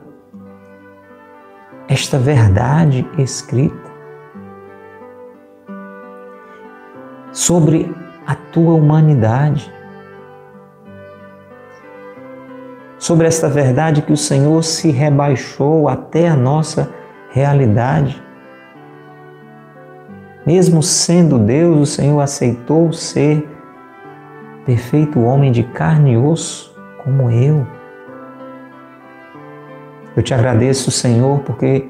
esta 1.89 2.19
verdade 2.19 3.09
escrita. 3.17 3.87
sobre 7.31 7.95
a 8.25 8.33
tua 8.33 8.73
humanidade, 8.73 9.71
sobre 12.97 13.27
esta 13.27 13.47
verdade 13.47 14.01
que 14.01 14.11
o 14.11 14.17
Senhor 14.17 14.63
se 14.63 14.89
rebaixou 14.89 15.87
até 15.87 16.27
a 16.27 16.35
nossa 16.35 16.91
realidade. 17.29 18.21
Mesmo 20.45 20.81
sendo 20.81 21.37
Deus, 21.37 21.77
o 21.77 21.85
Senhor 21.85 22.19
aceitou 22.19 22.91
ser 22.91 23.56
perfeito 24.67 25.21
homem 25.21 25.49
de 25.49 25.63
carne 25.63 26.11
e 26.11 26.17
osso, 26.17 26.75
como 27.01 27.31
eu. 27.31 27.65
Eu 30.13 30.21
te 30.21 30.33
agradeço, 30.33 30.91
Senhor, 30.91 31.39
porque 31.39 31.89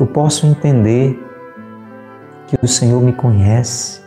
eu 0.00 0.06
posso 0.06 0.46
entender 0.46 1.22
que 2.46 2.56
o 2.62 2.66
Senhor 2.66 3.02
me 3.02 3.12
conhece, 3.12 4.00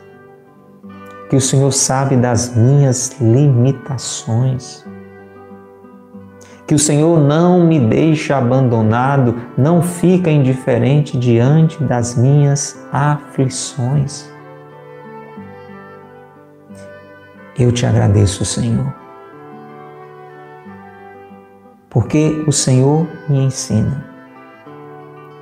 que 1.29 1.35
o 1.35 1.41
Senhor 1.41 1.71
sabe 1.71 2.17
das 2.17 2.55
minhas 2.55 3.15
limitações, 3.21 4.83
que 6.65 6.73
o 6.73 6.79
Senhor 6.79 7.19
não 7.19 7.67
me 7.67 7.79
deixa 7.79 8.35
abandonado, 8.35 9.35
não 9.55 9.83
fica 9.83 10.31
indiferente 10.31 11.15
diante 11.19 11.83
das 11.83 12.17
minhas 12.17 12.83
aflições. 12.91 14.36
Eu 17.59 17.71
te 17.71 17.87
agradeço, 17.87 18.45
Senhor, 18.45 18.93
porque 21.89 22.43
o 22.45 22.51
Senhor 22.51 23.07
me 23.27 23.45
ensina 23.45 24.05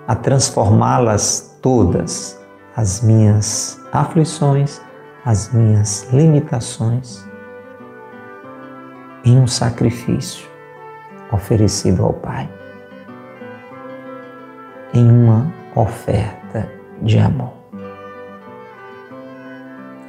a 0.08 0.16
transformá-las 0.16 1.58
todas, 1.62 2.40
as 2.74 3.02
minhas 3.02 3.78
aflições, 3.92 4.82
as 5.26 5.52
minhas 5.52 6.08
limitações 6.14 7.22
em 9.26 9.38
um 9.38 9.48
sacrifício 9.48 10.48
oferecido 11.34 12.02
ao 12.02 12.14
Pai, 12.14 12.50
em 14.94 15.06
uma 15.06 15.54
oferta 15.76 16.72
de 17.02 17.20
amor. 17.20 17.52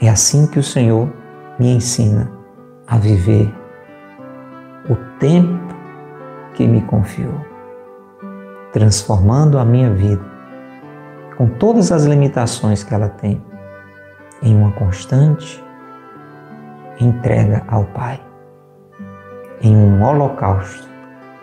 É 0.00 0.08
assim 0.08 0.46
que 0.46 0.60
o 0.60 0.62
Senhor 0.62 1.25
me 1.58 1.72
ensina 1.74 2.30
a 2.86 2.98
viver 2.98 3.52
o 4.88 4.96
tempo 5.18 5.74
que 6.54 6.66
me 6.66 6.82
confiou, 6.82 7.40
transformando 8.72 9.58
a 9.58 9.64
minha 9.64 9.90
vida 9.90 10.24
com 11.36 11.48
todas 11.48 11.92
as 11.92 12.04
limitações 12.04 12.82
que 12.82 12.94
ela 12.94 13.08
tem 13.08 13.42
em 14.42 14.54
uma 14.54 14.72
constante 14.72 15.62
entrega 17.00 17.62
ao 17.68 17.84
Pai, 17.84 18.20
em 19.60 19.76
um 19.76 20.02
holocausto, 20.02 20.88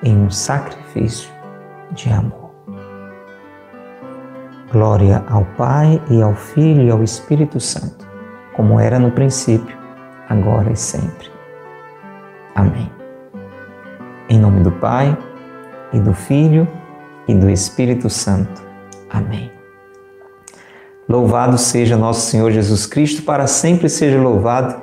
em 0.03 0.18
um 0.18 0.30
sacrifício 0.30 1.32
de 1.91 2.11
amor. 2.11 2.51
Glória 4.72 5.24
ao 5.30 5.45
Pai 5.57 6.01
e 6.09 6.22
ao 6.22 6.34
Filho 6.34 6.84
e 6.84 6.89
ao 6.89 7.03
Espírito 7.03 7.59
Santo, 7.59 8.07
como 8.55 8.80
era 8.80 8.97
no 8.97 9.11
princípio, 9.11 9.82
agora 10.34 10.71
e 10.71 10.75
sempre. 10.75 11.31
Amém. 12.55 12.91
Em 14.27 14.39
nome 14.39 14.61
do 14.61 14.71
Pai 14.71 15.17
e 15.93 15.99
do 15.99 16.13
Filho 16.13 16.67
e 17.27 17.34
do 17.34 17.49
Espírito 17.49 18.09
Santo. 18.09 18.61
Amém. 19.09 19.51
Louvado 21.07 21.57
seja 21.57 21.95
nosso 21.95 22.29
Senhor 22.29 22.51
Jesus 22.51 22.86
Cristo, 22.86 23.23
para 23.23 23.45
sempre 23.45 23.88
seja 23.89 24.19
louvado, 24.19 24.81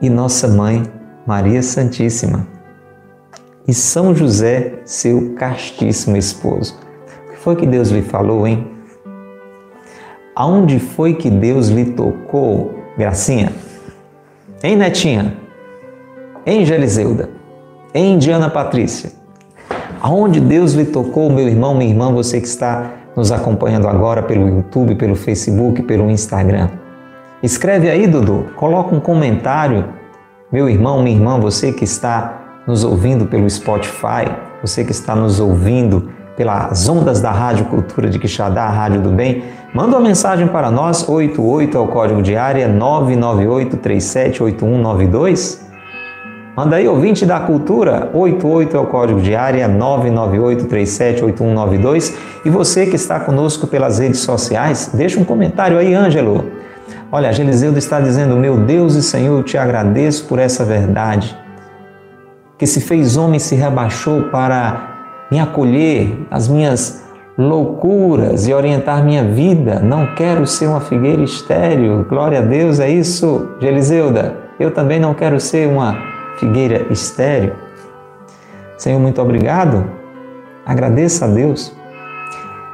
e 0.00 0.10
nossa 0.10 0.48
mãe, 0.48 0.82
Maria 1.24 1.62
Santíssima, 1.62 2.46
e 3.66 3.72
São 3.72 4.14
José, 4.14 4.80
seu 4.84 5.34
castíssimo 5.34 6.16
esposo. 6.16 6.78
O 7.28 7.30
que 7.30 7.38
foi 7.38 7.56
que 7.56 7.66
Deus 7.66 7.90
lhe 7.90 8.02
falou, 8.02 8.46
hein? 8.46 8.68
Aonde 10.34 10.80
foi 10.80 11.14
que 11.14 11.30
Deus 11.30 11.68
lhe 11.68 11.92
tocou, 11.92 12.74
Gracinha? 12.98 13.52
Hein, 14.64 14.76
Netinha? 14.76 15.36
Hein, 16.46 16.64
Geliseuda? 16.64 17.28
Hein, 17.92 18.16
Diana 18.18 18.48
Patrícia? 18.48 19.10
Aonde 20.00 20.38
Deus 20.40 20.74
lhe 20.74 20.84
tocou, 20.84 21.28
meu 21.30 21.48
irmão, 21.48 21.74
minha 21.74 21.90
irmã, 21.90 22.12
você 22.12 22.40
que 22.40 22.46
está 22.46 22.92
nos 23.16 23.32
acompanhando 23.32 23.88
agora 23.88 24.22
pelo 24.22 24.48
YouTube, 24.48 24.94
pelo 24.94 25.16
Facebook, 25.16 25.82
pelo 25.82 26.08
Instagram. 26.08 26.68
Escreve 27.42 27.90
aí, 27.90 28.06
Dudu, 28.06 28.50
coloca 28.54 28.94
um 28.94 29.00
comentário. 29.00 29.84
Meu 30.52 30.70
irmão, 30.70 31.02
minha 31.02 31.16
irmã, 31.16 31.40
você 31.40 31.72
que 31.72 31.82
está 31.82 32.62
nos 32.64 32.84
ouvindo 32.84 33.26
pelo 33.26 33.50
Spotify, 33.50 34.30
você 34.60 34.84
que 34.84 34.92
está 34.92 35.16
nos 35.16 35.40
ouvindo 35.40 36.08
pelas 36.36 36.88
ondas 36.88 37.20
da 37.20 37.30
Rádio 37.30 37.66
Cultura 37.66 38.08
de 38.08 38.18
Quixadá, 38.18 38.66
Rádio 38.68 39.02
do 39.02 39.10
Bem, 39.10 39.44
manda 39.74 39.96
uma 39.96 40.00
mensagem 40.00 40.48
para 40.48 40.70
nós, 40.70 41.06
88 41.08 41.76
é 41.76 41.80
o 41.80 41.88
código 41.88 42.22
de 42.22 42.36
área 42.36 42.68
998378192. 42.68 45.60
Manda 46.56 46.76
aí, 46.76 46.86
ouvinte 46.86 47.24
da 47.24 47.40
cultura, 47.40 48.10
88 48.12 48.76
é 48.76 48.80
o 48.80 48.86
código 48.86 49.18
de 49.20 49.34
área 49.34 49.66
998378192. 49.68 52.14
E 52.44 52.50
você 52.50 52.84
que 52.86 52.96
está 52.96 53.18
conosco 53.20 53.66
pelas 53.66 53.98
redes 53.98 54.20
sociais, 54.20 54.90
deixa 54.92 55.18
um 55.18 55.24
comentário 55.24 55.78
aí, 55.78 55.94
Ângelo. 55.94 56.44
Olha, 57.10 57.30
a 57.30 57.32
Geliseudo 57.32 57.78
está 57.78 57.98
dizendo: 58.00 58.36
Meu 58.36 58.58
Deus 58.58 58.94
e 58.96 59.02
Senhor, 59.02 59.38
eu 59.38 59.42
te 59.42 59.56
agradeço 59.56 60.26
por 60.26 60.38
essa 60.38 60.62
verdade, 60.64 61.34
que 62.58 62.66
se 62.66 62.82
fez 62.82 63.16
homem 63.16 63.38
se 63.38 63.54
rebaixou 63.54 64.24
para 64.24 64.91
me 65.32 65.40
acolher 65.40 66.26
as 66.30 66.46
minhas 66.46 67.02
loucuras 67.38 68.46
e 68.46 68.52
orientar 68.52 69.02
minha 69.02 69.24
vida. 69.24 69.80
Não 69.80 70.14
quero 70.14 70.46
ser 70.46 70.66
uma 70.66 70.80
figueira 70.82 71.22
estéril. 71.22 72.04
Glória 72.04 72.40
a 72.40 72.42
Deus, 72.42 72.78
é 72.78 72.90
isso, 72.90 73.48
Geliseuda. 73.58 74.36
Eu 74.60 74.72
também 74.72 75.00
não 75.00 75.14
quero 75.14 75.40
ser 75.40 75.66
uma 75.66 75.96
figueira 76.36 76.86
estéril. 76.90 77.54
Senhor, 78.76 79.00
muito 79.00 79.22
obrigado. 79.22 79.86
Agradeça 80.66 81.24
a 81.24 81.28
Deus. 81.28 81.74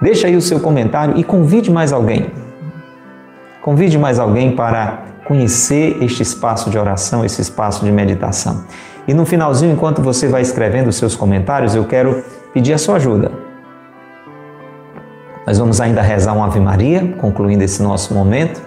Deixa 0.02 0.26
aí 0.26 0.34
o 0.34 0.42
seu 0.42 0.58
comentário 0.58 1.16
e 1.16 1.22
convide 1.22 1.70
mais 1.70 1.92
alguém. 1.92 2.26
Convide 3.62 3.96
mais 3.96 4.18
alguém 4.18 4.56
para 4.56 5.04
conhecer 5.26 6.02
este 6.02 6.24
espaço 6.24 6.70
de 6.70 6.76
oração, 6.76 7.24
esse 7.24 7.40
espaço 7.40 7.84
de 7.84 7.92
meditação. 7.92 8.64
E 9.06 9.14
no 9.14 9.24
finalzinho, 9.24 9.72
enquanto 9.72 10.02
você 10.02 10.26
vai 10.26 10.42
escrevendo 10.42 10.88
os 10.88 10.96
seus 10.96 11.14
comentários, 11.14 11.76
eu 11.76 11.84
quero 11.84 12.24
pedir 12.52 12.72
a 12.72 12.78
sua 12.78 12.96
ajuda. 12.96 13.30
Nós 15.46 15.58
vamos 15.58 15.80
ainda 15.80 16.02
rezar 16.02 16.34
uma 16.34 16.46
Ave 16.46 16.60
Maria, 16.60 17.14
concluindo 17.18 17.64
esse 17.64 17.82
nosso 17.82 18.12
momento, 18.12 18.60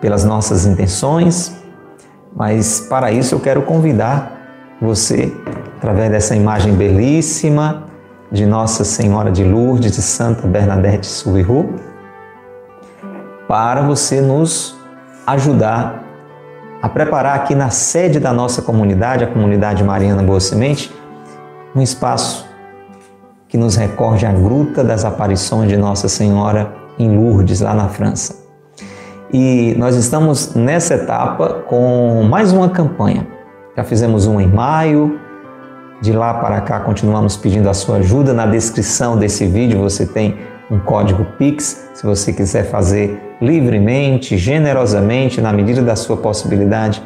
pelas 0.00 0.24
nossas 0.24 0.66
intenções, 0.66 1.56
mas 2.36 2.80
para 2.80 3.10
isso 3.10 3.34
eu 3.34 3.40
quero 3.40 3.62
convidar 3.62 4.76
você, 4.80 5.32
através 5.78 6.10
dessa 6.10 6.36
imagem 6.36 6.74
belíssima 6.74 7.84
de 8.30 8.44
Nossa 8.44 8.84
Senhora 8.84 9.30
de 9.30 9.42
Lourdes, 9.42 9.92
de 9.92 10.02
Santa 10.02 10.46
Bernadette 10.46 11.06
Subiru, 11.06 11.76
para 13.48 13.80
você 13.82 14.20
nos 14.20 14.76
ajudar 15.26 16.02
a 16.82 16.88
preparar 16.88 17.36
aqui 17.36 17.54
na 17.54 17.70
sede 17.70 18.20
da 18.20 18.32
nossa 18.32 18.60
comunidade, 18.60 19.24
a 19.24 19.26
comunidade 19.26 19.82
Mariana 19.82 20.22
Boa 20.22 20.40
Semente, 20.40 20.94
um 21.74 21.80
espaço 21.80 22.46
que 23.54 23.58
nos 23.58 23.76
recorde 23.76 24.26
a 24.26 24.32
gruta 24.32 24.82
das 24.82 25.04
aparições 25.04 25.68
de 25.68 25.76
Nossa 25.76 26.08
Senhora 26.08 26.74
em 26.98 27.16
Lourdes, 27.16 27.60
lá 27.60 27.72
na 27.72 27.88
França. 27.88 28.34
E 29.32 29.76
nós 29.78 29.94
estamos 29.94 30.56
nessa 30.56 30.94
etapa 30.94 31.62
com 31.68 32.24
mais 32.28 32.52
uma 32.52 32.68
campanha. 32.68 33.24
Já 33.76 33.84
fizemos 33.84 34.26
uma 34.26 34.42
em 34.42 34.48
maio, 34.48 35.20
de 36.02 36.12
lá 36.12 36.34
para 36.34 36.62
cá 36.62 36.80
continuamos 36.80 37.36
pedindo 37.36 37.70
a 37.70 37.74
sua 37.74 37.98
ajuda. 37.98 38.34
Na 38.34 38.44
descrição 38.44 39.16
desse 39.16 39.46
vídeo 39.46 39.78
você 39.78 40.04
tem 40.04 40.36
um 40.68 40.80
código 40.80 41.24
Pix, 41.38 41.88
se 41.94 42.04
você 42.04 42.32
quiser 42.32 42.64
fazer 42.64 43.36
livremente, 43.40 44.36
generosamente, 44.36 45.40
na 45.40 45.52
medida 45.52 45.80
da 45.80 45.94
sua 45.94 46.16
possibilidade, 46.16 47.00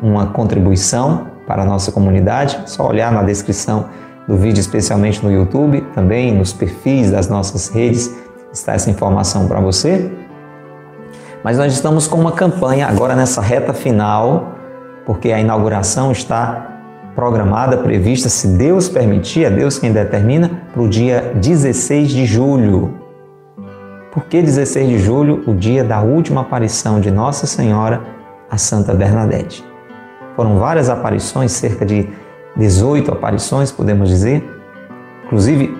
uma 0.00 0.28
contribuição 0.28 1.26
para 1.46 1.64
a 1.64 1.66
nossa 1.66 1.92
comunidade, 1.92 2.62
só 2.64 2.88
olhar 2.88 3.12
na 3.12 3.22
descrição 3.22 3.90
do 4.26 4.36
vídeo, 4.36 4.60
especialmente 4.60 5.24
no 5.24 5.30
YouTube, 5.30 5.80
também 5.94 6.34
nos 6.34 6.52
perfis 6.52 7.10
das 7.10 7.28
nossas 7.28 7.68
redes, 7.68 8.14
está 8.52 8.74
essa 8.74 8.90
informação 8.90 9.48
para 9.48 9.60
você. 9.60 10.10
Mas 11.42 11.58
nós 11.58 11.72
estamos 11.72 12.06
com 12.06 12.16
uma 12.16 12.32
campanha 12.32 12.86
agora 12.86 13.16
nessa 13.16 13.40
reta 13.40 13.72
final, 13.72 14.54
porque 15.04 15.32
a 15.32 15.40
inauguração 15.40 16.12
está 16.12 16.68
programada, 17.14 17.76
prevista, 17.78 18.28
se 18.28 18.46
Deus 18.46 18.88
permitir, 18.88 19.44
é 19.44 19.50
Deus 19.50 19.78
quem 19.78 19.92
determina, 19.92 20.50
para 20.72 20.82
o 20.82 20.88
dia 20.88 21.32
16 21.34 22.08
de 22.08 22.24
julho. 22.24 22.98
Por 24.12 24.24
que 24.24 24.40
16 24.40 24.88
de 24.88 24.98
julho? 24.98 25.42
O 25.46 25.54
dia 25.54 25.82
da 25.82 26.00
última 26.00 26.42
aparição 26.42 27.00
de 27.00 27.10
Nossa 27.10 27.46
Senhora 27.46 28.00
a 28.50 28.58
Santa 28.58 28.92
Bernadette. 28.92 29.64
Foram 30.36 30.58
várias 30.58 30.90
aparições, 30.90 31.52
cerca 31.52 31.86
de 31.86 32.06
18 32.56 33.12
aparições, 33.12 33.70
podemos 33.70 34.08
dizer. 34.08 34.44
Inclusive, 35.24 35.76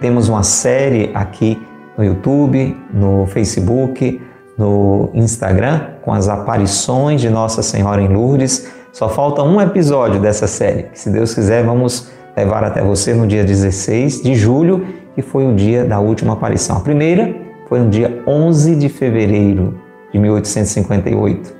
temos 0.00 0.28
uma 0.28 0.42
série 0.42 1.10
aqui 1.14 1.60
no 1.96 2.04
YouTube, 2.04 2.76
no 2.92 3.26
Facebook, 3.26 4.20
no 4.56 5.10
Instagram, 5.14 5.80
com 6.02 6.12
as 6.12 6.28
aparições 6.28 7.20
de 7.20 7.28
Nossa 7.28 7.62
Senhora 7.62 8.00
em 8.00 8.08
Lourdes. 8.08 8.70
Só 8.92 9.08
falta 9.08 9.42
um 9.42 9.60
episódio 9.60 10.20
dessa 10.20 10.46
série. 10.46 10.86
Se 10.94 11.10
Deus 11.10 11.34
quiser, 11.34 11.64
vamos 11.64 12.12
levar 12.36 12.64
até 12.64 12.82
você 12.82 13.14
no 13.14 13.26
dia 13.26 13.44
16 13.44 14.22
de 14.22 14.34
julho, 14.34 14.86
que 15.14 15.22
foi 15.22 15.46
o 15.46 15.54
dia 15.54 15.84
da 15.84 15.98
última 15.98 16.34
aparição. 16.34 16.76
A 16.76 16.80
primeira 16.80 17.34
foi 17.68 17.80
no 17.80 17.90
dia 17.90 18.22
11 18.26 18.76
de 18.76 18.88
fevereiro 18.88 19.80
de 20.12 20.18
1858 20.18 21.54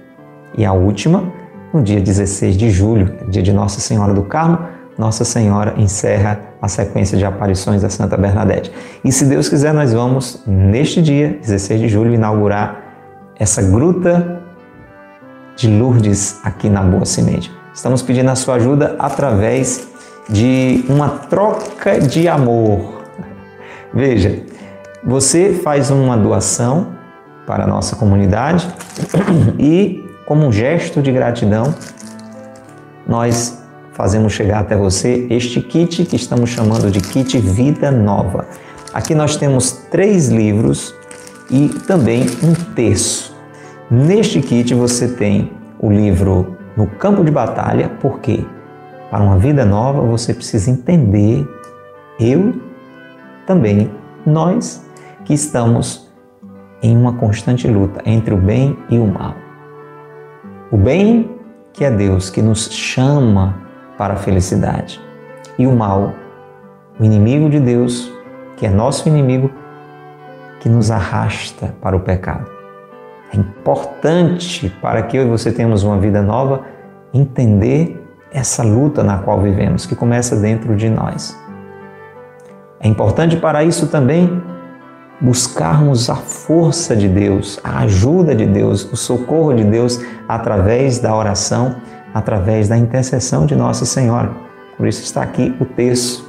e 0.57 0.65
a 0.65 0.73
última 0.73 1.33
no 1.75 1.83
dia 1.83 2.01
16 2.01 2.57
de 2.57 2.71
julho, 2.71 3.13
dia 3.29 3.43
de 3.43 3.53
Nossa 3.53 3.81
Senhora 3.81 4.15
do 4.15 4.23
Carmo, 4.23 4.61
Nossa 4.97 5.25
Senhora 5.25 5.75
encerra 5.77 6.41
a 6.63 6.69
sequência 6.69 7.19
de 7.19 7.25
aparições 7.25 7.83
da 7.83 7.91
Santa 7.91 8.17
Bernadette. 8.17 8.71
E 9.05 9.11
se 9.11 9.25
Deus 9.25 9.49
quiser, 9.49 9.75
nós 9.75 9.93
vamos, 9.93 10.41
neste 10.47 11.03
dia, 11.03 11.37
16 11.41 11.81
de 11.81 11.89
julho, 11.89 12.15
inaugurar 12.15 12.81
essa 13.37 13.61
gruta 13.61 14.41
de 15.57 15.69
Lourdes 15.69 16.39
aqui 16.45 16.69
na 16.69 16.81
Boa 16.81 17.05
Semente. 17.05 17.51
Estamos 17.75 18.03
pedindo 18.03 18.31
a 18.31 18.37
sua 18.37 18.55
ajuda 18.55 18.95
através 18.97 19.89
de 20.31 20.85
uma 20.89 21.09
troca 21.09 21.99
de 21.99 22.29
amor. 22.29 23.03
Veja, 23.93 24.45
você 25.03 25.53
faz 25.53 25.91
uma 25.91 26.17
doação 26.17 26.95
para 27.45 27.65
a 27.65 27.67
nossa 27.67 27.97
comunidade 27.97 28.69
e 29.59 30.04
como 30.27 30.47
um 30.47 30.53
gesto 30.53 31.03
de 31.03 31.13
gratidão, 31.13 31.75
nós 33.07 33.63
fazemos 33.93 34.33
chegar 34.33 34.61
até 34.61 34.77
você 34.77 35.27
este 35.31 35.61
kit 35.61 36.05
que 36.05 36.17
estamos 36.17 36.51
chamando 36.51 36.91
de 36.91 37.01
kit 37.01 37.39
Vida 37.39 37.91
Nova. 37.91 38.47
Aqui 38.93 39.15
nós 39.15 39.37
temos 39.37 39.73
três 39.91 40.29
livros 40.29 40.95
e 41.51 41.69
também 41.87 42.27
um 42.43 42.55
terço. 42.75 43.35
Neste 43.91 44.41
kit 44.41 44.75
você 44.75 45.09
tem 45.09 45.53
o 45.79 45.91
livro 45.91 46.57
No 46.77 46.87
Campo 46.87 47.23
de 47.23 47.31
Batalha, 47.31 47.91
porque 48.01 48.45
para 49.11 49.23
uma 49.23 49.39
vida 49.39 49.65
nova 49.65 50.01
você 50.01 50.33
precisa 50.33 50.71
entender, 50.71 51.47
eu 52.19 52.55
também, 53.47 53.91
nós 54.25 54.83
que 55.25 55.35
estamos 55.35 56.11
em 56.83 56.97
uma 56.97 57.13
constante 57.15 57.69
luta 57.69 58.01
entre 58.07 58.35
o 58.35 58.39
bem 58.39 58.77
e 58.91 58.99
o 58.99 59.07
mal. 59.07 59.44
O 60.75 60.77
bem, 60.77 61.31
que 61.73 61.85
é 61.85 61.91
Deus, 61.91 62.31
que 62.31 62.43
nos 62.43 62.69
chama 62.69 63.55
para 63.97 64.15
a 64.15 64.17
felicidade, 64.17 65.01
e 65.57 65.69
o 65.69 65.73
mal, 65.73 66.13
o 66.99 67.05
inimigo 67.05 67.49
de 67.49 67.61
Deus, 67.61 68.13
que 68.57 68.67
é 68.67 68.71
nosso 68.71 69.09
inimigo, 69.09 69.53
que 70.59 70.69
nos 70.69 70.91
arrasta 70.91 71.73
para 71.81 71.97
o 71.97 72.01
pecado. 72.01 72.51
É 73.33 73.37
importante 73.37 74.69
para 74.83 75.01
que 75.03 75.17
eu 75.17 75.23
e 75.23 75.29
você 75.29 75.53
tenhamos 75.53 75.85
uma 75.85 75.97
vida 75.97 76.21
nova 76.21 76.63
entender 77.13 78.05
essa 78.33 78.65
luta 78.65 79.05
na 79.05 79.19
qual 79.19 79.41
vivemos, 79.41 79.87
que 79.87 79.95
começa 79.95 80.35
dentro 80.35 80.75
de 80.75 80.91
nós. 80.91 81.41
É 82.81 82.89
importante 82.89 83.37
para 83.37 83.63
isso 83.63 83.87
também 83.87 84.43
buscarmos 85.25 86.11
a 86.11 86.17
força 86.17 86.95
de 86.95 87.09
Deus, 87.09 87.59
a 87.65 87.81
ajuda 87.81 88.35
de 88.35 88.45
Deus, 88.45 88.85
o 88.93 88.97
socorro 88.97 89.55
de 89.55 89.65
Deus 89.65 89.99
através 90.29 90.99
da 90.99 91.17
oração, 91.17 91.77
através 92.13 92.69
da 92.69 92.77
intercessão 92.77 93.47
de 93.47 93.57
Nossa 93.57 93.87
Senhora. 93.87 94.31
Por 94.77 94.87
isso 94.87 95.03
está 95.03 95.23
aqui 95.23 95.57
o 95.59 95.65
texto. 95.65 96.29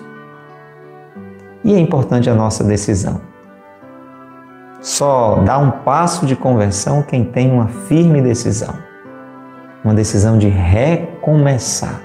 E 1.62 1.74
é 1.74 1.80
importante 1.80 2.30
a 2.30 2.34
nossa 2.34 2.64
decisão. 2.64 3.20
Só 4.80 5.42
dá 5.44 5.58
um 5.58 5.72
passo 5.72 6.26
de 6.26 6.36
conversão 6.36 7.02
quem 7.02 7.26
tem 7.26 7.52
uma 7.52 7.68
firme 7.68 8.22
decisão. 8.22 8.76
Uma 9.84 9.94
decisão 9.94 10.38
de 10.38 10.48
recomeçar. 10.48 12.00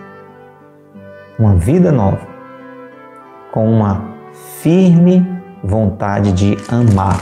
Uma 1.39 1.55
vida 1.55 1.93
nova. 1.93 2.27
Com 3.53 3.71
uma 3.71 4.03
firme 4.61 5.40
vontade 5.63 6.33
de 6.33 6.57
amar. 6.69 7.21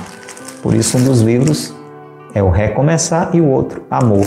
Por 0.62 0.74
isso, 0.74 0.98
um 0.98 1.04
dos 1.04 1.20
livros 1.20 1.74
é 2.34 2.42
o 2.42 2.50
Recomeçar 2.50 3.30
e 3.34 3.40
o 3.40 3.46
outro, 3.46 3.82
Amor. 3.90 4.26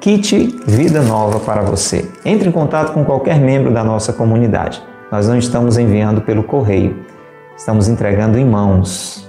Kit 0.00 0.56
Vida 0.66 1.02
Nova 1.02 1.40
para 1.40 1.62
você. 1.62 2.08
Entre 2.24 2.48
em 2.48 2.52
contato 2.52 2.92
com 2.92 3.04
qualquer 3.04 3.38
membro 3.40 3.72
da 3.72 3.82
nossa 3.82 4.12
comunidade. 4.12 4.82
nós 5.10 5.26
não 5.28 5.38
estamos 5.38 5.78
enviando 5.78 6.20
pelo 6.20 6.42
correio, 6.42 7.04
estamos 7.56 7.88
entregando 7.88 8.38
em 8.38 8.44
mãos. 8.44 9.28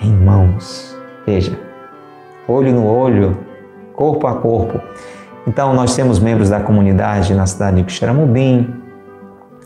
Em 0.00 0.12
mãos. 0.12 0.96
Veja, 1.26 1.58
olho 2.46 2.72
no 2.72 2.86
olho, 2.86 3.36
corpo 3.94 4.26
a 4.26 4.34
corpo. 4.34 4.80
Então, 5.46 5.74
nós 5.74 5.94
temos 5.94 6.18
membros 6.18 6.50
da 6.50 6.60
comunidade 6.60 7.34
na 7.34 7.46
cidade 7.46 7.78
de 7.78 7.84
Quixeramobim, 7.84 8.74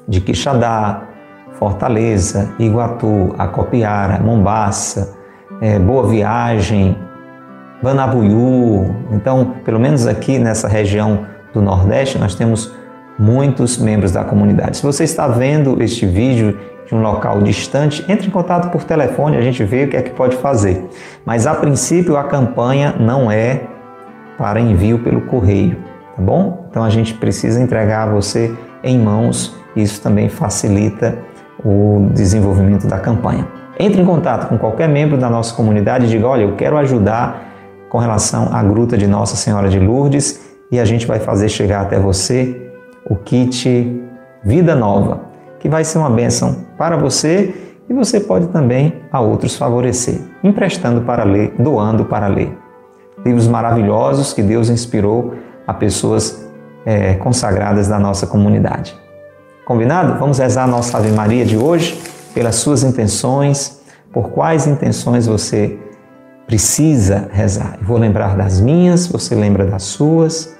de 0.08 0.20
Quixadá, 0.20 1.08
Fortaleza, 1.62 2.52
Iguatu, 2.58 3.36
Acopiara, 3.38 4.18
Mombaça, 4.18 5.16
é, 5.60 5.78
Boa 5.78 6.08
Viagem, 6.08 6.98
Banabuiú. 7.80 8.92
Então, 9.12 9.54
pelo 9.64 9.78
menos 9.78 10.08
aqui 10.08 10.40
nessa 10.40 10.66
região 10.66 11.24
do 11.54 11.62
Nordeste, 11.62 12.18
nós 12.18 12.34
temos 12.34 12.74
muitos 13.16 13.78
membros 13.78 14.10
da 14.10 14.24
comunidade. 14.24 14.78
Se 14.78 14.82
você 14.82 15.04
está 15.04 15.28
vendo 15.28 15.80
este 15.80 16.04
vídeo 16.04 16.58
de 16.84 16.96
um 16.96 17.00
local 17.00 17.40
distante, 17.40 18.04
entre 18.08 18.26
em 18.26 18.30
contato 18.30 18.68
por 18.72 18.82
telefone, 18.82 19.36
a 19.36 19.40
gente 19.40 19.62
vê 19.62 19.84
o 19.84 19.88
que 19.88 19.96
é 19.96 20.02
que 20.02 20.10
pode 20.10 20.34
fazer. 20.38 20.84
Mas 21.24 21.46
a 21.46 21.54
princípio 21.54 22.16
a 22.16 22.24
campanha 22.24 22.96
não 22.98 23.30
é 23.30 23.60
para 24.36 24.58
envio 24.58 24.98
pelo 24.98 25.20
correio, 25.20 25.76
tá 26.16 26.20
bom? 26.20 26.66
Então 26.68 26.82
a 26.82 26.90
gente 26.90 27.14
precisa 27.14 27.62
entregar 27.62 28.08
a 28.08 28.10
você 28.10 28.52
em 28.82 28.98
mãos, 28.98 29.56
isso 29.76 30.02
também 30.02 30.28
facilita 30.28 31.30
o 31.64 32.08
desenvolvimento 32.12 32.86
da 32.86 32.98
campanha. 32.98 33.46
Entre 33.78 34.00
em 34.00 34.04
contato 34.04 34.48
com 34.48 34.58
qualquer 34.58 34.88
membro 34.88 35.16
da 35.16 35.30
nossa 35.30 35.54
comunidade 35.54 36.06
e 36.06 36.08
diga: 36.08 36.26
olha, 36.26 36.42
eu 36.42 36.56
quero 36.56 36.76
ajudar 36.78 37.52
com 37.88 37.98
relação 37.98 38.48
à 38.52 38.62
Gruta 38.62 38.96
de 38.96 39.06
Nossa 39.06 39.36
Senhora 39.36 39.68
de 39.68 39.78
Lourdes 39.78 40.40
e 40.70 40.80
a 40.80 40.84
gente 40.84 41.06
vai 41.06 41.18
fazer 41.18 41.48
chegar 41.48 41.82
até 41.82 41.98
você 41.98 42.72
o 43.04 43.16
kit 43.16 44.00
Vida 44.44 44.74
Nova, 44.74 45.20
que 45.58 45.68
vai 45.68 45.84
ser 45.84 45.98
uma 45.98 46.10
bênção 46.10 46.64
para 46.78 46.96
você 46.96 47.54
e 47.88 47.92
você 47.92 48.20
pode 48.20 48.46
também 48.48 49.02
a 49.10 49.20
outros 49.20 49.56
favorecer, 49.56 50.20
emprestando 50.42 51.02
para 51.02 51.24
ler, 51.24 51.54
doando 51.58 52.04
para 52.04 52.26
ler. 52.26 52.56
Livros 53.24 53.46
maravilhosos 53.46 54.32
que 54.32 54.42
Deus 54.42 54.68
inspirou 54.68 55.34
a 55.66 55.74
pessoas 55.74 56.48
é, 56.84 57.14
consagradas 57.14 57.88
da 57.88 57.98
nossa 57.98 58.26
comunidade. 58.26 59.01
Combinado? 59.64 60.18
Vamos 60.18 60.38
rezar 60.38 60.64
a 60.64 60.66
nossa 60.66 60.98
Ave 60.98 61.12
Maria 61.12 61.44
de 61.44 61.56
hoje 61.56 62.00
pelas 62.34 62.56
suas 62.56 62.82
intenções, 62.82 63.80
por 64.12 64.30
quais 64.30 64.66
intenções 64.66 65.26
você 65.26 65.78
precisa 66.48 67.28
rezar. 67.32 67.78
Eu 67.80 67.86
vou 67.86 67.96
lembrar 67.96 68.36
das 68.36 68.60
minhas, 68.60 69.06
você 69.06 69.36
lembra 69.36 69.64
das 69.64 69.84
suas 69.84 70.52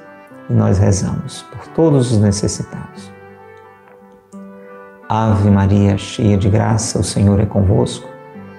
e 0.49 0.53
nós 0.53 0.79
rezamos 0.79 1.43
por 1.51 1.67
todos 1.69 2.13
os 2.13 2.19
necessitados. 2.19 3.11
Ave 5.09 5.51
Maria, 5.51 5.99
cheia 5.99 6.37
de 6.37 6.49
graça, 6.49 7.01
o 7.01 7.05
Senhor 7.05 7.41
é 7.41 7.45
convosco. 7.45 8.09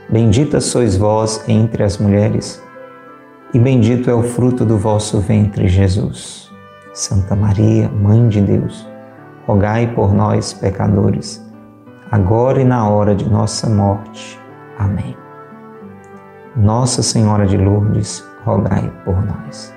Bendita 0.09 0.59
sois 0.59 0.97
vós 0.97 1.41
entre 1.47 1.83
as 1.83 1.97
mulheres, 1.97 2.61
e 3.53 3.59
bendito 3.59 4.09
é 4.09 4.13
o 4.13 4.21
fruto 4.21 4.65
do 4.65 4.77
vosso 4.77 5.19
ventre, 5.19 5.67
Jesus. 5.67 6.51
Santa 6.93 7.35
Maria, 7.35 7.89
Mãe 7.89 8.27
de 8.27 8.41
Deus, 8.41 8.92
rogai 9.47 9.87
por 9.93 10.13
nós, 10.13 10.53
pecadores, 10.53 11.43
agora 12.11 12.61
e 12.61 12.63
na 12.63 12.87
hora 12.87 13.15
de 13.15 13.29
nossa 13.29 13.69
morte. 13.69 14.39
Amém. 14.77 15.15
Nossa 16.55 17.01
Senhora 17.01 17.45
de 17.45 17.57
Lourdes, 17.57 18.23
rogai 18.45 18.91
por 19.03 19.15
nós. 19.25 19.73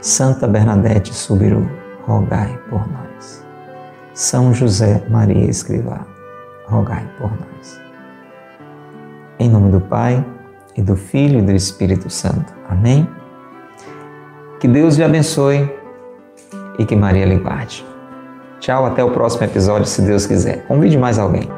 Santa 0.00 0.46
Bernadette 0.46 1.12
Subiru, 1.12 1.68
rogai 2.06 2.58
por 2.70 2.86
nós. 2.88 3.44
São 4.14 4.52
José 4.54 5.04
Maria 5.10 5.48
Escrivá, 5.48 6.06
rogai 6.66 7.08
por 7.18 7.30
nós. 7.30 7.80
Em 9.38 9.48
nome 9.48 9.70
do 9.70 9.80
Pai, 9.80 10.24
e 10.78 10.82
do 10.82 10.94
Filho 10.94 11.40
e 11.40 11.42
do 11.42 11.52
Espírito 11.52 12.08
Santo. 12.08 12.54
Amém? 12.68 13.06
Que 14.60 14.68
Deus 14.68 14.96
lhe 14.96 15.02
abençoe 15.02 15.68
e 16.78 16.84
que 16.84 16.96
Maria 16.96 17.26
lhe 17.26 17.36
guarde. 17.36 17.84
Tchau, 18.60 18.86
até 18.86 19.04
o 19.04 19.10
próximo 19.10 19.44
episódio, 19.44 19.86
se 19.86 20.02
Deus 20.02 20.26
quiser. 20.26 20.64
Convide 20.66 20.96
mais 20.96 21.18
alguém. 21.18 21.48